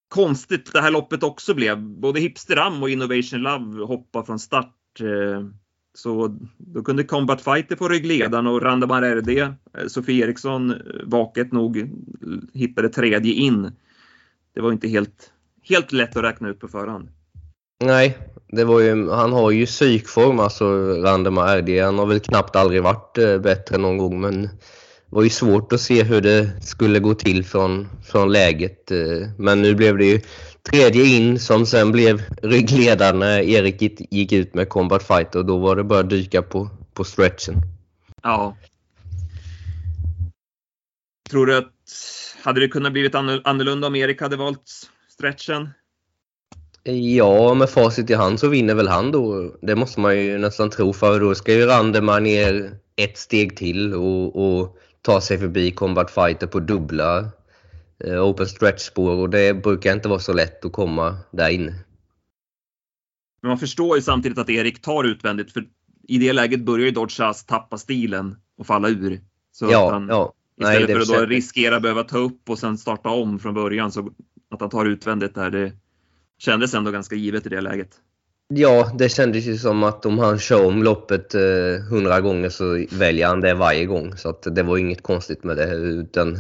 Konstigt 0.08 0.74
det 0.74 0.82
här 0.82 0.92
loppet 0.92 1.24
också 1.24 1.54
blev. 1.54 1.82
Både 1.82 2.20
Hipsteram 2.20 2.84
och 2.84 2.90
Innovation 2.90 3.40
Love 3.40 3.86
hoppade 3.86 4.26
från 4.26 4.40
start. 4.40 4.76
Eh, 5.00 5.48
så 5.98 6.40
då 6.58 6.84
kunde 6.84 7.04
Combat 7.04 7.42
Fighter 7.42 7.76
få 7.76 7.90
ryggledaren 7.90 8.48
och 8.48 8.62
Randamar 8.62 9.16
RD, 9.16 9.40
eh, 9.40 9.52
Sofie 9.88 10.26
Eriksson, 10.26 10.74
vaket 11.04 11.52
nog 11.52 11.90
hittade 12.54 12.90
tredje 12.90 13.34
in 13.34 13.72
det 14.56 14.62
var 14.62 14.72
inte 14.72 14.88
helt, 14.88 15.32
helt 15.64 15.92
lätt 15.92 16.18
att 16.18 16.24
räkna 16.24 16.50
ut 16.50 16.60
på 16.60 16.68
förhand. 16.68 17.10
Nej, 17.84 18.18
det 18.48 18.64
var 18.64 18.80
ju, 18.80 19.10
han 19.10 19.34
har 19.34 19.52
ju 19.52 19.66
psykform, 19.66 20.40
alltså 20.40 20.66
Randemar 21.02 21.58
RD. 21.58 21.84
Han 21.84 22.00
har 22.00 22.06
väl 22.06 22.20
knappt 22.20 22.56
aldrig 22.56 22.84
varit 22.84 23.18
eh, 23.18 23.38
bättre 23.38 23.78
någon 23.78 23.98
gång, 23.98 24.22
men 24.22 24.42
det 24.42 24.50
var 25.10 25.24
ju 25.24 25.30
svårt 25.30 25.74
att 25.74 25.82
se 25.82 26.04
hur 26.04 26.22
det 26.22 26.64
skulle 26.64 27.00
gå 27.00 27.14
till 27.14 27.46
från, 27.46 27.88
från 28.04 28.32
läget. 28.32 28.92
Eh. 28.92 29.30
Men 29.38 29.62
nu 29.62 29.76
blev 29.76 29.98
det 29.98 30.06
ju 30.06 30.22
tredje 30.72 31.06
in 31.06 31.40
som 31.40 31.66
sen 31.66 31.92
blev 31.92 32.22
ryggledaren 32.42 33.20
när 33.20 33.40
Erik 33.40 33.82
gick 34.12 34.32
ut 34.32 34.54
med 34.54 34.70
Combat 34.70 35.04
Fighter 35.04 35.40
och 35.40 35.46
då 35.46 35.58
var 35.58 35.76
det 35.76 35.84
bara 35.84 36.00
att 36.00 36.10
dyka 36.10 36.42
på, 36.42 36.70
på 36.94 37.04
stretchen. 37.04 37.56
Ja. 38.24 38.58
Tror 41.30 41.46
du 41.46 41.58
att 41.58 41.75
hade 42.44 42.60
det 42.60 42.68
kunnat 42.68 42.92
blivit 42.92 43.16
annorlunda 43.16 43.88
om 43.88 43.96
Erik 43.96 44.22
hade 44.22 44.36
valt 44.36 44.90
stretchen? 45.10 45.70
Ja, 46.84 47.54
med 47.54 47.70
facit 47.70 48.10
i 48.10 48.14
hand 48.14 48.40
så 48.40 48.48
vinner 48.48 48.76
väl 48.76 48.88
han 48.88 49.12
då. 49.12 49.56
Det 49.62 49.76
måste 49.76 50.00
man 50.00 50.18
ju 50.18 50.38
nästan 50.38 50.70
tro 50.70 50.94
för 50.94 51.20
då 51.20 51.36
ska 51.36 51.54
ju 51.54 51.66
Randemar 51.66 52.20
ner 52.20 52.78
ett 52.96 53.18
steg 53.18 53.58
till 53.58 53.94
och, 53.94 54.36
och 54.36 54.78
ta 55.02 55.22
sig 55.22 55.38
förbi 55.38 55.72
Combat 55.72 56.12
Fighter 56.12 56.48
på 56.48 56.60
dubbla 56.60 57.30
eh, 58.04 58.24
open 58.24 58.48
stretch-spår 58.48 59.12
och 59.12 59.30
det 59.30 59.64
brukar 59.64 59.94
inte 59.94 60.10
vara 60.10 60.20
så 60.20 60.34
lätt 60.34 60.66
att 60.66 60.72
komma 60.72 61.18
där 61.32 61.50
inne. 61.50 61.76
Men 63.42 63.50
man 63.50 63.60
förstår 63.60 63.96
ju 63.96 64.02
samtidigt 64.02 64.38
att 64.38 64.50
Erik 64.50 64.82
tar 64.82 65.04
utvändigt 65.04 65.52
för 65.52 65.64
i 66.08 66.18
det 66.18 66.34
läget 66.34 66.66
börjar 66.66 66.86
ju 66.86 66.92
Dodge 66.92 67.46
tappa 67.48 67.78
stilen 67.78 68.36
och 68.58 68.68
falla 68.68 68.90
ur. 68.90 69.22
Så 69.52 69.72
ja, 69.72 69.92
han, 69.92 70.08
ja. 70.08 70.34
Istället 70.58 70.90
Nej, 70.90 71.06
för 71.06 71.16
att 71.16 71.20
då 71.20 71.26
riskera 71.26 71.76
att 71.76 71.82
behöva 71.82 72.04
ta 72.04 72.18
upp 72.18 72.50
och 72.50 72.60
sen 72.60 72.78
starta 72.78 73.10
om 73.10 73.40
från 73.40 73.54
början 73.54 73.92
så 73.92 74.12
att 74.52 74.62
han 74.62 74.70
tar 74.70 74.86
utvändigt 74.86 75.36
där, 75.36 75.50
det 75.50 75.72
kändes 76.38 76.74
ändå 76.74 76.92
ganska 76.92 77.16
givet 77.16 77.46
i 77.46 77.50
det 77.50 77.62
läget. 77.62 77.90
Ja, 78.48 78.92
det 78.98 79.10
kändes 79.10 79.46
ju 79.46 79.58
som 79.58 79.84
att 79.84 80.06
om 80.06 80.20
han 80.20 80.40
kör 80.40 80.66
om 80.66 80.84
loppet 80.84 81.36
eh, 81.36 81.84
hundra 81.90 82.18
eh, 82.18 82.22
gånger 82.22 82.50
så 82.50 82.86
väljer 82.92 83.28
han 83.28 83.42
det 83.42 83.54
varje 83.54 83.86
gång. 83.86 84.18
Så 84.18 84.30
att 84.30 84.56
det 84.56 84.64
var 84.64 84.78
inget 84.78 85.04
konstigt 85.04 85.44
med 85.44 85.58
det. 85.58 85.76
Utan, 85.76 86.40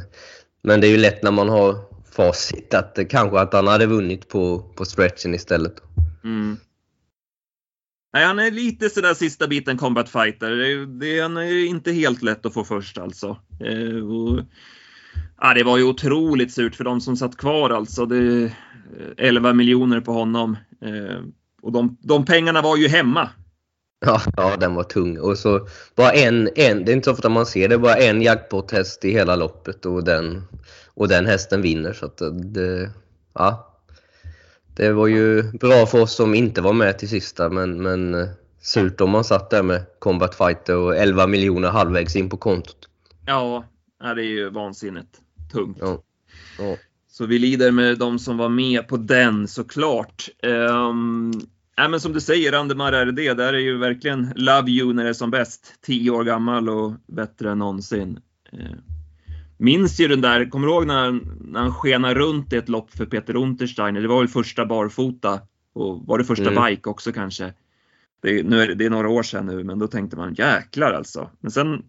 men 0.63 0.81
det 0.81 0.87
är 0.87 0.91
ju 0.91 0.97
lätt 0.97 1.23
när 1.23 1.31
man 1.31 1.49
har 1.49 1.75
facit 2.11 2.73
att 2.73 2.99
kanske 3.09 3.39
att 3.39 3.53
han 3.53 3.67
hade 3.67 3.85
vunnit 3.85 4.27
på, 4.27 4.59
på 4.75 4.85
stretchen 4.85 5.33
istället. 5.33 5.73
Mm. 6.23 6.57
Nej, 8.15 8.25
han 8.25 8.39
är 8.39 8.51
lite 8.51 8.89
sådär 8.89 9.13
sista 9.13 9.47
biten 9.47 9.77
combat 9.77 10.09
fighter. 10.09 10.51
Det, 10.51 10.85
det, 10.85 11.19
han 11.19 11.37
är 11.37 11.65
inte 11.65 11.91
helt 11.91 12.21
lätt 12.21 12.45
att 12.45 12.53
få 12.53 12.63
först 12.63 12.97
alltså. 12.97 13.37
Eh, 13.59 14.07
och, 14.07 14.39
ja, 15.41 15.53
det 15.53 15.63
var 15.63 15.77
ju 15.77 15.83
otroligt 15.83 16.53
surt 16.53 16.75
för 16.75 16.83
de 16.83 17.01
som 17.01 17.17
satt 17.17 17.37
kvar 17.37 17.69
alltså. 17.69 18.05
Det, 18.05 18.43
eh, 18.43 18.51
11 19.17 19.53
miljoner 19.53 20.01
på 20.01 20.11
honom. 20.11 20.57
Eh, 20.81 21.23
och 21.61 21.71
de, 21.71 21.97
de 22.01 22.25
pengarna 22.25 22.61
var 22.61 22.77
ju 22.77 22.87
hemma. 22.87 23.29
Ja, 24.05 24.21
ja, 24.37 24.55
den 24.59 24.75
var 24.75 24.83
tung. 24.83 25.19
Och 25.19 25.37
så 25.37 25.67
bara 25.95 26.11
en, 26.11 26.49
en, 26.55 26.85
det 26.85 26.91
är 26.91 26.93
inte 26.93 27.05
så 27.05 27.11
ofta 27.11 27.29
man 27.29 27.45
ser 27.45 27.67
det, 27.69 27.77
bara 27.77 27.95
en 27.95 28.21
jackpot-häst 28.21 29.05
i 29.05 29.11
hela 29.11 29.35
loppet 29.35 29.85
och 29.85 30.03
den, 30.03 30.43
och 30.93 31.07
den 31.07 31.25
hästen 31.25 31.61
vinner. 31.61 31.93
Så 31.93 32.05
att 32.05 32.21
det, 32.53 32.91
ja, 33.33 33.74
det 34.75 34.91
var 34.91 35.07
ju 35.07 35.43
bra 35.51 35.85
för 35.85 36.01
oss 36.01 36.15
som 36.15 36.35
inte 36.35 36.61
var 36.61 36.73
med 36.73 36.99
till 36.99 37.09
sista, 37.09 37.49
men, 37.49 37.81
men 37.83 38.13
eh, 38.13 38.27
surt 38.61 39.01
om 39.01 39.09
man 39.09 39.23
satt 39.23 39.49
där 39.49 39.63
med 39.63 39.85
Combat 39.99 40.35
Fighter 40.35 40.77
och 40.77 40.97
11 40.97 41.27
miljoner 41.27 41.69
halvvägs 41.69 42.15
in 42.15 42.29
på 42.29 42.37
kontot. 42.37 42.89
Ja, 43.25 43.63
det 43.99 44.21
är 44.21 44.25
ju 44.25 44.49
vansinnigt 44.49 45.21
tungt. 45.51 45.77
Ja. 45.81 46.03
Ja. 46.59 46.77
Så 47.07 47.25
vi 47.25 47.39
lider 47.39 47.71
med 47.71 47.97
de 47.97 48.19
som 48.19 48.37
var 48.37 48.49
med 48.49 48.87
på 48.87 48.97
den 48.97 49.47
såklart. 49.47 50.29
Um, 50.43 51.31
äh, 51.77 51.89
men 51.89 51.99
som 51.99 52.13
du 52.13 52.21
säger, 52.21 52.53
Andemar 52.53 53.05
RD, 53.05 53.37
där 53.37 53.53
är 53.53 53.59
ju 53.59 53.77
verkligen 53.77 54.33
Love 54.35 54.71
You 54.71 54.93
när 54.93 55.03
det 55.03 55.09
är 55.09 55.13
som 55.13 55.31
bäst. 55.31 55.73
10 55.81 56.11
år 56.11 56.23
gammal 56.23 56.69
och 56.69 56.93
bättre 57.07 57.51
än 57.51 57.59
någonsin. 57.59 58.19
Uh, 58.53 58.59
minns 59.57 59.99
ju 59.99 60.07
den 60.07 60.21
där, 60.21 60.49
kommer 60.49 60.67
du 60.67 60.73
ihåg 60.73 60.87
när, 60.87 61.19
när 61.51 61.59
han 61.59 61.73
skenar 61.73 62.15
runt 62.15 62.53
i 62.53 62.55
ett 62.55 62.69
lopp 62.69 62.91
för 62.91 63.05
Peter 63.05 63.35
Untersteiner? 63.35 64.01
Det 64.01 64.07
var 64.07 64.19
väl 64.19 64.27
första 64.27 64.65
barfota 64.65 65.39
och 65.73 66.05
var 66.05 66.17
det 66.17 66.23
första 66.23 66.51
mm. 66.51 66.63
bike 66.65 66.89
också 66.89 67.11
kanske? 67.11 67.53
Det, 68.21 68.43
nu 68.43 68.61
är, 68.61 68.75
det 68.75 68.85
är 68.85 68.89
några 68.89 69.09
år 69.09 69.23
sedan 69.23 69.45
nu, 69.45 69.63
men 69.63 69.79
då 69.79 69.87
tänkte 69.87 70.17
man 70.17 70.33
jäklar 70.33 70.93
alltså. 70.93 71.29
Men 71.39 71.51
sen 71.51 71.83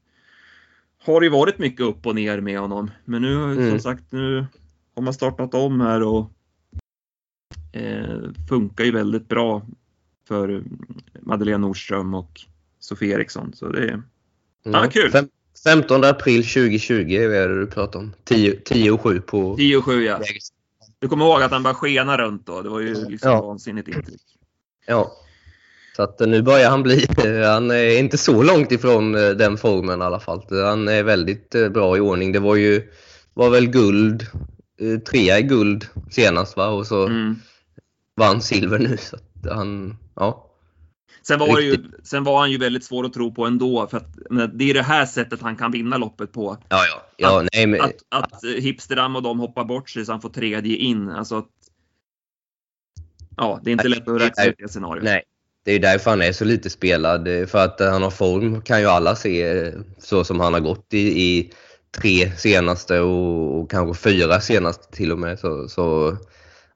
har 1.04 1.20
det 1.20 1.26
ju 1.26 1.32
varit 1.32 1.58
mycket 1.58 1.80
upp 1.80 2.06
och 2.06 2.14
ner 2.14 2.40
med 2.40 2.60
honom. 2.60 2.90
Men 3.04 3.22
nu 3.22 3.34
mm. 3.34 3.70
som 3.70 3.80
sagt, 3.80 4.12
nu 4.12 4.46
har 4.94 5.02
man 5.02 5.14
startat 5.14 5.54
om 5.54 5.80
här 5.80 6.02
och 6.02 6.30
eh, 7.72 8.20
funkar 8.48 8.84
ju 8.84 8.90
väldigt 8.90 9.28
bra 9.28 9.62
för 10.28 10.62
Madeleine 11.20 11.58
Nordström 11.58 12.14
och 12.14 12.40
Sofie 12.78 13.14
Eriksson. 13.14 13.52
Så 13.54 13.68
det 13.68 13.84
är 13.84 13.92
mm. 13.92 14.04
ja, 14.62 14.88
kul. 14.90 15.10
Fem, 15.10 15.28
15 15.64 16.04
april 16.04 16.42
2020 16.42 16.94
är 16.94 17.48
det 17.48 17.60
du 17.60 17.66
pratar 17.66 17.98
om. 17.98 18.12
10, 18.24 18.90
och 18.90 19.00
7 19.00 19.20
på... 19.20 19.56
10 19.56 19.76
och 19.76 19.84
7 19.84 20.04
ja. 20.04 20.20
Du 20.98 21.08
kommer 21.08 21.24
ihåg 21.24 21.42
att 21.42 21.50
han 21.50 21.62
bara 21.62 21.74
skena 21.74 22.18
runt 22.18 22.46
då? 22.46 22.62
Det 22.62 22.68
var 22.68 22.80
ju 22.80 23.08
liksom 23.08 23.30
ja. 23.30 23.42
vansinnigt 23.42 23.88
intryck. 23.88 24.20
Ja. 24.86 25.12
Så 25.96 26.02
att 26.02 26.20
nu 26.20 26.42
börjar 26.42 26.70
han 26.70 26.82
bli, 26.82 27.06
han 27.44 27.70
är 27.70 27.98
inte 27.98 28.18
så 28.18 28.42
långt 28.42 28.72
ifrån 28.72 29.14
eh, 29.14 29.30
den 29.30 29.56
formen 29.56 30.00
i 30.00 30.04
alla 30.04 30.20
fall. 30.20 30.42
Han 30.50 30.88
är 30.88 31.02
väldigt 31.02 31.54
eh, 31.54 31.68
bra 31.68 31.96
i 31.96 32.00
ordning. 32.00 32.32
Det 32.32 32.38
var 32.38 32.56
ju, 32.56 32.92
var 33.34 33.50
väl 33.50 33.66
guld, 33.66 34.26
eh, 34.80 34.98
trea 34.98 35.38
i 35.38 35.42
guld 35.42 35.86
senast 36.10 36.56
va? 36.56 36.68
Och 36.68 36.86
så 36.86 37.06
mm. 37.06 37.36
vann 38.16 38.42
silver 38.42 38.78
nu. 38.78 38.96
Så 38.96 39.16
han, 39.50 39.96
ja. 40.14 40.45
Sen 41.26 41.38
var, 41.38 41.60
ju, 41.60 41.84
sen 42.04 42.24
var 42.24 42.38
han 42.38 42.50
ju 42.50 42.58
väldigt 42.58 42.84
svår 42.84 43.06
att 43.06 43.12
tro 43.12 43.34
på 43.34 43.46
ändå 43.46 43.86
för 43.86 43.96
att 43.96 44.14
det 44.54 44.70
är 44.70 44.74
det 44.74 44.82
här 44.82 45.06
sättet 45.06 45.40
han 45.40 45.56
kan 45.56 45.70
vinna 45.72 45.96
loppet 45.96 46.32
på. 46.32 46.58
Ja, 46.68 46.84
ja. 46.90 47.02
ja 47.16 47.40
att, 47.40 47.48
nej, 47.52 47.66
men... 47.66 47.80
att, 47.80 47.94
att 48.08 48.44
Hipsterdam 48.58 49.16
och 49.16 49.22
de 49.22 49.38
hoppar 49.40 49.64
bort 49.64 49.90
sig 49.90 50.04
så 50.04 50.12
han 50.12 50.20
får 50.20 50.28
tredje 50.28 50.76
in. 50.76 51.10
Alltså 51.10 51.38
att, 51.38 51.48
ja, 53.36 53.60
det 53.62 53.70
är 53.70 53.72
inte 53.72 53.88
nej, 53.88 53.98
lätt 53.98 54.08
att 54.08 54.20
räkna 54.20 54.44
ut 54.44 54.54
det 54.58 54.68
scenariot. 54.68 55.04
Nej, 55.04 55.22
det 55.64 55.72
är 55.72 55.78
därför 55.78 56.10
han 56.10 56.22
är 56.22 56.32
så 56.32 56.44
lite 56.44 56.70
spelad. 56.70 57.24
För 57.48 57.64
att 57.64 57.80
han 57.80 58.02
har 58.02 58.10
form 58.10 58.62
kan 58.62 58.80
ju 58.80 58.86
alla 58.86 59.16
se 59.16 59.72
så 59.98 60.24
som 60.24 60.40
han 60.40 60.52
har 60.52 60.60
gått 60.60 60.94
i, 60.94 61.22
i 61.22 61.52
tre 62.00 62.30
senaste 62.36 63.00
och, 63.00 63.60
och 63.60 63.70
kanske 63.70 64.10
fyra 64.10 64.40
senaste 64.40 64.96
till 64.96 65.12
och 65.12 65.18
med. 65.18 65.38
Så, 65.38 65.68
så 65.68 66.16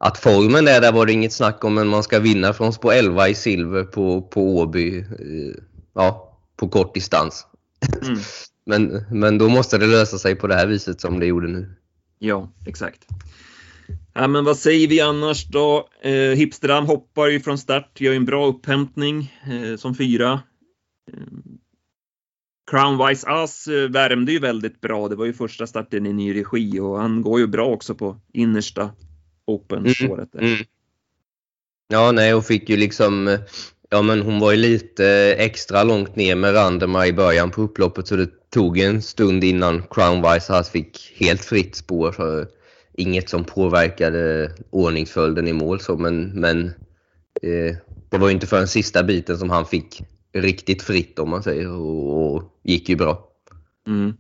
att 0.05 0.18
formen 0.18 0.68
är 0.68 0.80
där 0.80 0.92
var 0.92 1.07
det 1.07 1.12
inget 1.12 1.32
snack 1.32 1.64
om, 1.64 1.74
men 1.74 1.88
man 1.88 2.03
ska 2.03 2.18
vinna 2.18 2.53
från 2.53 2.72
spår 2.72 2.92
11 2.92 3.28
i 3.28 3.34
silver 3.34 3.84
på, 3.84 4.22
på 4.22 4.59
Åby, 4.59 4.98
eh, 4.98 5.62
ja, 5.94 6.38
på 6.57 6.68
kort 6.68 6.94
distans. 6.94 7.46
Mm. 8.03 8.18
men, 8.66 9.05
men 9.11 9.38
då 9.38 9.48
måste 9.48 9.78
det 9.78 9.86
lösa 9.86 10.18
sig 10.18 10.34
på 10.34 10.46
det 10.46 10.55
här 10.55 10.66
viset 10.66 11.01
som 11.01 11.20
det 11.20 11.26
gjorde 11.26 11.48
nu. 11.48 11.74
Ja, 12.18 12.53
exakt. 12.66 13.07
Ja, 14.14 14.28
men 14.28 14.44
vad 14.44 14.57
säger 14.57 14.88
vi 14.88 15.01
annars 15.01 15.46
då? 15.46 15.88
Eh, 16.03 16.12
Hipsterdam 16.12 16.86
hoppar 16.86 17.26
ju 17.26 17.40
från 17.40 17.59
start, 17.59 18.01
gör 18.01 18.14
en 18.14 18.24
bra 18.24 18.46
upphämtning 18.46 19.34
eh, 19.44 19.76
som 19.76 19.94
fyra. 19.94 20.32
Eh, 21.12 21.22
Crownwise 22.70 23.28
Ass 23.28 23.66
eh, 23.66 23.90
värmde 23.90 24.32
ju 24.32 24.38
väldigt 24.38 24.80
bra. 24.80 25.09
Det 25.09 25.16
var 25.16 25.24
ju 25.24 25.32
första 25.32 25.66
starten 25.66 26.07
i 26.07 26.12
ny 26.12 26.34
regi 26.34 26.80
och 26.80 26.98
han 26.98 27.22
går 27.22 27.40
ju 27.40 27.46
bra 27.46 27.66
också 27.66 27.94
på 27.94 28.16
innersta 28.32 28.90
Open-spåret. 29.51 30.34
Mm, 30.34 30.46
mm. 30.46 30.64
Ja, 31.88 32.12
nej, 32.12 32.32
hon 32.32 32.42
fick 32.42 32.68
ju 32.68 32.76
liksom 32.76 33.38
Ja 33.92 34.03
men 34.03 34.22
hon 34.22 34.38
var 34.38 34.53
ju 34.53 34.57
lite 34.57 35.07
extra 35.38 35.82
långt 35.82 36.16
ner 36.16 36.34
med 36.34 36.55
Randema 36.55 37.07
i 37.07 37.12
början 37.12 37.51
på 37.51 37.62
upploppet 37.62 38.07
så 38.07 38.16
det 38.16 38.51
tog 38.51 38.78
en 38.78 39.03
stund 39.03 39.44
innan 39.44 39.82
Crownwise 39.90 40.57
House 40.57 40.70
fick 40.70 41.12
helt 41.16 41.44
fritt 41.44 41.76
spår. 41.76 42.12
Så 42.12 42.46
inget 42.92 43.28
som 43.28 43.44
påverkade 43.44 44.53
ordningsföljden 44.70 45.48
i 45.48 45.53
mål 45.53 45.80
så 45.80 45.96
men, 45.96 46.40
men 46.40 46.66
eh, 47.42 47.76
det 48.11 48.18
var 48.18 48.28
ju 48.28 48.34
inte 48.34 48.46
förrän 48.46 48.68
sista 48.68 49.03
biten 49.03 49.38
som 49.38 49.51
han 49.51 49.66
fick 49.66 50.03
riktigt 50.32 50.82
fritt 50.82 51.18
om 51.18 51.30
man 51.30 51.42
säger 51.42 51.70
och, 51.70 52.34
och 52.34 52.42
gick 52.64 52.88
ju 52.88 52.96
bra. 52.96 53.28
Mm. 53.86 54.16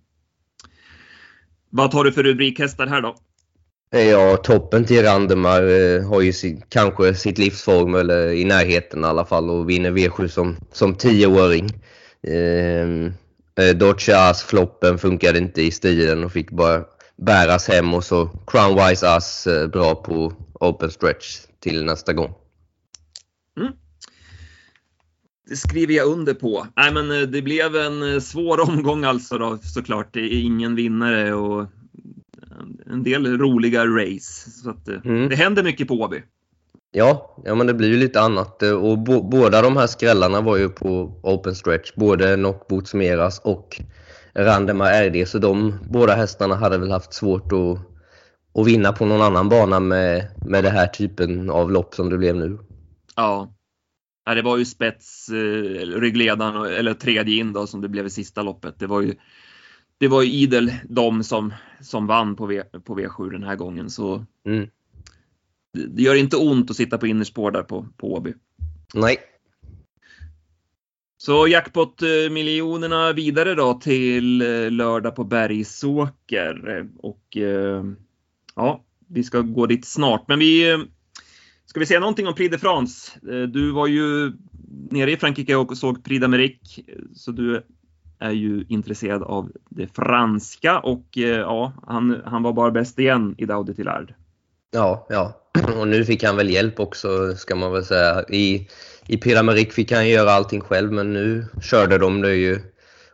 Vad 1.70 1.90
tar 1.90 2.04
du 2.04 2.12
för 2.12 2.22
rubrikhästar 2.22 2.86
här 2.86 3.00
då? 3.00 3.16
Ja, 3.92 4.36
toppen 4.36 4.84
till 4.84 5.02
Randemar 5.02 5.62
eh, 5.62 6.08
har 6.08 6.20
ju 6.20 6.32
sin, 6.32 6.62
kanske 6.68 7.14
sitt 7.14 7.38
livsform 7.38 7.94
eller 7.94 8.32
i 8.32 8.44
närheten 8.44 9.04
i 9.04 9.06
alla 9.06 9.24
fall 9.24 9.50
och 9.50 9.70
vinner 9.70 9.90
V7 9.90 10.28
som, 10.28 10.56
som 10.72 10.94
tioåring. 10.94 11.68
Ehm, 12.26 13.12
eh, 13.60 13.76
Dodge 13.76 14.08
As-floppen 14.08 14.98
funkade 14.98 15.38
inte 15.38 15.62
i 15.62 15.70
stilen 15.70 16.24
och 16.24 16.32
fick 16.32 16.50
bara 16.50 16.84
bäras 17.16 17.68
hem 17.68 17.94
och 17.94 18.04
så 18.04 18.26
Crownwise 18.46 19.08
As 19.08 19.46
eh, 19.46 19.66
bra 19.66 19.94
på 19.94 20.32
open 20.60 20.90
stretch 20.90 21.38
till 21.60 21.84
nästa 21.84 22.12
gång. 22.12 22.34
Mm. 23.60 23.72
Det 25.48 25.56
skriver 25.56 25.94
jag 25.94 26.08
under 26.08 26.34
på. 26.34 26.66
Nej, 26.76 26.92
men 26.92 27.10
eh, 27.10 27.28
det 27.28 27.42
blev 27.42 27.76
en 27.76 28.20
svår 28.20 28.60
omgång 28.70 29.04
alltså 29.04 29.38
då 29.38 29.58
såklart. 29.58 30.14
Det 30.14 30.20
är 30.20 30.40
ingen 30.40 30.74
vinnare 30.74 31.34
och 31.34 31.66
en 32.86 33.02
del 33.02 33.38
roliga 33.38 33.86
race. 33.86 34.50
Så 34.50 34.70
att, 34.70 34.88
eh, 34.88 34.96
mm. 35.04 35.28
Det 35.28 35.36
händer 35.36 35.62
mycket 35.62 35.88
på 35.88 35.94
Åby. 35.94 36.22
Ja, 36.92 37.36
ja, 37.44 37.54
men 37.54 37.66
det 37.66 37.74
blir 37.74 37.88
ju 37.88 37.96
lite 37.96 38.20
annat. 38.20 38.62
Eh, 38.62 38.72
och 38.72 38.98
båda 38.98 39.62
de 39.62 39.76
här 39.76 39.86
skrällarna 39.86 40.40
var 40.40 40.56
ju 40.56 40.68
på 40.68 41.20
open 41.22 41.54
stretch. 41.54 41.94
Både 41.94 42.34
Knockboots 42.34 42.94
Meras 42.94 43.38
och 43.38 43.80
Randema 44.34 44.90
RD. 44.90 45.28
Så 45.28 45.38
de 45.38 45.78
båda 45.90 46.14
hästarna 46.14 46.54
hade 46.54 46.78
väl 46.78 46.90
haft 46.90 47.12
svårt 47.12 47.52
att, 47.52 47.78
att 48.60 48.66
vinna 48.66 48.92
på 48.92 49.04
någon 49.04 49.22
annan 49.22 49.48
bana 49.48 49.80
med, 49.80 50.26
med 50.44 50.64
den 50.64 50.72
här 50.72 50.86
typen 50.86 51.50
av 51.50 51.70
lopp 51.70 51.94
som 51.94 52.10
det 52.10 52.18
blev 52.18 52.36
nu. 52.36 52.58
Ja. 53.16 53.54
ja 54.26 54.34
det 54.34 54.42
var 54.42 54.56
ju 54.56 54.64
spets, 54.64 55.28
eh, 55.28 56.00
ryggledaren, 56.00 56.72
eller 56.72 56.94
tredje 56.94 57.36
in 57.36 57.52
då 57.52 57.66
som 57.66 57.80
det 57.80 57.88
blev 57.88 58.06
i 58.06 58.10
sista 58.10 58.42
loppet. 58.42 58.78
Det 58.78 58.86
var 58.86 59.00
ju 59.00 59.14
det 60.00 60.08
var 60.08 60.22
ju 60.22 60.30
idel 60.30 60.72
de 60.88 61.24
som, 61.24 61.54
som 61.80 62.06
vann 62.06 62.36
på, 62.36 62.46
v, 62.46 62.62
på 62.84 62.98
V7 62.98 63.30
den 63.30 63.42
här 63.42 63.56
gången. 63.56 63.90
Så 63.90 64.26
mm. 64.46 64.68
det, 65.72 65.86
det, 65.86 66.02
gör 66.02 66.14
inte 66.14 66.36
ont 66.36 66.70
att 66.70 66.76
sitta 66.76 66.98
på 66.98 67.06
innerspår 67.06 67.50
där 67.50 67.62
på, 67.62 67.86
på 67.96 68.14
Åby. 68.14 68.34
Nej. 68.94 69.16
Så 71.16 71.48
jackpot-miljonerna 71.48 73.12
vidare 73.12 73.54
då 73.54 73.74
till 73.74 74.38
lördag 74.70 75.16
på 75.16 75.24
Bergsåker. 75.24 76.88
Och 76.96 77.36
ja, 78.54 78.84
vi 79.08 79.22
ska 79.22 79.40
gå 79.40 79.66
dit 79.66 79.84
snart. 79.84 80.28
Men 80.28 80.38
vi 80.38 80.78
ska 81.64 81.80
vi 81.80 81.86
säga 81.86 82.00
någonting 82.00 82.26
om 82.26 82.34
Prix 82.34 82.52
de 82.52 82.58
France? 82.58 83.20
Du 83.46 83.70
var 83.70 83.86
ju 83.86 84.32
nere 84.90 85.12
i 85.12 85.16
Frankrike 85.16 85.56
och 85.56 85.78
såg 85.78 86.04
Prix 86.04 86.24
d'Amérique, 86.24 86.84
så 87.14 87.32
du 87.32 87.62
är 88.20 88.30
ju 88.30 88.64
intresserad 88.68 89.22
av 89.22 89.50
det 89.68 89.86
franska 89.86 90.78
och 90.78 91.18
eh, 91.18 91.22
ja, 91.24 91.72
han, 91.86 92.22
han 92.24 92.42
var 92.42 92.52
bara 92.52 92.70
bäst 92.70 92.98
igen 92.98 93.34
i 93.38 93.46
Daudi 93.46 93.74
Tillard. 93.74 94.14
Ja, 94.70 95.06
ja. 95.08 95.36
Och 95.78 95.88
nu 95.88 96.04
fick 96.04 96.24
han 96.24 96.36
väl 96.36 96.50
hjälp 96.50 96.80
också 96.80 97.36
ska 97.36 97.56
man 97.56 97.72
väl 97.72 97.84
säga. 97.84 98.24
I, 98.28 98.68
i 99.06 99.16
Pyrameric 99.16 99.74
fick 99.74 99.92
han 99.92 100.08
göra 100.08 100.30
allting 100.30 100.60
själv 100.60 100.92
men 100.92 101.12
nu 101.12 101.46
körde 101.62 101.98
de 101.98 102.20
det 102.20 102.34
ju 102.34 102.60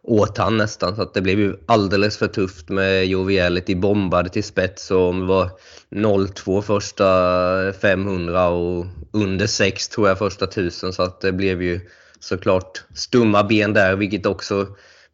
åt 0.02 0.38
han 0.38 0.56
nästan 0.56 0.96
så 0.96 1.02
att 1.02 1.14
det 1.14 1.22
blev 1.22 1.38
ju 1.38 1.56
alldeles 1.66 2.18
för 2.18 2.26
tufft 2.26 2.68
med 2.68 3.06
Joviality 3.06 3.74
bombade 3.74 4.28
till 4.28 4.44
spets 4.44 4.90
och 4.90 5.08
om 5.08 5.20
det 5.20 5.26
var 5.26 5.50
0-2 5.90 6.62
första 6.62 7.72
500 7.80 8.48
och 8.48 8.86
under 9.12 9.46
6 9.46 9.88
tror 9.88 10.08
jag 10.08 10.18
första 10.18 10.44
1000 10.44 10.92
så 10.92 11.02
att 11.02 11.20
det 11.20 11.32
blev 11.32 11.62
ju 11.62 11.80
såklart 12.20 12.84
stumma 12.94 13.44
ben 13.44 13.72
där 13.72 13.96
vilket 13.96 14.26
också 14.26 14.66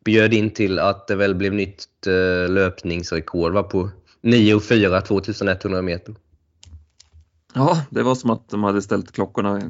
bjöd 0.05 0.35
in 0.35 0.51
till 0.51 0.79
att 0.79 1.09
det 1.09 1.17
väl 1.17 1.35
blev 1.35 1.53
nytt 1.53 2.07
eh, 2.07 2.53
löpningsrekord 2.53 3.53
va, 3.53 3.63
på 3.63 3.91
9.4 4.23 5.01
2100 5.01 5.83
meter. 5.83 6.15
Ja, 7.55 7.85
det 7.91 8.03
var 8.03 8.15
som 8.15 8.31
att 8.31 8.49
de 8.49 8.65
hade 8.65 8.83
ställt 8.83 9.13
klockorna 9.13 9.61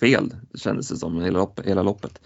fel, 0.00 0.34
kändes 0.54 0.88
det 0.88 0.96
som, 0.96 1.22
hela, 1.22 1.38
lopp, 1.38 1.60
hela 1.64 1.82
loppet. 1.82 2.20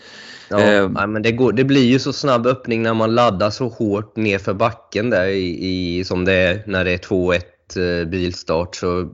Ja, 0.50 0.60
eh, 0.60 0.88
men 0.88 1.22
det, 1.22 1.32
går, 1.32 1.52
det 1.52 1.64
blir 1.64 1.84
ju 1.84 1.98
så 1.98 2.12
snabb 2.12 2.46
öppning 2.46 2.82
när 2.82 2.94
man 2.94 3.14
laddar 3.14 3.50
så 3.50 3.68
hårt 3.68 4.16
nerför 4.16 4.54
backen 4.54 5.10
där 5.10 5.26
i, 5.26 5.98
i 5.98 6.04
som 6.04 6.24
det 6.24 6.32
är 6.32 6.62
när 6.66 6.84
det 6.84 6.92
är 6.92 6.98
2-1 6.98 8.00
eh, 8.00 8.08
bilstart 8.08 8.76
så 8.76 9.08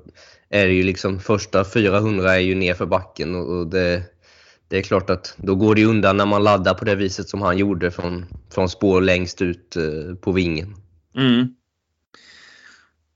är 0.50 0.66
det 0.66 0.72
ju 0.72 0.82
liksom 0.82 1.20
första 1.20 1.64
400 1.64 2.34
är 2.34 2.38
ju 2.38 2.54
nerför 2.54 2.86
backen 2.86 3.34
och, 3.34 3.58
och 3.58 3.66
det, 3.66 4.02
det 4.70 4.78
är 4.78 4.82
klart 4.82 5.10
att 5.10 5.34
då 5.36 5.54
går 5.54 5.74
det 5.74 5.84
undan 5.84 6.16
när 6.16 6.26
man 6.26 6.44
laddar 6.44 6.74
på 6.74 6.84
det 6.84 6.94
viset 6.94 7.28
som 7.28 7.42
han 7.42 7.58
gjorde 7.58 7.90
från, 7.90 8.26
från 8.50 8.68
spår 8.68 9.00
längst 9.00 9.42
ut 9.42 9.76
eh, 9.76 10.14
på 10.14 10.32
vingen. 10.32 10.74
Mm. 11.16 11.54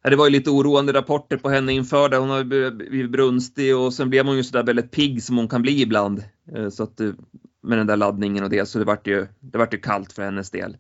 Det 0.02 0.16
var 0.16 0.26
ju 0.26 0.30
lite 0.30 0.50
oroande 0.50 0.92
rapporter 0.92 1.36
på 1.36 1.48
henne 1.50 1.72
inför 1.72 2.09
det. 2.09 2.16
Hon 2.16 2.30
har 2.30 2.44
blivit 2.44 3.11
brunstig 3.11 3.76
och 3.76 3.94
sen 3.94 4.11
blev 4.11 4.26
hon 4.26 4.36
ju 4.36 4.44
sådär 4.44 4.62
väldigt 4.62 4.90
pigg 4.90 5.22
som 5.22 5.36
hon 5.36 5.48
kan 5.48 5.62
bli 5.62 5.82
ibland. 5.82 6.24
Eh, 6.57 6.68
så 6.68 6.82
att, 6.82 7.00
med 7.62 7.78
den 7.78 7.86
där 7.86 7.96
laddningen 7.96 8.44
och 8.44 8.50
det, 8.50 8.66
så 8.68 8.78
det 8.78 8.84
vart 8.84 9.07
ju, 9.07 9.26
det 9.40 9.59
vart 9.59 9.74
ju 9.74 9.78
kallt 9.78 10.12
för 10.12 10.22
hennes 10.22 10.50
del. 10.50 10.76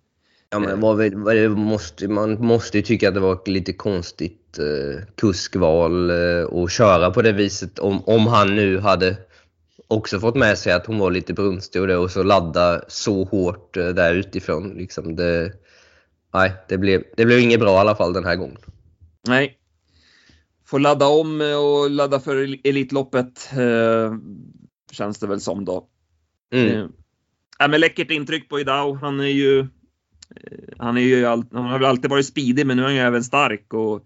Ja, 0.50 0.58
men 0.58 0.80
vad, 0.80 1.58
måste, 1.58 2.08
man 2.08 2.46
måste 2.46 2.78
ju 2.78 2.82
tycka 2.82 3.08
att 3.08 3.14
det 3.14 3.20
var 3.20 3.40
lite 3.46 3.72
konstigt 3.72 4.58
eh, 4.58 5.04
kuskval 5.14 6.10
eh, 6.10 6.46
att 6.52 6.72
köra 6.72 7.10
på 7.10 7.22
det 7.22 7.32
viset. 7.32 7.78
Om, 7.78 8.04
om 8.04 8.26
han 8.26 8.56
nu 8.56 8.78
hade 8.78 9.16
också 9.88 10.20
fått 10.20 10.36
med 10.36 10.58
sig 10.58 10.72
att 10.72 10.86
hon 10.86 10.98
var 10.98 11.10
lite 11.10 11.34
brunstig 11.34 11.80
och 11.80 11.88
det 11.88 11.96
och 11.96 12.10
så 12.10 12.22
ladda 12.22 12.80
så 12.88 13.24
hårt 13.24 13.76
eh, 13.76 13.88
där 13.88 14.14
utifrån. 14.14 14.68
Liksom 14.68 15.16
det, 15.16 15.52
nej, 16.34 16.52
det 16.68 16.78
blev, 16.78 17.02
det 17.16 17.26
blev 17.26 17.38
inget 17.38 17.60
bra 17.60 17.76
i 17.76 17.78
alla 17.78 17.96
fall 17.96 18.12
den 18.12 18.24
här 18.24 18.36
gången. 18.36 18.58
Nej. 19.28 19.58
Får 20.66 20.78
ladda 20.78 21.06
om 21.06 21.40
och 21.40 21.90
ladda 21.90 22.20
för 22.20 22.66
Elitloppet 22.68 23.50
eh, 23.52 24.14
känns 24.92 25.18
det 25.18 25.26
väl 25.26 25.40
som 25.40 25.64
då. 25.64 25.88
Mm. 26.52 26.68
Eh, 26.68 26.86
ja, 27.58 27.68
men 27.68 27.80
läckert 27.80 28.10
intryck 28.10 28.48
på 28.48 28.60
Idao. 28.60 28.94
Han 28.94 29.20
är 29.20 29.24
ju 29.24 29.60
eh, 29.60 29.66
han, 30.78 30.96
är 30.96 31.02
ju 31.02 31.26
all, 31.26 31.44
han 31.52 31.64
har 31.64 31.78
väl 31.78 31.88
alltid 31.88 32.10
varit 32.10 32.26
speedig 32.26 32.66
men 32.66 32.76
nu 32.76 32.82
är 32.82 32.86
han 32.86 32.94
ju 32.94 33.00
även 33.00 33.24
stark 33.24 33.74
och 33.74 33.96
eh, 33.96 34.02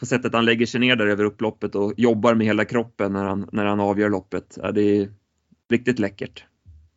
på 0.00 0.06
sättet 0.06 0.32
han 0.34 0.44
lägger 0.44 0.66
sig 0.66 0.80
ner 0.80 0.96
där 0.96 1.06
över 1.06 1.24
upploppet 1.24 1.74
och 1.74 1.92
jobbar 1.96 2.34
med 2.34 2.46
hela 2.46 2.64
kroppen 2.64 3.12
när 3.12 3.24
han, 3.24 3.48
när 3.52 3.64
han 3.64 3.80
avgör 3.80 4.10
loppet. 4.10 4.58
Ja, 4.62 4.72
det 4.72 4.82
är 4.82 5.08
riktigt 5.70 5.98
läckert. 5.98 6.44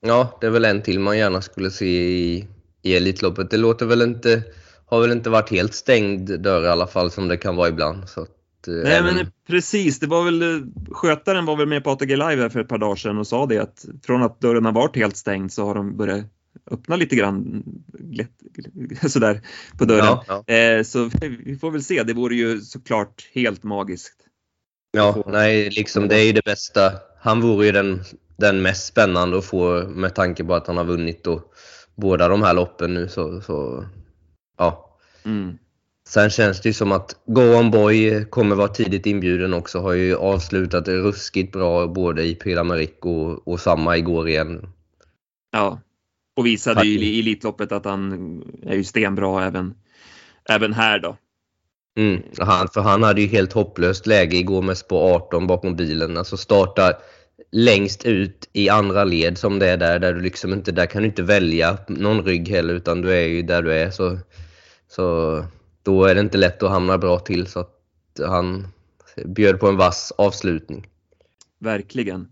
Ja, 0.01 0.38
det 0.41 0.47
är 0.47 0.51
väl 0.51 0.65
en 0.65 0.82
till 0.82 0.99
man 0.99 1.17
gärna 1.17 1.41
skulle 1.41 1.71
se 1.71 1.86
i, 1.86 2.47
i 2.82 2.95
Elitloppet. 2.95 3.51
Det 3.51 3.57
låter 3.57 3.86
väl 3.86 4.01
inte 4.01 4.43
har 4.89 5.01
väl 5.01 5.11
inte 5.11 5.30
varit 5.30 5.49
helt 5.49 5.73
stängd 5.73 6.39
dörr 6.39 6.63
i 6.63 6.67
alla 6.67 6.88
fall 6.88 7.11
som 7.11 7.27
det 7.27 7.38
kan 7.38 7.55
vara 7.55 7.69
ibland. 7.69 8.09
Så 8.09 8.21
att, 8.21 8.67
eh, 8.67 8.73
Nej 8.73 8.93
även... 8.93 9.15
men 9.15 9.25
precis, 9.47 9.99
det 9.99 10.07
var 10.07 10.23
väl 10.23 10.41
eh, 10.41 10.67
skötaren 10.91 11.45
var 11.45 11.55
väl 11.55 11.67
med 11.67 11.84
på 11.84 11.89
ATG 11.89 12.15
Live 12.15 12.49
för 12.49 12.59
ett 12.59 12.67
par 12.67 12.77
dagar 12.77 12.95
sedan 12.95 13.17
och 13.17 13.27
sa 13.27 13.45
det 13.45 13.57
att 13.57 13.86
från 14.03 14.23
att 14.23 14.39
dörren 14.39 14.65
har 14.65 14.71
varit 14.71 14.95
helt 14.95 15.17
stängd 15.17 15.51
så 15.51 15.65
har 15.65 15.75
de 15.75 15.97
börjat 15.97 16.25
öppna 16.71 16.95
lite 16.95 17.15
grann 17.15 17.63
sådär 19.07 19.41
på 19.77 19.85
dörren. 19.85 20.05
Ja, 20.05 20.43
ja. 20.47 20.53
Eh, 20.53 20.83
så 20.83 21.09
vi 21.45 21.57
får 21.61 21.71
väl 21.71 21.83
se, 21.83 22.03
det 22.03 22.13
vore 22.13 22.35
ju 22.35 22.61
såklart 22.61 23.29
helt 23.33 23.63
magiskt. 23.63 24.15
Ja, 24.91 25.23
nej, 25.27 25.69
liksom 25.69 26.07
det 26.07 26.15
är 26.15 26.25
ju 26.25 26.31
det 26.31 26.45
bästa. 26.45 26.91
Han 27.19 27.41
vore 27.41 27.65
ju 27.65 27.71
den, 27.71 28.01
den 28.37 28.61
mest 28.61 28.87
spännande 28.87 29.37
att 29.37 29.45
få 29.45 29.87
med 29.87 30.15
tanke 30.15 30.43
på 30.43 30.53
att 30.53 30.67
han 30.67 30.77
har 30.77 30.83
vunnit 30.83 31.27
och 31.27 31.53
båda 31.95 32.27
de 32.27 32.43
här 32.43 32.53
loppen 32.53 32.93
nu. 32.93 33.07
Så, 33.07 33.41
så 33.41 33.85
ja. 34.57 34.97
Mm. 35.25 35.57
Sen 36.07 36.29
känns 36.29 36.61
det 36.61 36.69
ju 36.69 36.73
som 36.73 36.91
att 36.91 37.15
Go 37.25 37.41
On 37.41 37.71
Boy 37.71 38.25
kommer 38.25 38.55
vara 38.55 38.67
tidigt 38.67 39.05
inbjuden 39.05 39.53
också. 39.53 39.79
Har 39.79 39.93
ju 39.93 40.15
avslutat 40.15 40.87
ruskigt 40.87 41.53
bra 41.53 41.87
både 41.87 42.23
i 42.23 42.35
Pyrameric 42.35 42.91
och, 43.01 43.47
och 43.47 43.59
samma 43.59 43.97
igår 43.97 44.29
igen. 44.29 44.69
Ja, 45.51 45.79
och 46.39 46.45
visade 46.45 46.85
ju 46.85 46.99
i 46.99 47.19
Elitloppet 47.19 47.71
att 47.71 47.85
han 47.85 48.43
är 48.63 48.75
ju 48.75 48.83
stenbra 48.83 49.45
även, 49.45 49.73
även 50.49 50.73
här 50.73 50.99
då. 50.99 51.17
Mm, 51.97 52.21
han, 52.37 52.67
för 52.67 52.81
han 52.81 53.03
hade 53.03 53.21
ju 53.21 53.27
helt 53.27 53.53
hopplöst 53.53 54.07
läge 54.07 54.37
igår 54.37 54.61
med 54.61 54.77
spår 54.77 55.15
18 55.15 55.47
bakom 55.47 55.75
bilen. 55.75 56.17
Alltså 56.17 56.37
starta 56.37 56.93
längst 57.51 58.05
ut 58.05 58.49
i 58.53 58.69
andra 58.69 59.03
led 59.03 59.37
som 59.37 59.59
det 59.59 59.69
är 59.69 59.77
där, 59.77 59.99
där 59.99 60.13
du 60.13 60.21
liksom 60.21 60.53
inte, 60.53 60.71
där 60.71 60.85
kan 60.85 61.01
du 61.01 61.07
inte 61.07 61.23
välja 61.23 61.77
någon 61.87 62.23
rygg 62.25 62.49
heller 62.49 62.73
utan 62.73 63.01
du 63.01 63.13
är 63.13 63.27
ju 63.27 63.41
där 63.41 63.61
du 63.61 63.73
är. 63.73 63.91
Så 63.91 64.17
så 64.87 65.45
då 65.83 66.05
är 66.05 66.15
det 66.15 66.21
inte 66.21 66.37
lätt 66.37 66.63
att 66.63 66.71
hamna 66.71 66.97
bra 66.97 67.19
till 67.19 67.47
så 67.47 67.59
att 67.59 67.75
han 68.27 68.67
bjöd 69.25 69.59
på 69.59 69.67
en 69.67 69.77
vass 69.77 70.13
avslutning. 70.17 70.87
Verkligen. 71.59 72.27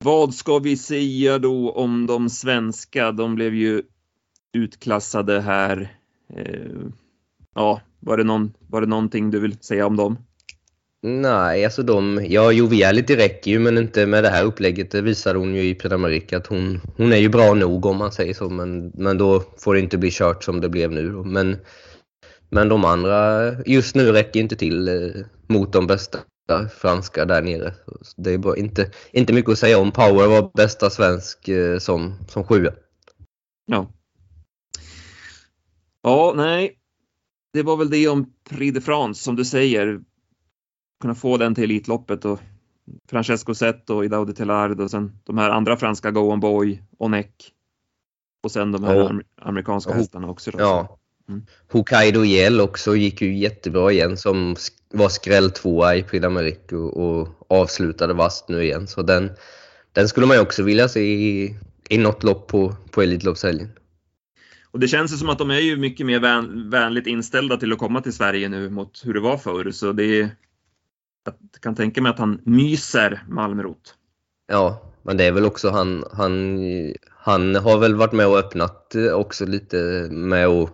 Vad 0.00 0.34
ska 0.34 0.58
vi 0.58 0.76
säga 0.76 1.38
då 1.38 1.70
om 1.70 2.06
de 2.06 2.30
svenska? 2.30 3.12
De 3.12 3.34
blev 3.34 3.54
ju 3.54 3.82
utklassade 4.52 5.40
här. 5.40 5.96
Eh, 6.36 6.86
ja, 7.54 7.80
var 8.00 8.16
det, 8.16 8.24
någon, 8.24 8.52
var 8.68 8.80
det 8.80 8.86
någonting 8.86 9.30
du 9.30 9.40
vill 9.40 9.56
säga 9.60 9.86
om 9.86 9.96
dem? 9.96 10.16
Nej, 11.02 11.64
alltså 11.64 11.82
de, 11.82 12.26
ja 12.28 12.52
Joviality 12.52 13.16
räcker 13.16 13.50
ju 13.50 13.58
men 13.58 13.78
inte 13.78 14.06
med 14.06 14.24
det 14.24 14.30
här 14.30 14.44
upplägget. 14.44 14.90
Det 14.90 15.00
visar 15.00 15.34
hon 15.34 15.54
ju 15.54 15.62
i 15.62 15.74
Prix 15.74 16.32
att 16.32 16.46
hon, 16.46 16.80
hon 16.96 17.12
är 17.12 17.16
ju 17.16 17.28
bra 17.28 17.54
nog 17.54 17.86
om 17.86 17.96
man 17.96 18.12
säger 18.12 18.34
så. 18.34 18.50
Men, 18.50 18.92
men 18.94 19.18
då 19.18 19.42
får 19.58 19.74
det 19.74 19.80
inte 19.80 19.98
bli 19.98 20.10
kört 20.10 20.44
som 20.44 20.60
det 20.60 20.68
blev 20.68 20.92
nu. 20.92 21.10
Men, 21.10 21.56
men 22.52 22.68
de 22.68 22.84
andra 22.84 23.50
just 23.66 23.94
nu 23.94 24.12
räcker 24.12 24.40
inte 24.40 24.56
till 24.56 24.88
eh, 24.88 25.24
mot 25.46 25.72
de 25.72 25.86
bästa 25.86 26.18
franska 26.80 27.24
där 27.24 27.42
nere. 27.42 27.74
Det 28.16 28.30
är 28.30 28.38
bara 28.38 28.56
inte, 28.56 28.90
inte 29.12 29.32
mycket 29.32 29.52
att 29.52 29.58
säga 29.58 29.78
om. 29.78 29.92
Power 29.92 30.26
var 30.28 30.50
bästa 30.54 30.90
svensk 30.90 31.48
eh, 31.48 31.78
som, 31.78 32.14
som 32.28 32.44
sjua. 32.44 32.72
Ja. 33.66 33.92
Ja, 36.02 36.32
nej. 36.36 36.78
Det 37.52 37.62
var 37.62 37.76
väl 37.76 37.90
det 37.90 38.08
om 38.08 38.32
Prix 38.50 38.74
de 38.74 38.80
France 38.80 39.22
som 39.22 39.36
du 39.36 39.44
säger 39.44 40.00
kunna 41.00 41.14
få 41.14 41.36
den 41.36 41.54
till 41.54 41.64
Elitloppet 41.64 42.24
och 42.24 42.40
Francesco 43.08 43.54
Zet 43.54 43.90
och 43.90 44.04
Idaudi 44.04 44.34
Tellard 44.34 44.80
och 44.80 44.90
sen 44.90 45.20
de 45.24 45.38
här 45.38 45.50
andra 45.50 45.76
franska 45.76 46.10
Go 46.10 46.20
On 46.20 46.40
Boy 46.40 46.82
och 46.98 47.10
Neck. 47.10 47.52
Och 48.42 48.50
sen 48.50 48.72
de 48.72 48.84
här 48.84 49.02
oh. 49.02 49.20
amerikanska 49.36 49.94
hästarna 49.94 50.28
också. 50.28 50.50
Då. 50.50 50.58
Ja. 50.58 50.98
Mm. 51.32 51.46
Hokkaido 51.72 52.24
Gel 52.24 52.60
också 52.60 52.96
gick 52.96 53.22
ju 53.22 53.38
jättebra 53.38 53.92
igen 53.92 54.16
som 54.16 54.56
var 54.92 55.08
skräll 55.08 55.50
tvåa 55.50 55.96
i 55.96 56.02
Prix 56.02 56.24
d'Amérique 56.24 56.74
och, 56.74 57.28
avslutade 57.48 58.14
vast 58.14 58.48
nu 58.48 58.64
igen. 58.64 58.86
Så 58.86 59.02
den, 59.02 59.30
den 59.92 60.08
skulle 60.08 60.26
man 60.26 60.36
ju 60.36 60.42
också 60.42 60.62
vilja 60.62 60.88
se 60.88 61.00
i, 61.00 61.56
i 61.88 61.98
något 61.98 62.22
lopp 62.22 62.48
på, 62.48 62.76
på 62.90 63.02
Elitloppshelgen. 63.02 63.68
Och 64.70 64.80
det 64.80 64.88
känns 64.88 65.18
som 65.18 65.28
att 65.28 65.38
de 65.38 65.50
är 65.50 65.60
ju 65.60 65.76
mycket 65.76 66.06
mer 66.06 66.20
vän, 66.20 66.70
vänligt 66.70 67.06
inställda 67.06 67.56
till 67.56 67.72
att 67.72 67.78
komma 67.78 68.00
till 68.00 68.12
Sverige 68.12 68.48
nu 68.48 68.70
mot 68.70 69.02
hur 69.04 69.14
det 69.14 69.20
var 69.20 69.36
förr. 69.36 69.70
Så 69.70 69.92
det 69.92 70.04
är, 70.04 70.30
jag 71.24 71.34
kan 71.60 71.74
tänka 71.74 72.02
mig 72.02 72.10
att 72.10 72.18
han 72.18 72.40
myser 72.44 73.24
Malmrot. 73.28 73.94
Ja, 74.48 74.92
men 75.02 75.16
det 75.16 75.24
är 75.24 75.32
väl 75.32 75.44
också 75.44 75.70
han, 75.70 76.04
han, 76.12 76.58
han 77.08 77.54
har 77.54 77.78
väl 77.78 77.94
varit 77.94 78.12
med 78.12 78.26
och 78.26 78.38
öppnat 78.38 78.94
också 79.14 79.46
lite 79.46 79.76
med 80.10 80.46
att 80.46 80.70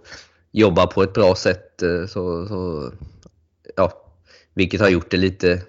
jobba 0.52 0.86
på 0.86 1.02
ett 1.02 1.12
bra 1.12 1.34
sätt. 1.34 1.82
Eh, 1.82 2.06
så, 2.06 2.46
så, 2.46 2.92
ja, 3.76 3.92
vilket 4.54 4.80
har 4.80 4.88
gjort 4.88 5.10
det 5.10 5.16
lite 5.16 5.62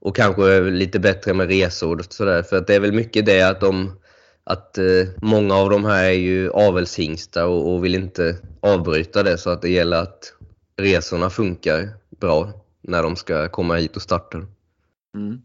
och 0.00 0.16
kanske 0.16 0.60
lite 0.60 0.98
bättre 0.98 1.34
med 1.34 1.48
resor 1.48 1.98
och 1.98 2.12
sådär. 2.12 2.42
För 2.42 2.56
att 2.56 2.66
det 2.66 2.74
är 2.74 2.80
väl 2.80 2.92
mycket 2.92 3.26
det 3.26 3.42
att 3.42 3.60
de, 3.60 3.98
att 4.44 4.78
eh, 4.78 4.84
många 5.22 5.54
av 5.54 5.70
de 5.70 5.84
här 5.84 6.04
är 6.04 6.10
ju 6.10 6.50
avelshingstar 6.50 7.44
och, 7.44 7.74
och 7.74 7.84
vill 7.84 7.94
inte 7.94 8.38
avbryta 8.60 9.22
det 9.22 9.38
så 9.38 9.50
att 9.50 9.62
det 9.62 9.70
gäller 9.70 10.02
att 10.02 10.32
resorna 10.76 11.30
funkar 11.30 11.88
bra 12.20 12.52
när 12.82 13.02
de 13.02 13.16
ska 13.16 13.48
komma 13.48 13.76
hit 13.76 13.96
och 13.96 14.02
starta. 14.02 14.38
Mm. 15.16 15.42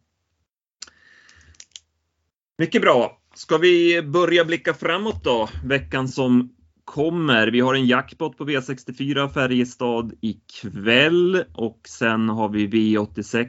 Mycket 2.57 2.81
bra. 2.81 3.17
Ska 3.35 3.57
vi 3.57 4.01
börja 4.01 4.45
blicka 4.45 4.73
framåt 4.73 5.23
då? 5.23 5.49
Veckan 5.63 6.07
som 6.07 6.55
kommer. 6.85 7.47
Vi 7.47 7.59
har 7.59 7.73
en 7.73 7.85
jackpot 7.85 8.37
på 8.37 8.45
V64 8.45 9.29
Färjestad 9.29 10.13
ikväll 10.21 11.43
och 11.53 11.81
sen 11.87 12.29
har 12.29 12.49
vi 12.49 12.67
V86 12.67 13.45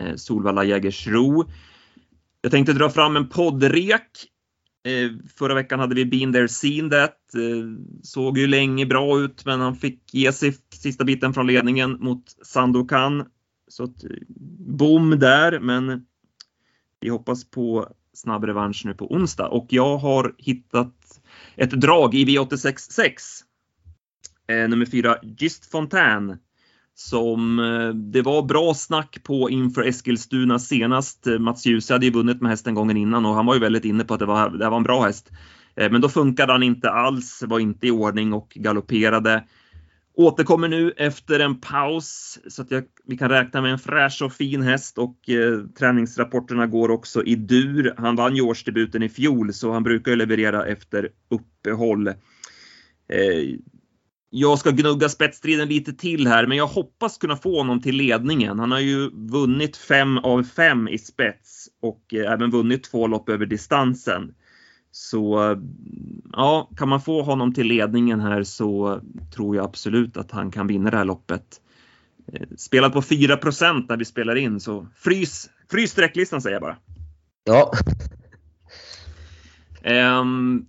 eh, 0.00 0.14
Solvalla 0.16 0.64
Jägersro. 0.64 1.44
Jag 2.40 2.52
tänkte 2.52 2.72
dra 2.72 2.90
fram 2.90 3.16
en 3.16 3.28
poddrek. 3.28 4.26
Eh, 4.84 5.10
förra 5.36 5.54
veckan 5.54 5.80
hade 5.80 5.94
vi 5.94 6.04
Been 6.04 6.32
there, 6.32 6.48
seen 6.48 6.90
that. 6.90 7.34
Eh, 7.34 7.84
såg 8.02 8.38
ju 8.38 8.46
länge 8.46 8.86
bra 8.86 9.20
ut, 9.20 9.44
men 9.44 9.60
han 9.60 9.76
fick 9.76 10.14
ge 10.14 10.32
sig 10.32 10.54
sista 10.74 11.04
biten 11.04 11.34
från 11.34 11.46
ledningen 11.46 11.96
mot 12.00 12.24
Sandokan. 12.42 13.26
Så 13.68 13.84
att, 13.84 14.04
eh, 14.04 14.10
bom 14.58 15.18
där, 15.18 15.60
men 15.60 16.06
vi 17.00 17.08
hoppas 17.08 17.50
på 17.50 17.88
snabb 18.12 18.44
revansch 18.44 18.82
nu 18.84 18.94
på 18.94 19.12
onsdag 19.12 19.48
och 19.48 19.66
jag 19.68 19.98
har 19.98 20.34
hittat 20.38 21.17
ett 21.56 21.70
drag 21.70 22.14
i 22.14 22.24
V866. 22.24 23.10
Eh, 24.48 24.68
nummer 24.68 24.86
fyra, 24.86 25.16
Gist 25.22 25.70
Fontaine. 25.70 26.38
Som 26.94 27.58
eh, 27.58 27.88
det 27.88 28.22
var 28.22 28.42
bra 28.42 28.74
snack 28.74 29.18
på 29.22 29.50
inför 29.50 29.82
Eskilstuna 29.82 30.58
senast. 30.58 31.26
Eh, 31.26 31.38
Mats 31.38 31.66
Djuse 31.66 31.92
hade 31.92 32.06
ju 32.06 32.12
vunnit 32.12 32.40
med 32.40 32.50
hästen 32.50 32.74
gången 32.74 32.96
innan 32.96 33.26
och 33.26 33.34
han 33.34 33.46
var 33.46 33.54
ju 33.54 33.60
väldigt 33.60 33.84
inne 33.84 34.04
på 34.04 34.14
att 34.14 34.20
det 34.20 34.26
var, 34.26 34.50
det 34.50 34.68
var 34.68 34.76
en 34.76 34.82
bra 34.82 35.04
häst. 35.04 35.30
Eh, 35.76 35.90
men 35.90 36.00
då 36.00 36.08
funkade 36.08 36.52
han 36.52 36.62
inte 36.62 36.90
alls, 36.90 37.44
var 37.46 37.58
inte 37.58 37.86
i 37.86 37.90
ordning 37.90 38.32
och 38.32 38.52
galopperade. 38.54 39.44
Återkommer 40.20 40.68
nu 40.68 40.94
efter 40.96 41.40
en 41.40 41.60
paus 41.60 42.38
så 42.48 42.62
att 42.62 42.70
jag, 42.70 42.84
vi 43.06 43.16
kan 43.16 43.28
räkna 43.28 43.62
med 43.62 43.72
en 43.72 43.78
fräsch 43.78 44.22
och 44.22 44.32
fin 44.32 44.62
häst 44.62 44.98
och 44.98 45.28
eh, 45.30 45.60
träningsrapporterna 45.78 46.66
går 46.66 46.90
också 46.90 47.24
i 47.24 47.34
dur. 47.34 47.94
Han 47.96 48.16
vann 48.16 48.36
ju 48.36 48.42
årsdebuten 48.42 49.02
i 49.02 49.08
fjol 49.08 49.52
så 49.52 49.72
han 49.72 49.82
brukar 49.82 50.16
leverera 50.16 50.66
efter 50.66 51.08
uppehåll. 51.30 52.08
Eh, 52.08 52.14
jag 54.30 54.58
ska 54.58 54.70
gnugga 54.70 55.08
spetsstriden 55.08 55.68
lite 55.68 55.92
till 55.92 56.26
här, 56.26 56.46
men 56.46 56.58
jag 56.58 56.66
hoppas 56.66 57.18
kunna 57.18 57.36
få 57.36 57.58
honom 57.58 57.82
till 57.82 57.96
ledningen. 57.96 58.58
Han 58.58 58.72
har 58.72 58.80
ju 58.80 59.10
vunnit 59.10 59.76
fem 59.76 60.18
av 60.18 60.42
fem 60.42 60.88
i 60.88 60.98
spets 60.98 61.68
och 61.82 62.14
eh, 62.14 62.32
även 62.32 62.50
vunnit 62.50 62.84
två 62.84 63.06
lopp 63.06 63.28
över 63.28 63.46
distansen. 63.46 64.34
Så 64.90 65.56
ja, 66.32 66.70
kan 66.76 66.88
man 66.88 67.00
få 67.00 67.22
honom 67.22 67.54
till 67.54 67.66
ledningen 67.66 68.20
här 68.20 68.42
så 68.42 69.00
tror 69.34 69.56
jag 69.56 69.64
absolut 69.64 70.16
att 70.16 70.30
han 70.30 70.50
kan 70.50 70.66
vinna 70.66 70.90
det 70.90 70.96
här 70.96 71.04
loppet. 71.04 71.60
Eh, 72.32 72.46
spelat 72.56 72.92
på 72.92 73.00
4% 73.00 73.86
när 73.88 73.96
vi 73.96 74.04
spelar 74.04 74.36
in 74.36 74.60
så 74.60 74.86
frys, 74.96 75.50
frys 75.70 75.90
sträcklistan 75.90 76.42
säger 76.42 76.54
jag 76.54 76.62
bara. 76.62 76.76
Ja. 77.44 77.72
Um, 80.20 80.66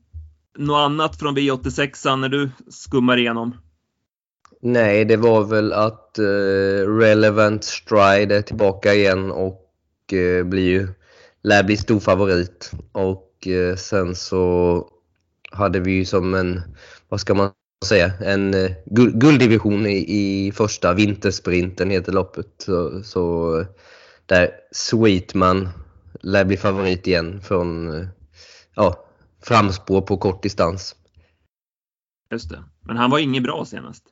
något 0.57 0.77
annat 0.77 1.19
från 1.19 1.37
V86 1.37 2.15
när 2.15 2.29
du 2.29 2.49
skummar 2.69 3.17
igenom? 3.17 3.57
Nej, 4.61 5.05
det 5.05 5.17
var 5.17 5.43
väl 5.43 5.73
att 5.73 6.15
uh, 6.19 6.97
Relevant 6.97 7.63
Stride 7.63 8.37
är 8.37 8.41
tillbaka 8.41 8.93
igen 8.93 9.31
och 9.31 9.69
uh, 10.13 10.43
blir 10.43 10.69
ju, 10.69 10.87
lär 11.43 11.63
bli 11.63 11.77
stor 11.77 11.99
favorit. 11.99 12.71
Och 12.91 13.28
och 13.39 13.47
eh, 13.47 13.75
sen 13.75 14.15
så 14.15 14.85
hade 15.51 15.79
vi 15.79 15.91
ju 15.91 16.05
som 16.05 16.33
en, 16.33 16.61
vad 17.09 17.19
ska 17.19 17.33
man 17.33 17.51
säga, 17.85 18.13
en 18.21 18.53
eh, 18.53 18.71
gulddivision 19.13 19.85
i, 19.85 20.05
i 20.07 20.51
första 20.51 20.93
vintersprinten 20.93 21.89
heter 21.89 22.11
loppet. 22.11 22.47
Så, 22.57 23.03
så 23.03 23.59
eh, 23.59 23.67
där 24.25 24.51
Sweetman 24.71 25.69
lär 26.21 26.45
bli 26.45 26.57
favorit 26.57 27.07
igen 27.07 27.41
från 27.41 27.89
ja, 28.75 29.05
framspår 29.43 30.01
på 30.01 30.17
kort 30.17 30.43
distans. 30.43 30.95
Just 32.31 32.49
det. 32.49 32.63
Men 32.81 32.97
han 32.97 33.11
var 33.11 33.19
inget 33.19 33.43
bra 33.43 33.65
senast. 33.65 34.03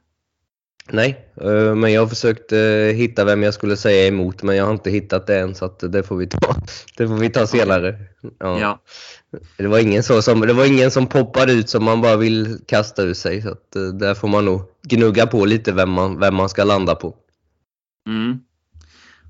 Nej, 0.91 1.31
eh, 1.41 1.75
men 1.75 1.93
jag 1.93 2.09
försökte 2.09 2.57
hitta 2.95 3.25
vem 3.25 3.43
jag 3.43 3.53
skulle 3.53 3.77
säga 3.77 4.07
emot 4.07 4.43
men 4.43 4.55
jag 4.55 4.65
har 4.65 4.71
inte 4.71 4.89
hittat 4.89 5.27
det 5.27 5.39
än 5.39 5.55
så 5.55 5.67
det 5.67 6.03
får 6.03 6.17
vi 6.17 6.27
ta, 6.27 6.55
det 6.97 7.07
får 7.07 7.17
vi 7.17 7.29
ta 7.29 7.47
senare. 7.47 7.95
Ja. 8.39 8.59
ja. 8.59 8.81
Det, 9.57 9.67
var 9.67 9.79
ingen 9.79 10.03
så 10.03 10.21
som, 10.21 10.41
det 10.41 10.53
var 10.53 10.65
ingen 10.65 10.91
som 10.91 11.07
poppade 11.07 11.53
ut 11.53 11.69
som 11.69 11.83
man 11.83 12.01
bara 12.01 12.15
vill 12.15 12.57
kasta 12.67 13.03
ur 13.03 13.13
sig 13.13 13.41
så 13.41 13.49
eh, 13.49 13.93
där 13.93 14.13
får 14.13 14.27
man 14.27 14.45
nog 14.45 14.61
gnugga 14.83 15.27
på 15.27 15.45
lite 15.45 15.71
vem 15.71 15.89
man, 15.89 16.19
vem 16.19 16.35
man 16.35 16.49
ska 16.49 16.63
landa 16.63 16.95
på. 16.95 17.15
Mm. 18.07 18.39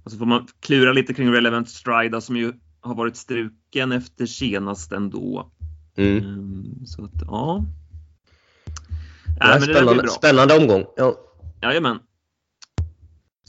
Och 0.03 0.11
så 0.11 0.17
får 0.17 0.25
man 0.25 0.47
klura 0.59 0.93
lite 0.93 1.13
kring 1.13 1.31
Relevant 1.31 1.69
Strida 1.69 2.21
som 2.21 2.37
ju 2.37 2.53
har 2.81 2.95
varit 2.95 3.17
struken 3.17 3.91
efter 3.91 4.25
senast 4.25 4.91
ändå. 4.91 5.51
Mm. 5.97 6.17
Mm, 6.17 6.85
så 6.85 7.03
att, 7.05 7.21
ja. 7.27 7.65
Ja, 9.39 9.61
spännande, 9.61 10.07
spännande 10.07 10.57
omgång. 10.57 10.85
Ja. 10.95 11.15
Jajamän. 11.61 11.99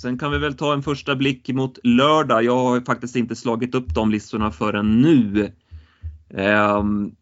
Sen 0.01 0.19
kan 0.19 0.33
vi 0.33 0.39
väl 0.39 0.57
ta 0.57 0.73
en 0.73 0.83
första 0.83 1.17
blick 1.17 1.49
mot 1.49 1.79
lördag. 1.83 2.45
Jag 2.45 2.57
har 2.57 2.81
faktiskt 2.81 3.17
inte 3.17 3.37
slagit 3.37 3.75
upp 3.75 3.95
de 3.95 4.11
listorna 4.11 4.51
förrän 4.51 5.01
nu. 5.01 5.53
Um, 6.29 7.17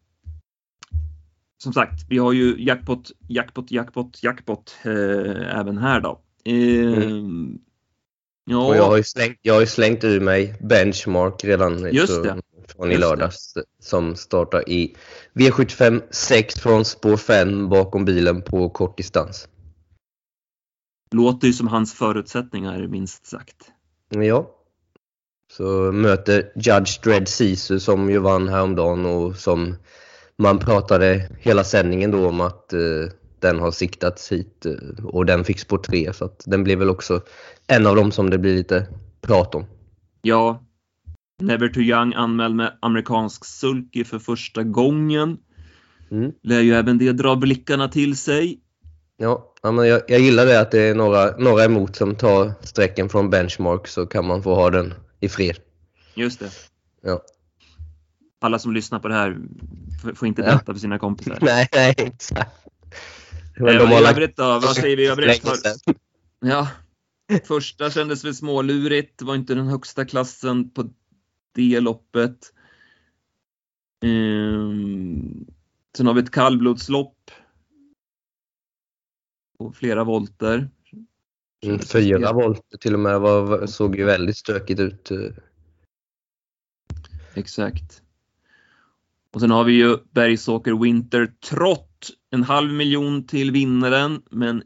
som 1.58 1.72
sagt, 1.72 2.06
vi 2.08 2.18
har 2.18 2.32
ju 2.32 2.54
jackpot, 2.58 3.12
jackpot, 3.28 3.70
jackpot, 3.70 4.22
jackpot 4.22 4.76
eh, 4.82 5.58
även 5.58 5.78
här 5.78 6.00
då. 6.00 6.20
Eh, 6.44 7.02
mm. 7.02 7.58
ja. 8.44 8.66
Och 8.66 8.76
jag 8.76 8.86
har, 8.86 8.96
ju 8.96 9.02
slängt, 9.02 9.38
jag 9.42 9.54
har 9.54 9.60
ju 9.60 9.66
slängt 9.66 10.04
ur 10.04 10.20
mig 10.20 10.54
benchmark 10.60 11.44
redan 11.44 11.92
Just 11.92 12.22
det. 12.22 12.42
från 12.76 12.92
i 12.92 12.96
lördags 12.96 13.52
det. 13.52 13.62
som 13.80 14.16
startar 14.16 14.68
i 14.68 14.96
V75 15.34 16.02
6 16.10 16.54
från 16.54 16.84
spår 16.84 17.16
5 17.16 17.68
bakom 17.68 18.04
bilen 18.04 18.42
på 18.42 18.70
kort 18.70 18.96
distans. 18.96 19.48
Låter 21.16 21.46
ju 21.46 21.52
som 21.52 21.68
hans 21.68 21.94
förutsättningar 21.94 22.86
minst 22.86 23.26
sagt. 23.26 23.56
Ja. 24.10 24.50
Så 25.52 25.92
möter 25.92 26.52
Judge 26.54 27.02
Dredd 27.02 27.28
Sisu 27.28 27.80
som 27.80 28.10
ju 28.10 28.18
vann 28.18 28.48
häromdagen 28.48 29.06
och 29.06 29.36
som 29.36 29.76
man 30.38 30.58
pratade 30.58 31.30
hela 31.38 31.64
sändningen 31.64 32.10
då 32.10 32.28
om 32.28 32.40
att 32.40 32.70
uh, 32.74 33.08
den 33.40 33.58
har 33.58 33.70
siktats 33.70 34.32
hit 34.32 34.66
uh, 34.66 35.06
och 35.06 35.26
den 35.26 35.44
fick 35.44 35.58
spår 35.58 35.78
3 35.78 36.12
så 36.12 36.24
att 36.24 36.42
den 36.46 36.64
blir 36.64 36.76
väl 36.76 36.90
också 36.90 37.20
en 37.66 37.86
av 37.86 37.96
dem 37.96 38.12
som 38.12 38.30
det 38.30 38.38
blir 38.38 38.54
lite 38.56 38.86
prat 39.20 39.54
om. 39.54 39.64
Ja. 40.22 40.62
Never 41.42 41.68
Too 41.68 41.82
Young 41.82 42.14
anmäld 42.14 42.54
med 42.54 42.78
amerikansk 42.82 43.44
sulky 43.44 44.04
för 44.04 44.18
första 44.18 44.62
gången. 44.62 45.38
Mm. 46.10 46.32
Lär 46.42 46.60
ju 46.60 46.74
även 46.74 46.98
det 46.98 47.12
dra 47.12 47.36
blickarna 47.36 47.88
till 47.88 48.16
sig. 48.16 48.60
Ja, 49.16 49.54
ja 49.66 49.72
men 49.72 49.88
jag, 49.88 50.02
jag 50.08 50.20
gillar 50.20 50.46
det 50.46 50.60
att 50.60 50.70
det 50.70 50.80
är 50.80 50.94
några, 50.94 51.36
några 51.36 51.64
emot 51.64 51.96
som 51.96 52.16
tar 52.16 52.52
strecken 52.60 53.08
från 53.08 53.30
benchmark 53.30 53.88
så 53.88 54.06
kan 54.06 54.26
man 54.26 54.42
få 54.42 54.54
ha 54.54 54.70
den 54.70 54.94
i 55.20 55.28
fred. 55.28 55.56
Just 56.14 56.40
det. 56.40 56.50
Ja. 57.02 57.22
Alla 58.40 58.58
som 58.58 58.74
lyssnar 58.74 58.98
på 58.98 59.08
det 59.08 59.14
här 59.14 59.38
får 60.14 60.28
inte 60.28 60.42
berätta 60.42 60.62
ja. 60.66 60.72
för 60.72 60.80
sina 60.80 60.98
kompisar. 60.98 61.38
nej, 61.42 61.68
nej, 61.72 61.94
exakt. 61.98 62.50
Men 63.56 63.68
eh, 63.68 63.92
I 63.92 64.04
övrigt 64.04 64.36
då? 64.36 64.42
Vad 64.42 64.76
säger 64.76 64.96
vi 64.96 65.04
i 65.04 65.06
övrigt? 65.06 65.42
Ja. 66.40 66.68
Första 67.44 67.90
kändes 67.90 68.24
väl 68.24 68.34
smålurigt. 68.34 69.18
Det 69.18 69.24
var 69.24 69.34
inte 69.34 69.54
den 69.54 69.66
högsta 69.66 70.04
klassen 70.04 70.70
på 70.70 70.90
det 71.54 71.80
loppet. 71.80 72.38
Um, 74.04 75.46
sen 75.96 76.06
har 76.06 76.14
vi 76.14 76.20
ett 76.20 76.30
kallblodslopp 76.30 77.30
på 79.58 79.72
flera 79.72 80.04
volter. 80.04 80.70
Mm, 81.64 81.78
fyra 81.78 82.32
volter 82.32 82.78
till 82.78 82.94
och 82.94 83.00
med 83.00 83.20
var, 83.20 83.66
såg 83.66 83.96
ju 83.96 84.04
väldigt 84.04 84.36
stökigt 84.36 84.80
ut. 84.80 85.10
Exakt. 87.34 88.02
Och 89.34 89.40
sen 89.40 89.50
har 89.50 89.64
vi 89.64 89.72
ju 89.72 89.96
Bergsåker 90.10 90.82
Winter 90.82 91.32
Trott. 91.48 92.10
En 92.30 92.42
halv 92.42 92.72
miljon 92.72 93.26
till 93.26 93.50
vinnaren, 93.50 94.22
men 94.30 94.62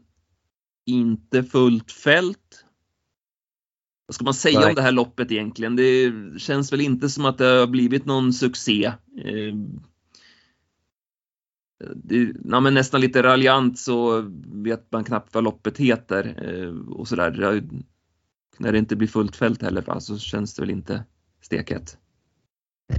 inte 0.85 1.43
fullt 1.43 1.91
fält. 1.91 2.65
Vad 4.05 4.15
ska 4.15 4.25
man 4.25 4.33
säga 4.33 4.59
Nej. 4.59 4.69
om 4.69 4.75
det 4.75 4.81
här 4.81 4.91
loppet 4.91 5.31
egentligen? 5.31 5.75
Det 5.75 6.13
känns 6.37 6.73
väl 6.73 6.81
inte 6.81 7.09
som 7.09 7.25
att 7.25 7.37
det 7.37 7.45
har 7.45 7.67
blivit 7.67 8.05
någon 8.05 8.33
succé. 8.33 8.93
Ja, 12.43 12.59
men 12.59 12.73
nästan 12.73 13.01
lite 13.01 13.23
raljant 13.23 13.79
så 13.79 14.25
vet 14.53 14.91
man 14.91 15.03
knappt 15.03 15.33
vad 15.33 15.43
loppet 15.43 15.77
heter 15.77 16.35
eh, 16.47 16.93
och 16.93 17.07
sådär. 17.07 17.63
När 18.57 18.71
det 18.71 18.77
inte 18.77 18.95
blir 18.95 19.07
fullt 19.07 19.35
fält 19.35 19.61
heller 19.61 19.99
så 19.99 20.17
känns 20.17 20.55
det 20.55 20.61
väl 20.61 20.69
inte 20.69 21.03
steket. 21.41 21.97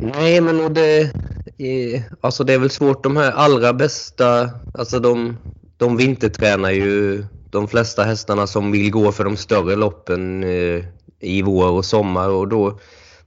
Nej, 0.00 0.40
men 0.40 0.74
det, 0.74 1.10
är, 1.58 2.02
Alltså 2.20 2.44
det 2.44 2.52
är 2.52 2.58
väl 2.58 2.70
svårt 2.70 3.02
de 3.02 3.16
här 3.16 3.32
allra 3.32 3.72
bästa, 3.72 4.50
alltså 4.74 5.00
de, 5.00 5.36
de 5.76 5.96
vintertränar 5.96 6.70
ju 6.70 7.24
de 7.50 7.68
flesta 7.68 8.02
hästarna 8.02 8.46
som 8.46 8.72
vill 8.72 8.90
gå 8.90 9.12
för 9.12 9.24
de 9.24 9.36
större 9.36 9.76
loppen 9.76 10.44
eh, 10.44 10.84
i 11.20 11.42
vår 11.42 11.70
och 11.70 11.84
sommar 11.84 12.28
och 12.28 12.48
då 12.48 12.78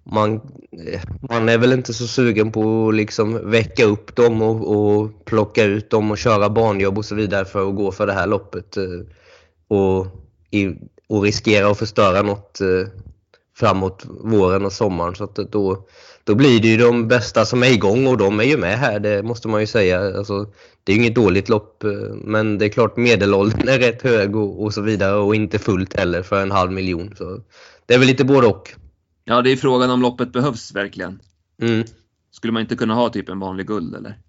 man, 0.06 0.42
eh, 0.88 1.02
man 1.30 1.50
är 1.50 1.58
väl 1.58 1.74
inte 1.74 1.94
så 1.94 2.08
sugen 2.08 2.52
på 2.52 2.88
att 2.88 2.96
liksom 2.96 3.52
väcka 3.52 3.86
upp 3.86 4.16
dem 4.16 4.42
och, 4.42 4.76
och 4.76 5.26
plocka 5.26 5.64
ut 5.64 5.90
dem 5.90 6.12
och 6.12 6.18
köra 6.18 6.50
banjobb 6.50 6.98
och 6.98 7.06
så 7.06 7.16
vidare 7.16 7.46
för 7.46 7.70
att 7.70 7.76
gå 7.76 7.92
för 7.92 8.08
det 8.08 8.14
här 8.14 8.28
loppet 8.28 8.78
eh, 8.78 8.84
och, 9.68 10.08
och 11.10 11.24
riskera 11.24 11.72
att 11.72 11.80
förstöra 11.80 12.22
något 12.22 12.62
eh, 12.62 12.88
framåt 13.58 14.06
våren 14.24 14.66
och 14.66 14.74
sommaren 14.74 15.16
så 15.16 15.24
att 15.24 15.36
då, 15.36 15.86
då 16.24 16.36
blir 16.36 16.62
det 16.62 16.68
ju 16.68 16.78
de 16.78 17.08
bästa 17.08 17.46
som 17.46 17.64
är 17.64 17.72
igång 17.72 18.08
och 18.08 18.18
de 18.18 18.40
är 18.40 18.44
ju 18.44 18.58
med 18.58 18.80
här, 18.80 19.00
det 19.00 19.24
måste 19.24 19.48
man 19.48 19.62
ju 19.62 19.68
säga. 19.68 20.18
Alltså, 20.18 20.48
det 20.84 20.92
är 20.92 20.96
ju 20.96 21.02
inget 21.02 21.16
dåligt 21.16 21.50
lopp 21.50 21.84
men 22.24 22.58
det 22.58 22.66
är 22.66 22.70
klart 22.70 22.98
medelåldern 22.98 23.68
är 23.68 23.80
rätt 23.80 24.02
hög 24.02 24.36
och, 24.36 24.64
och 24.64 24.74
så 24.74 24.82
vidare 24.82 25.16
och 25.16 25.36
inte 25.36 25.60
fullt 25.60 26.00
heller 26.00 26.22
för 26.22 26.42
en 26.42 26.52
halv 26.52 26.72
miljon. 26.72 27.16
Så 27.18 27.42
det 27.86 27.94
är 27.94 28.00
väl 28.00 28.08
lite 28.08 28.24
både 28.24 28.48
och. 28.48 28.76
Ja, 29.26 29.42
det 29.42 29.50
är 29.52 29.56
frågan 29.56 29.90
om 29.92 30.02
loppet 30.02 30.34
behövs 30.34 30.76
verkligen. 30.76 31.20
Mm. 31.62 31.86
Skulle 32.32 32.54
man 32.54 32.62
inte 32.62 32.76
kunna 32.76 32.94
ha 32.94 33.10
typ 33.10 33.30
en 33.30 33.40
vanlig 33.40 33.68
guld 33.68 33.96
eller? 33.96 34.20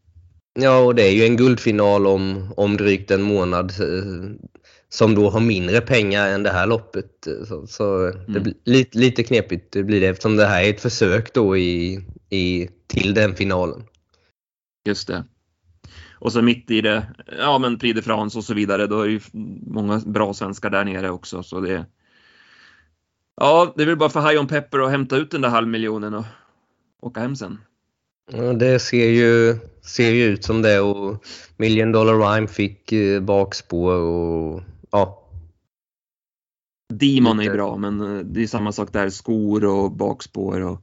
Ja, 0.59 0.79
och 0.79 0.95
det 0.95 1.03
är 1.03 1.13
ju 1.13 1.25
en 1.25 1.37
guldfinal 1.37 2.07
om, 2.07 2.53
om 2.57 2.77
drygt 2.77 3.11
en 3.11 3.23
månad 3.23 3.71
eh, 3.81 4.47
som 4.89 5.15
då 5.15 5.31
har 5.31 5.41
mindre 5.41 5.81
pengar 5.81 6.29
än 6.29 6.43
det 6.43 6.51
här 6.51 6.67
loppet. 6.67 7.27
eh, 7.27 7.45
Så, 7.49 7.67
så 7.67 7.99
det 8.11 8.19
Mm. 8.29 8.43
blir 8.43 8.55
lite, 8.65 8.99
lite 8.99 9.23
knepigt 9.23 9.73
det 9.73 9.83
blir 9.83 10.01
det 10.01 10.07
eftersom 10.07 10.37
det 10.37 10.47
här 10.47 10.63
är 10.65 10.71
ett 10.71 10.81
försök 10.81 11.35
då 11.35 11.57
i, 11.57 12.01
i, 12.31 12.69
till 12.87 13.15
den 13.15 13.35
finalen. 13.35 13.83
Just 14.87 15.09
det. 15.09 15.25
Och 16.19 16.33
så 16.33 16.43
mitt 16.43 16.71
i 16.71 16.81
det, 16.81 17.07
ja 17.39 17.59
men 17.59 17.79
Prix 17.79 17.97
de 17.97 18.03
France 18.03 18.39
och 18.39 18.45
så 18.45 18.55
vidare, 18.55 18.87
då 18.87 19.01
är 19.01 19.09
ju 19.09 19.21
många 19.67 19.99
bra 20.07 20.35
svenskar 20.35 20.71
där 20.71 20.85
nere 20.85 21.11
också. 21.11 21.43
Så 21.43 21.61
det, 21.61 21.87
ja, 23.37 23.73
det 23.77 23.83
är 23.83 23.87
väl 23.87 23.97
bara 23.97 24.11
för 24.11 24.21
High 24.21 24.41
on 24.41 24.47
Pepper 24.47 24.79
att 24.79 24.91
hämta 24.91 25.17
ut 25.17 25.31
den 25.31 25.41
där 25.41 25.49
halvmiljonen 25.49 26.15
och 26.15 26.25
åka 27.01 27.21
hem 27.21 27.37
sen. 27.37 27.59
Ja, 28.33 28.53
det 28.53 28.79
ser 28.79 29.09
ju, 29.09 29.59
ser 29.83 30.11
ju 30.11 30.25
ut 30.25 30.45
som 30.45 30.63
det 30.63 30.81
och 30.81 31.25
Million 31.57 31.93
Dollar 31.93 32.35
Rhyme 32.35 32.49
fick 32.49 32.93
eh, 32.93 33.21
bakspår 33.21 33.95
och 33.95 34.63
ja. 34.91 35.23
Demon 36.95 37.41
är 37.41 37.53
bra, 37.53 37.77
men 37.77 38.01
eh, 38.01 38.25
det 38.25 38.43
är 38.43 38.47
samma 38.47 38.73
sak 38.73 38.93
där, 38.93 39.11
skor 39.11 39.65
och 39.65 39.93
bakspår 39.93 40.61
och... 40.61 40.83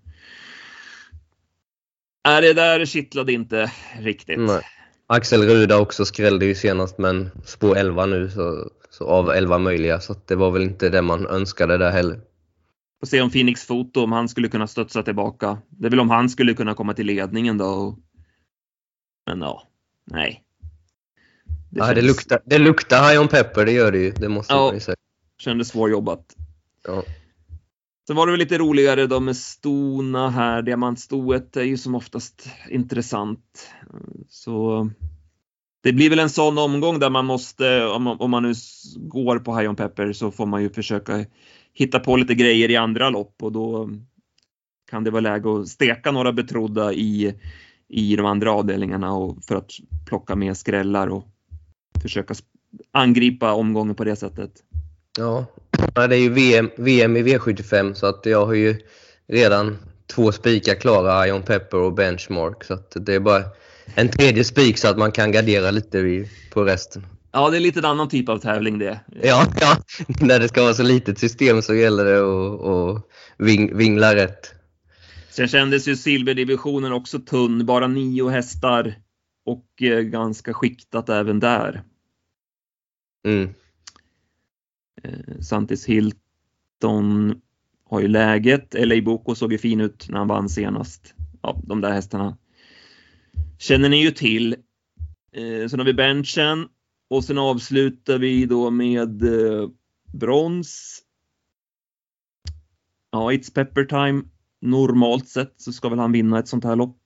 Nej, 2.28 2.42
det 2.42 2.54
där 2.54 2.86
kittlade 2.86 3.34
inte 3.34 3.72
riktigt. 4.00 4.40
Nej. 4.40 4.62
Axel 5.08 5.44
Ruda 5.44 5.80
också 5.80 6.06
skrällde 6.06 6.46
ju 6.46 6.56
senast 6.56 6.98
men 6.98 7.32
spår 7.46 7.78
11 7.78 8.06
nu 8.06 8.30
så, 8.30 8.70
så 8.90 9.08
av 9.08 9.30
11 9.30 9.58
möjliga 9.58 10.00
så 10.00 10.16
det 10.26 10.36
var 10.36 10.52
väl 10.52 10.64
inte 10.64 10.90
det 10.90 11.02
man 11.02 11.28
önskade 11.28 11.78
där 11.78 11.92
heller. 11.92 12.20
Får 13.04 13.08
se 13.08 13.22
om 13.22 13.30
Phoenix 13.30 13.66
Foto, 13.66 14.04
om 14.04 14.12
han 14.12 14.30
skulle 14.30 14.48
kunna 14.48 14.68
studsa 14.68 15.04
tillbaka. 15.04 15.58
Det 15.70 15.86
är 15.86 15.90
väl 15.90 16.00
om 16.00 16.10
han 16.10 16.30
skulle 16.30 16.54
kunna 16.54 16.74
komma 16.74 16.94
till 16.94 17.06
ledningen 17.06 17.58
då. 17.58 17.98
Men 19.26 19.42
ja, 19.42 19.68
nej. 20.12 20.44
Det, 21.70 21.80
ja, 21.80 21.86
det, 21.88 21.96
kändes, 21.96 22.06
luktar, 22.06 22.40
det 22.46 22.58
luktar 22.58 23.10
High 23.10 23.22
on 23.22 23.28
Pepper, 23.28 23.66
det 23.66 23.72
gör 23.72 23.92
det 23.92 23.98
ju. 23.98 24.12
Det 24.12 24.30
måste 24.30 24.54
Ja. 24.54 24.66
man 24.66 24.74
ju 24.74 24.80
säga. 24.80 24.96
kändes 25.38 25.68
svårjobbat. 25.68 26.36
Ja. 26.88 27.04
Sen 28.08 28.16
var 28.16 28.26
det 28.26 28.32
väl 28.32 28.40
lite 28.40 28.58
roligare 28.58 29.08
då 29.08 29.20
med 29.20 29.38
stona 29.38 30.30
här. 30.30 30.62
Diamantstoet 30.62 31.58
är 31.58 31.64
ju 31.64 31.78
som 31.78 31.96
oftast 31.96 32.50
intressant. 32.70 33.70
Så 34.30 34.90
det 35.84 35.94
blir 35.94 36.10
väl 36.10 36.20
en 36.20 36.30
sån 36.30 36.58
omgång 36.58 37.00
där 37.00 37.10
man 37.10 37.26
måste, 37.26 37.86
om 37.86 38.32
man, 38.32 38.44
nu 38.44 38.54
går 38.98 39.40
på 39.40 39.58
High 39.58 39.70
on 39.70 39.76
Pepper 39.76 40.14
så 40.14 40.32
får 40.32 40.46
man 40.46 40.62
ju 40.62 40.70
försöka 40.70 41.26
hitta 41.74 42.00
på 42.00 42.16
lite 42.16 42.36
grejer 42.36 42.72
i 42.72 42.76
andra 42.76 43.10
lopp 43.10 43.36
och 43.44 43.52
då 43.52 43.90
kan 44.92 45.04
det 45.04 45.12
vara 45.12 45.22
läge 45.22 45.60
att 45.60 45.68
steka 45.68 46.12
några 46.12 46.32
betrodda 46.32 46.94
i, 46.94 47.36
i 47.90 48.16
de 48.16 48.26
andra 48.26 48.52
avdelningarna 48.52 49.14
och 49.14 49.44
för 49.44 49.56
att 49.56 49.72
plocka 50.06 50.36
med 50.36 50.58
skrällar 50.58 51.08
och 51.08 51.28
försöka 52.02 52.34
angripa 52.92 53.54
omgången 53.54 53.96
på 53.96 54.04
det 54.04 54.16
sättet. 54.16 54.52
Ja. 55.18 55.46
det 55.94 56.16
är 56.16 56.20
ju 56.20 56.30
VM, 56.30 56.70
VM 56.78 57.18
i 57.18 57.24
V75 57.24 57.94
så 57.94 58.06
att 58.06 58.26
jag 58.26 58.46
har 58.46 58.54
ju 58.54 58.76
redan 59.28 59.78
två 60.16 60.32
spikar 60.32 60.76
klara, 60.76 61.28
Ion 61.28 61.42
Pepper 61.42 61.78
och 61.78 61.94
Benchmark. 61.94 62.64
Så 62.64 62.74
att 62.74 62.96
det 62.96 63.14
är 63.14 63.20
bara 63.20 63.44
en 63.96 64.10
tredje 64.10 64.44
spik 64.44 64.78
så 64.78 64.88
att 64.88 64.98
man 64.98 65.12
kan 65.12 65.32
gardera 65.32 65.72
lite 65.72 66.28
på 66.52 66.64
resten. 66.64 67.06
Ja, 67.36 67.50
det 67.50 67.58
är 67.58 67.62
lite 67.62 67.80
en 67.80 67.86
annan 67.86 68.10
typ 68.10 68.30
av 68.30 68.38
tävling 68.38 68.80
det. 68.80 69.00
Ja, 69.24 69.48
ja. 69.60 69.78
när 70.22 70.40
det 70.40 70.48
ska 70.48 70.64
vara 70.64 70.74
så 70.74 70.84
litet 70.84 71.20
system 71.20 71.62
så 71.62 71.76
gäller 71.76 72.06
det 72.06 72.20
att, 72.20 72.62
att 72.62 73.08
ving, 73.38 73.78
vingla 73.78 74.16
rätt. 74.16 74.54
Sen 75.30 75.48
kändes 75.48 75.88
ju 75.88 75.96
silverdivisionen 75.96 76.94
också 76.94 77.20
tunn, 77.20 77.66
bara 77.66 77.88
nio 77.88 78.30
hästar 78.30 78.96
och 79.46 79.82
eh, 79.82 80.00
ganska 80.00 80.54
skiktat 80.54 81.10
även 81.10 81.40
där. 81.40 81.84
Mm. 83.26 83.50
Eh, 85.04 85.40
Santis 85.42 85.86
Hilton 85.86 87.42
har 87.90 88.00
ju 88.00 88.08
läget. 88.08 88.76
LA 88.78 89.02
Boko 89.02 89.36
såg 89.36 89.52
ju 89.52 89.58
fin 89.58 89.82
ut 89.82 90.10
när 90.10 90.18
han 90.18 90.28
vann 90.28 90.50
senast. 90.50 91.14
Ja, 91.42 91.62
de 91.64 91.82
där 91.82 91.92
hästarna 91.92 92.38
känner 93.58 93.90
ni 93.90 94.04
ju 94.04 94.12
till. 94.12 94.56
Eh, 95.32 95.68
sen 95.68 95.80
har 95.80 95.86
vi 95.86 95.94
benchen 95.94 96.68
och 97.14 97.24
sen 97.24 97.38
avslutar 97.38 98.18
vi 98.18 98.46
då 98.46 98.70
med 98.70 99.24
eh, 99.24 99.70
brons. 100.14 101.00
Ja, 103.12 103.32
It's 103.32 103.54
Pepper 103.54 103.86
Time. 103.86 104.24
Normalt 104.62 105.28
sett 105.30 105.54
så 105.58 105.74
ska 105.74 105.90
väl 105.90 106.00
han 106.00 106.12
vinna 106.12 106.40
ett 106.40 106.48
sånt 106.48 106.64
här 106.64 106.76
lopp. 106.76 106.98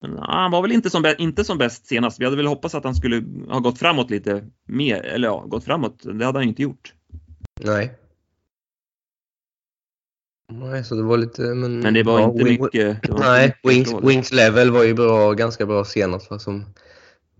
Men 0.00 0.12
ja, 0.12 0.24
han 0.28 0.50
var 0.50 0.62
väl 0.62 0.72
inte 0.72 0.90
som, 0.90 1.14
inte 1.18 1.44
som 1.44 1.58
bäst 1.58 1.86
senast. 1.86 2.20
Vi 2.20 2.24
hade 2.24 2.36
väl 2.36 2.46
hoppats 2.46 2.74
att 2.74 2.84
han 2.84 2.94
skulle 2.94 3.24
ha 3.48 3.58
gått 3.58 3.78
framåt 3.78 4.10
lite 4.10 4.44
mer. 4.66 5.02
Eller 5.02 5.28
ja, 5.28 5.44
gått 5.48 5.64
framåt. 5.64 6.02
Det 6.02 6.24
hade 6.24 6.38
han 6.38 6.48
inte 6.48 6.62
gjort. 6.62 6.94
Nej. 7.64 7.96
Nej, 10.52 10.84
så 10.84 10.94
det 10.94 11.02
var 11.02 11.18
lite... 11.18 11.42
Men, 11.42 11.80
Men 11.80 11.94
det 11.94 12.02
var 12.02 12.20
ja, 12.20 12.30
inte 12.30 12.44
Wing- 12.44 12.62
mycket. 12.62 13.02
Det 13.02 13.12
var 13.12 13.18
Nej, 13.18 13.44
inte 13.44 13.78
mycket 13.78 13.92
Wings. 13.92 14.04
Wings 14.10 14.32
Level 14.32 14.70
var 14.70 14.84
ju 14.84 14.94
bra, 14.94 15.32
ganska 15.32 15.66
bra 15.66 15.84
senast. 15.84 16.40
Som, 16.40 16.64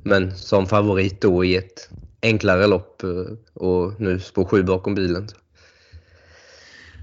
men 0.02 0.36
som 0.36 0.66
favorit 0.66 1.20
då 1.20 1.44
i 1.44 1.56
ett 1.56 1.90
enklare 2.22 2.66
lopp 2.66 3.02
eh, 3.02 3.10
och 3.54 4.00
nu 4.00 4.20
spår 4.20 4.44
7 4.44 4.62
bakom 4.62 4.94
bilen. 4.94 5.28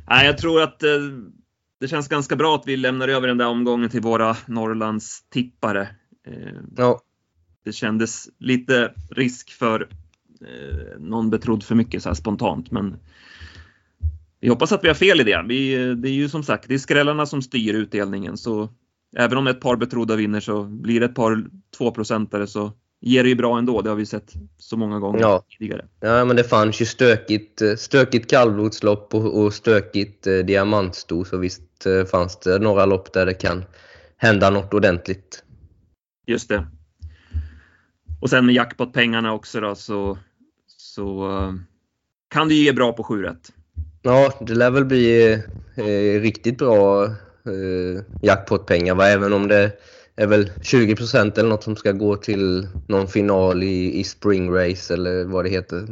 Nej, 0.09 0.25
jag 0.25 0.37
tror 0.37 0.61
att 0.61 0.83
eh, 0.83 0.89
det 1.79 1.87
känns 1.87 2.07
ganska 2.07 2.35
bra 2.35 2.55
att 2.55 2.67
vi 2.67 2.77
lämnar 2.77 3.07
över 3.07 3.27
den 3.27 3.37
där 3.37 3.47
omgången 3.47 3.89
till 3.89 4.01
våra 4.01 4.37
Norrlands 4.45 5.29
tippare. 5.29 5.89
Eh, 6.27 6.61
Ja, 6.77 7.01
det 7.65 7.73
kändes 7.73 8.29
lite 8.39 8.93
risk 9.09 9.51
för 9.51 9.87
någon 10.99 11.29
betrodd 11.29 11.63
för 11.63 11.75
mycket 11.75 12.03
så 12.03 12.09
här 12.09 12.13
spontant, 12.13 12.71
men 12.71 12.97
vi 14.39 14.49
hoppas 14.49 14.71
att 14.71 14.83
vi 14.83 14.87
har 14.87 14.95
fel 14.95 15.21
i 15.21 15.23
det. 15.23 15.45
Vi, 15.47 15.75
det 15.95 16.09
är 16.09 16.13
ju 16.13 16.29
som 16.29 16.43
sagt, 16.43 16.67
det 16.67 16.73
är 16.73 16.77
skrällarna 16.77 17.25
som 17.25 17.41
styr 17.41 17.73
utdelningen, 17.73 18.37
så 18.37 18.69
även 19.17 19.37
om 19.37 19.47
ett 19.47 19.61
par 19.61 19.75
betrodda 19.75 20.15
vinner 20.15 20.39
så 20.39 20.63
blir 20.63 20.99
det 20.99 21.05
ett 21.05 21.15
par 21.15 21.45
tvåprocentare 21.77 22.47
så 22.47 22.73
ger 23.01 23.23
det 23.23 23.29
ju 23.29 23.35
bra 23.35 23.57
ändå. 23.57 23.81
Det 23.81 23.89
har 23.89 23.95
vi 23.95 24.05
sett 24.05 24.33
så 24.57 24.77
många 24.77 24.99
gånger 24.99 25.19
Ja. 25.19 25.43
tidigare. 25.59 25.85
ja, 25.99 26.25
men 26.25 26.35
det 26.35 26.43
fanns 26.43 26.81
ju 26.81 26.85
stökigt, 26.85 27.61
eh, 27.61 27.75
stökigt 27.75 28.29
kallblodslopp 28.29 29.13
och, 29.15 29.41
och 29.43 29.53
stökigt 29.53 30.27
eh, 30.27 30.37
diamantsto 30.37 31.25
så 31.25 31.37
visst 31.37 31.85
eh, 31.85 32.05
fanns 32.05 32.39
det 32.39 32.59
några 32.59 32.85
lopp 32.85 33.13
där 33.13 33.25
det 33.25 33.33
kan 33.33 33.63
hända 34.17 34.49
något 34.49 34.73
ordentligt. 34.73 35.43
Just 36.27 36.49
det. 36.49 36.67
Och 38.21 38.29
sen 38.29 38.45
med 38.45 38.55
jackpot-pengarna 38.55 39.33
också 39.33 39.59
då 39.59 39.75
så, 39.75 40.17
så 40.67 41.29
eh, 41.39 41.53
kan 42.29 42.47
det 42.47 42.53
ju 42.55 42.63
ge 42.63 42.73
bra 42.73 42.93
på 42.93 43.03
7 43.03 43.23
rätt. 43.23 43.51
Ja, 44.01 44.33
det 44.41 44.55
lär 44.55 44.71
väl 44.71 44.85
bli 44.85 45.33
eh, 45.75 46.21
riktigt 46.21 46.57
bra 46.57 47.05
eh, 47.05 48.03
jackpotpengar 48.21 49.01
även 49.01 49.33
om 49.33 49.47
det 49.47 49.71
är 50.17 50.27
väl 50.27 50.49
20% 50.61 51.39
eller 51.39 51.49
något 51.49 51.63
som 51.63 51.75
ska 51.75 51.91
gå 51.91 52.15
till 52.15 52.67
någon 52.87 53.07
final 53.07 53.63
i, 53.63 53.99
i 53.99 54.03
spring 54.03 54.51
race 54.53 54.93
eller 54.93 55.23
vad 55.23 55.45
det 55.45 55.49
heter. 55.49 55.87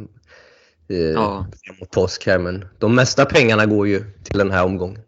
Eh, 0.88 0.96
Ja. 0.98 1.46
framåt 1.66 1.90
påsk 1.90 2.26
här 2.26 2.38
men 2.38 2.64
de 2.78 2.94
mesta 2.94 3.24
pengarna 3.24 3.66
går 3.66 3.88
ju 3.88 4.04
till 4.22 4.38
den 4.38 4.50
här 4.50 4.64
omgången. 4.64 5.00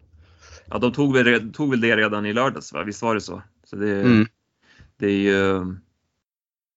Ja, 0.65 0.77
de 0.77 0.91
tog 0.93 1.13
väl, 1.13 1.51
tog 1.53 1.69
väl 1.69 1.81
det 1.81 1.95
redan 1.97 2.25
i 2.25 2.33
lördags, 2.33 2.73
va? 2.73 2.83
visst 2.83 3.01
var 3.01 3.15
det 3.15 3.21
så? 3.21 3.41
Så 3.63 3.75
det, 3.75 3.91
Mm. 4.01 4.25
det 4.97 5.05
är 5.07 5.17
ju 5.19 5.65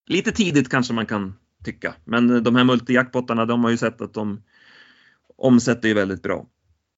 lite 0.07 0.33
tidigt 0.33 0.69
kanske 0.69 0.93
man 0.93 1.07
kan 1.07 1.35
tycka. 1.65 1.95
Men 2.05 2.43
de 2.45 2.57
här 2.57 2.65
multijackpottarna, 2.65 3.45
de 3.45 3.65
har 3.65 3.71
ju 3.71 3.77
sett 3.77 4.01
att 4.01 4.15
de 4.15 4.43
omsätter 5.37 5.89
ju 5.89 5.95
väldigt 5.95 6.23
bra. 6.23 6.47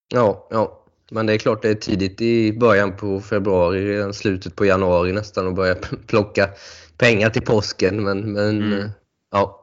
Ja, 0.08 0.48
ja. 0.50 0.83
Men 1.10 1.26
det 1.26 1.32
är 1.32 1.38
klart 1.38 1.62
det 1.62 1.70
är 1.70 1.74
tidigt 1.74 2.20
i 2.20 2.52
början 2.52 2.96
på 2.96 3.20
februari, 3.20 4.12
slutet 4.12 4.56
på 4.56 4.64
januari 4.64 5.12
nästan 5.12 5.46
och 5.46 5.54
börja 5.54 5.74
plocka 6.06 6.50
pengar 6.98 7.30
till 7.30 7.42
påsken. 7.42 8.04
Men, 8.04 8.32
men 8.32 8.62
mm. 8.62 8.88
ja. 9.30 9.60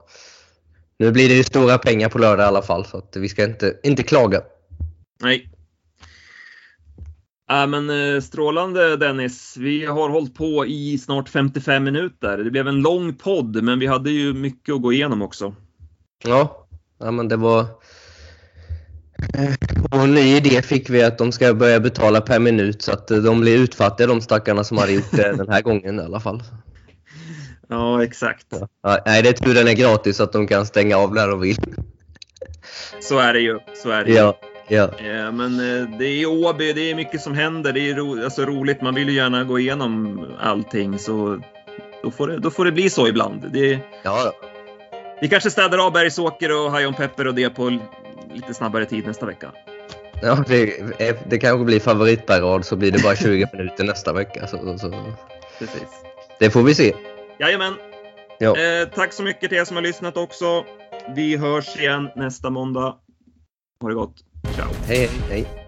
Nu 1.00 1.12
blir 1.12 1.30
det 1.30 1.36
ju 1.36 1.44
stora 1.44 1.78
pengar 1.78 2.10
på 2.10 2.18
lördag 2.18 2.44
i 2.44 2.48
alla 2.48 2.62
fall 2.62 2.86
så 2.86 2.98
att 2.98 3.16
vi 3.16 3.30
ska 3.30 3.44
inte, 3.44 3.80
inte 3.84 4.04
klaga. 4.04 4.42
Nej. 5.22 5.52
Äh, 7.52 7.68
men 7.68 7.90
eh, 7.90 8.22
strålande 8.22 8.98
Dennis. 8.98 9.58
Vi 9.58 9.86
har 9.86 10.10
hållit 10.10 10.36
på 10.36 10.66
i 10.66 10.98
snart 10.98 11.30
55 11.30 11.84
minuter. 11.84 12.38
Det 12.38 12.52
blev 12.52 12.68
en 12.68 12.82
lång 12.82 13.14
podd, 13.14 13.64
men 13.64 13.80
vi 13.80 13.88
hade 13.88 14.12
ju 14.12 14.34
mycket 14.34 14.76
att 14.76 14.82
gå 14.82 14.94
igenom 14.94 15.22
också. 15.22 15.56
Ja, 16.24 16.68
ja 17.00 17.12
men 17.12 17.28
det 17.28 17.38
var... 17.38 17.66
Och 19.92 20.00
en 20.00 20.14
ny 20.14 20.36
idé 20.36 20.62
fick 20.62 20.90
vi 20.90 21.04
att 21.04 21.18
de 21.18 21.32
ska 21.32 21.54
börja 21.54 21.80
betala 21.80 22.22
per 22.22 22.40
minut 22.40 22.82
så 22.82 22.92
att 22.92 23.08
de 23.08 23.42
blir 23.42 23.58
utfattiga 23.58 24.08
de 24.08 24.22
stackarna 24.22 24.64
som 24.64 24.78
hade 24.78 24.92
gjort 24.92 25.12
det 25.12 25.38
den 25.38 25.50
här 25.50 25.62
gången 25.62 26.00
i 26.00 26.04
alla 26.04 26.20
fall. 26.20 26.44
Ja, 27.70 28.04
exakt. 28.04 28.48
Ja, 28.84 29.04
nej, 29.06 29.22
det 29.24 29.30
är 29.30 29.34
tur 29.34 29.54
den 29.54 29.68
är 29.68 29.74
gratis 29.74 30.18
så 30.18 30.24
att 30.24 30.34
de 30.34 30.48
kan 30.48 30.66
stänga 30.66 30.98
av 30.98 31.14
när 31.14 31.28
de 31.28 31.40
vill. 31.40 31.58
Så 33.00 33.20
är 33.20 33.34
det 33.34 33.40
ju. 33.40 33.60
Så 33.84 33.90
är 33.90 34.06
det 34.06 34.12
ja. 34.12 34.40
Ja. 34.68 34.84
Eh, 34.84 35.32
men 35.32 35.60
eh, 35.60 35.98
det 36.00 36.06
är 36.06 36.26
Åby, 36.26 36.74
det 36.74 36.92
är 36.92 36.96
mycket 36.96 37.22
som 37.22 37.34
händer. 37.34 37.74
Det 37.74 37.90
är 37.90 37.96
ro, 37.96 38.24
alltså 38.24 38.46
roligt. 38.46 38.82
Man 38.82 38.96
vill 38.96 39.10
ju 39.10 39.16
gärna 39.16 39.44
gå 39.44 39.60
igenom 39.60 40.26
allting. 40.40 41.00
Så 41.00 41.42
då 42.04 42.12
får 42.12 42.28
det, 42.28 42.40
då 42.40 42.52
får 42.52 42.66
det 42.66 42.72
bli 42.72 42.90
så 42.90 43.08
ibland. 43.08 43.52
Det, 43.54 43.80
ja. 44.04 44.34
Vi 45.22 45.28
kanske 45.28 45.52
städar 45.52 45.86
av 45.86 45.94
Bergsåker 45.94 46.52
och 46.52 46.72
Hajon 46.72 46.94
Pepper 46.94 47.28
och 47.28 47.36
det 47.36 47.50
på 47.50 47.80
lite 48.36 48.54
snabbare 48.54 48.86
tid 48.86 49.08
nästa 49.08 49.26
vecka. 49.26 49.52
Ja, 50.22 50.44
det, 50.48 51.30
det 51.30 51.40
kanske 51.40 51.66
blir 51.66 51.80
favoritparad 51.80 52.66
så 52.66 52.76
blir 52.76 52.92
det 52.92 53.04
bara 53.04 53.16
20 53.16 53.48
minuter 53.54 53.84
nästa 53.84 54.14
vecka. 54.14 54.48
Så, 54.48 54.78
så. 54.78 54.94
Precis. 55.60 55.90
Det 56.40 56.50
får 56.50 56.64
vi 56.64 56.76
se. 56.76 56.94
Jajamän. 57.40 57.74
Ja. 58.40 58.58
Eh, 58.58 58.88
tack 58.88 59.14
så 59.14 59.24
mycket 59.24 59.50
till 59.50 59.58
er 59.58 59.66
som 59.66 59.76
har 59.76 59.84
lyssnat 59.84 60.18
också. 60.18 60.66
Vi 61.16 61.38
hörs 61.38 61.78
igen 61.78 62.10
nästa 62.16 62.50
måndag. 62.50 62.96
Ha 63.82 63.90
det 63.90 63.96
gott. 63.96 64.16
Ciao. 64.56 64.68
Hej, 64.88 64.98
hej. 64.98 65.10
hej. 65.30 65.61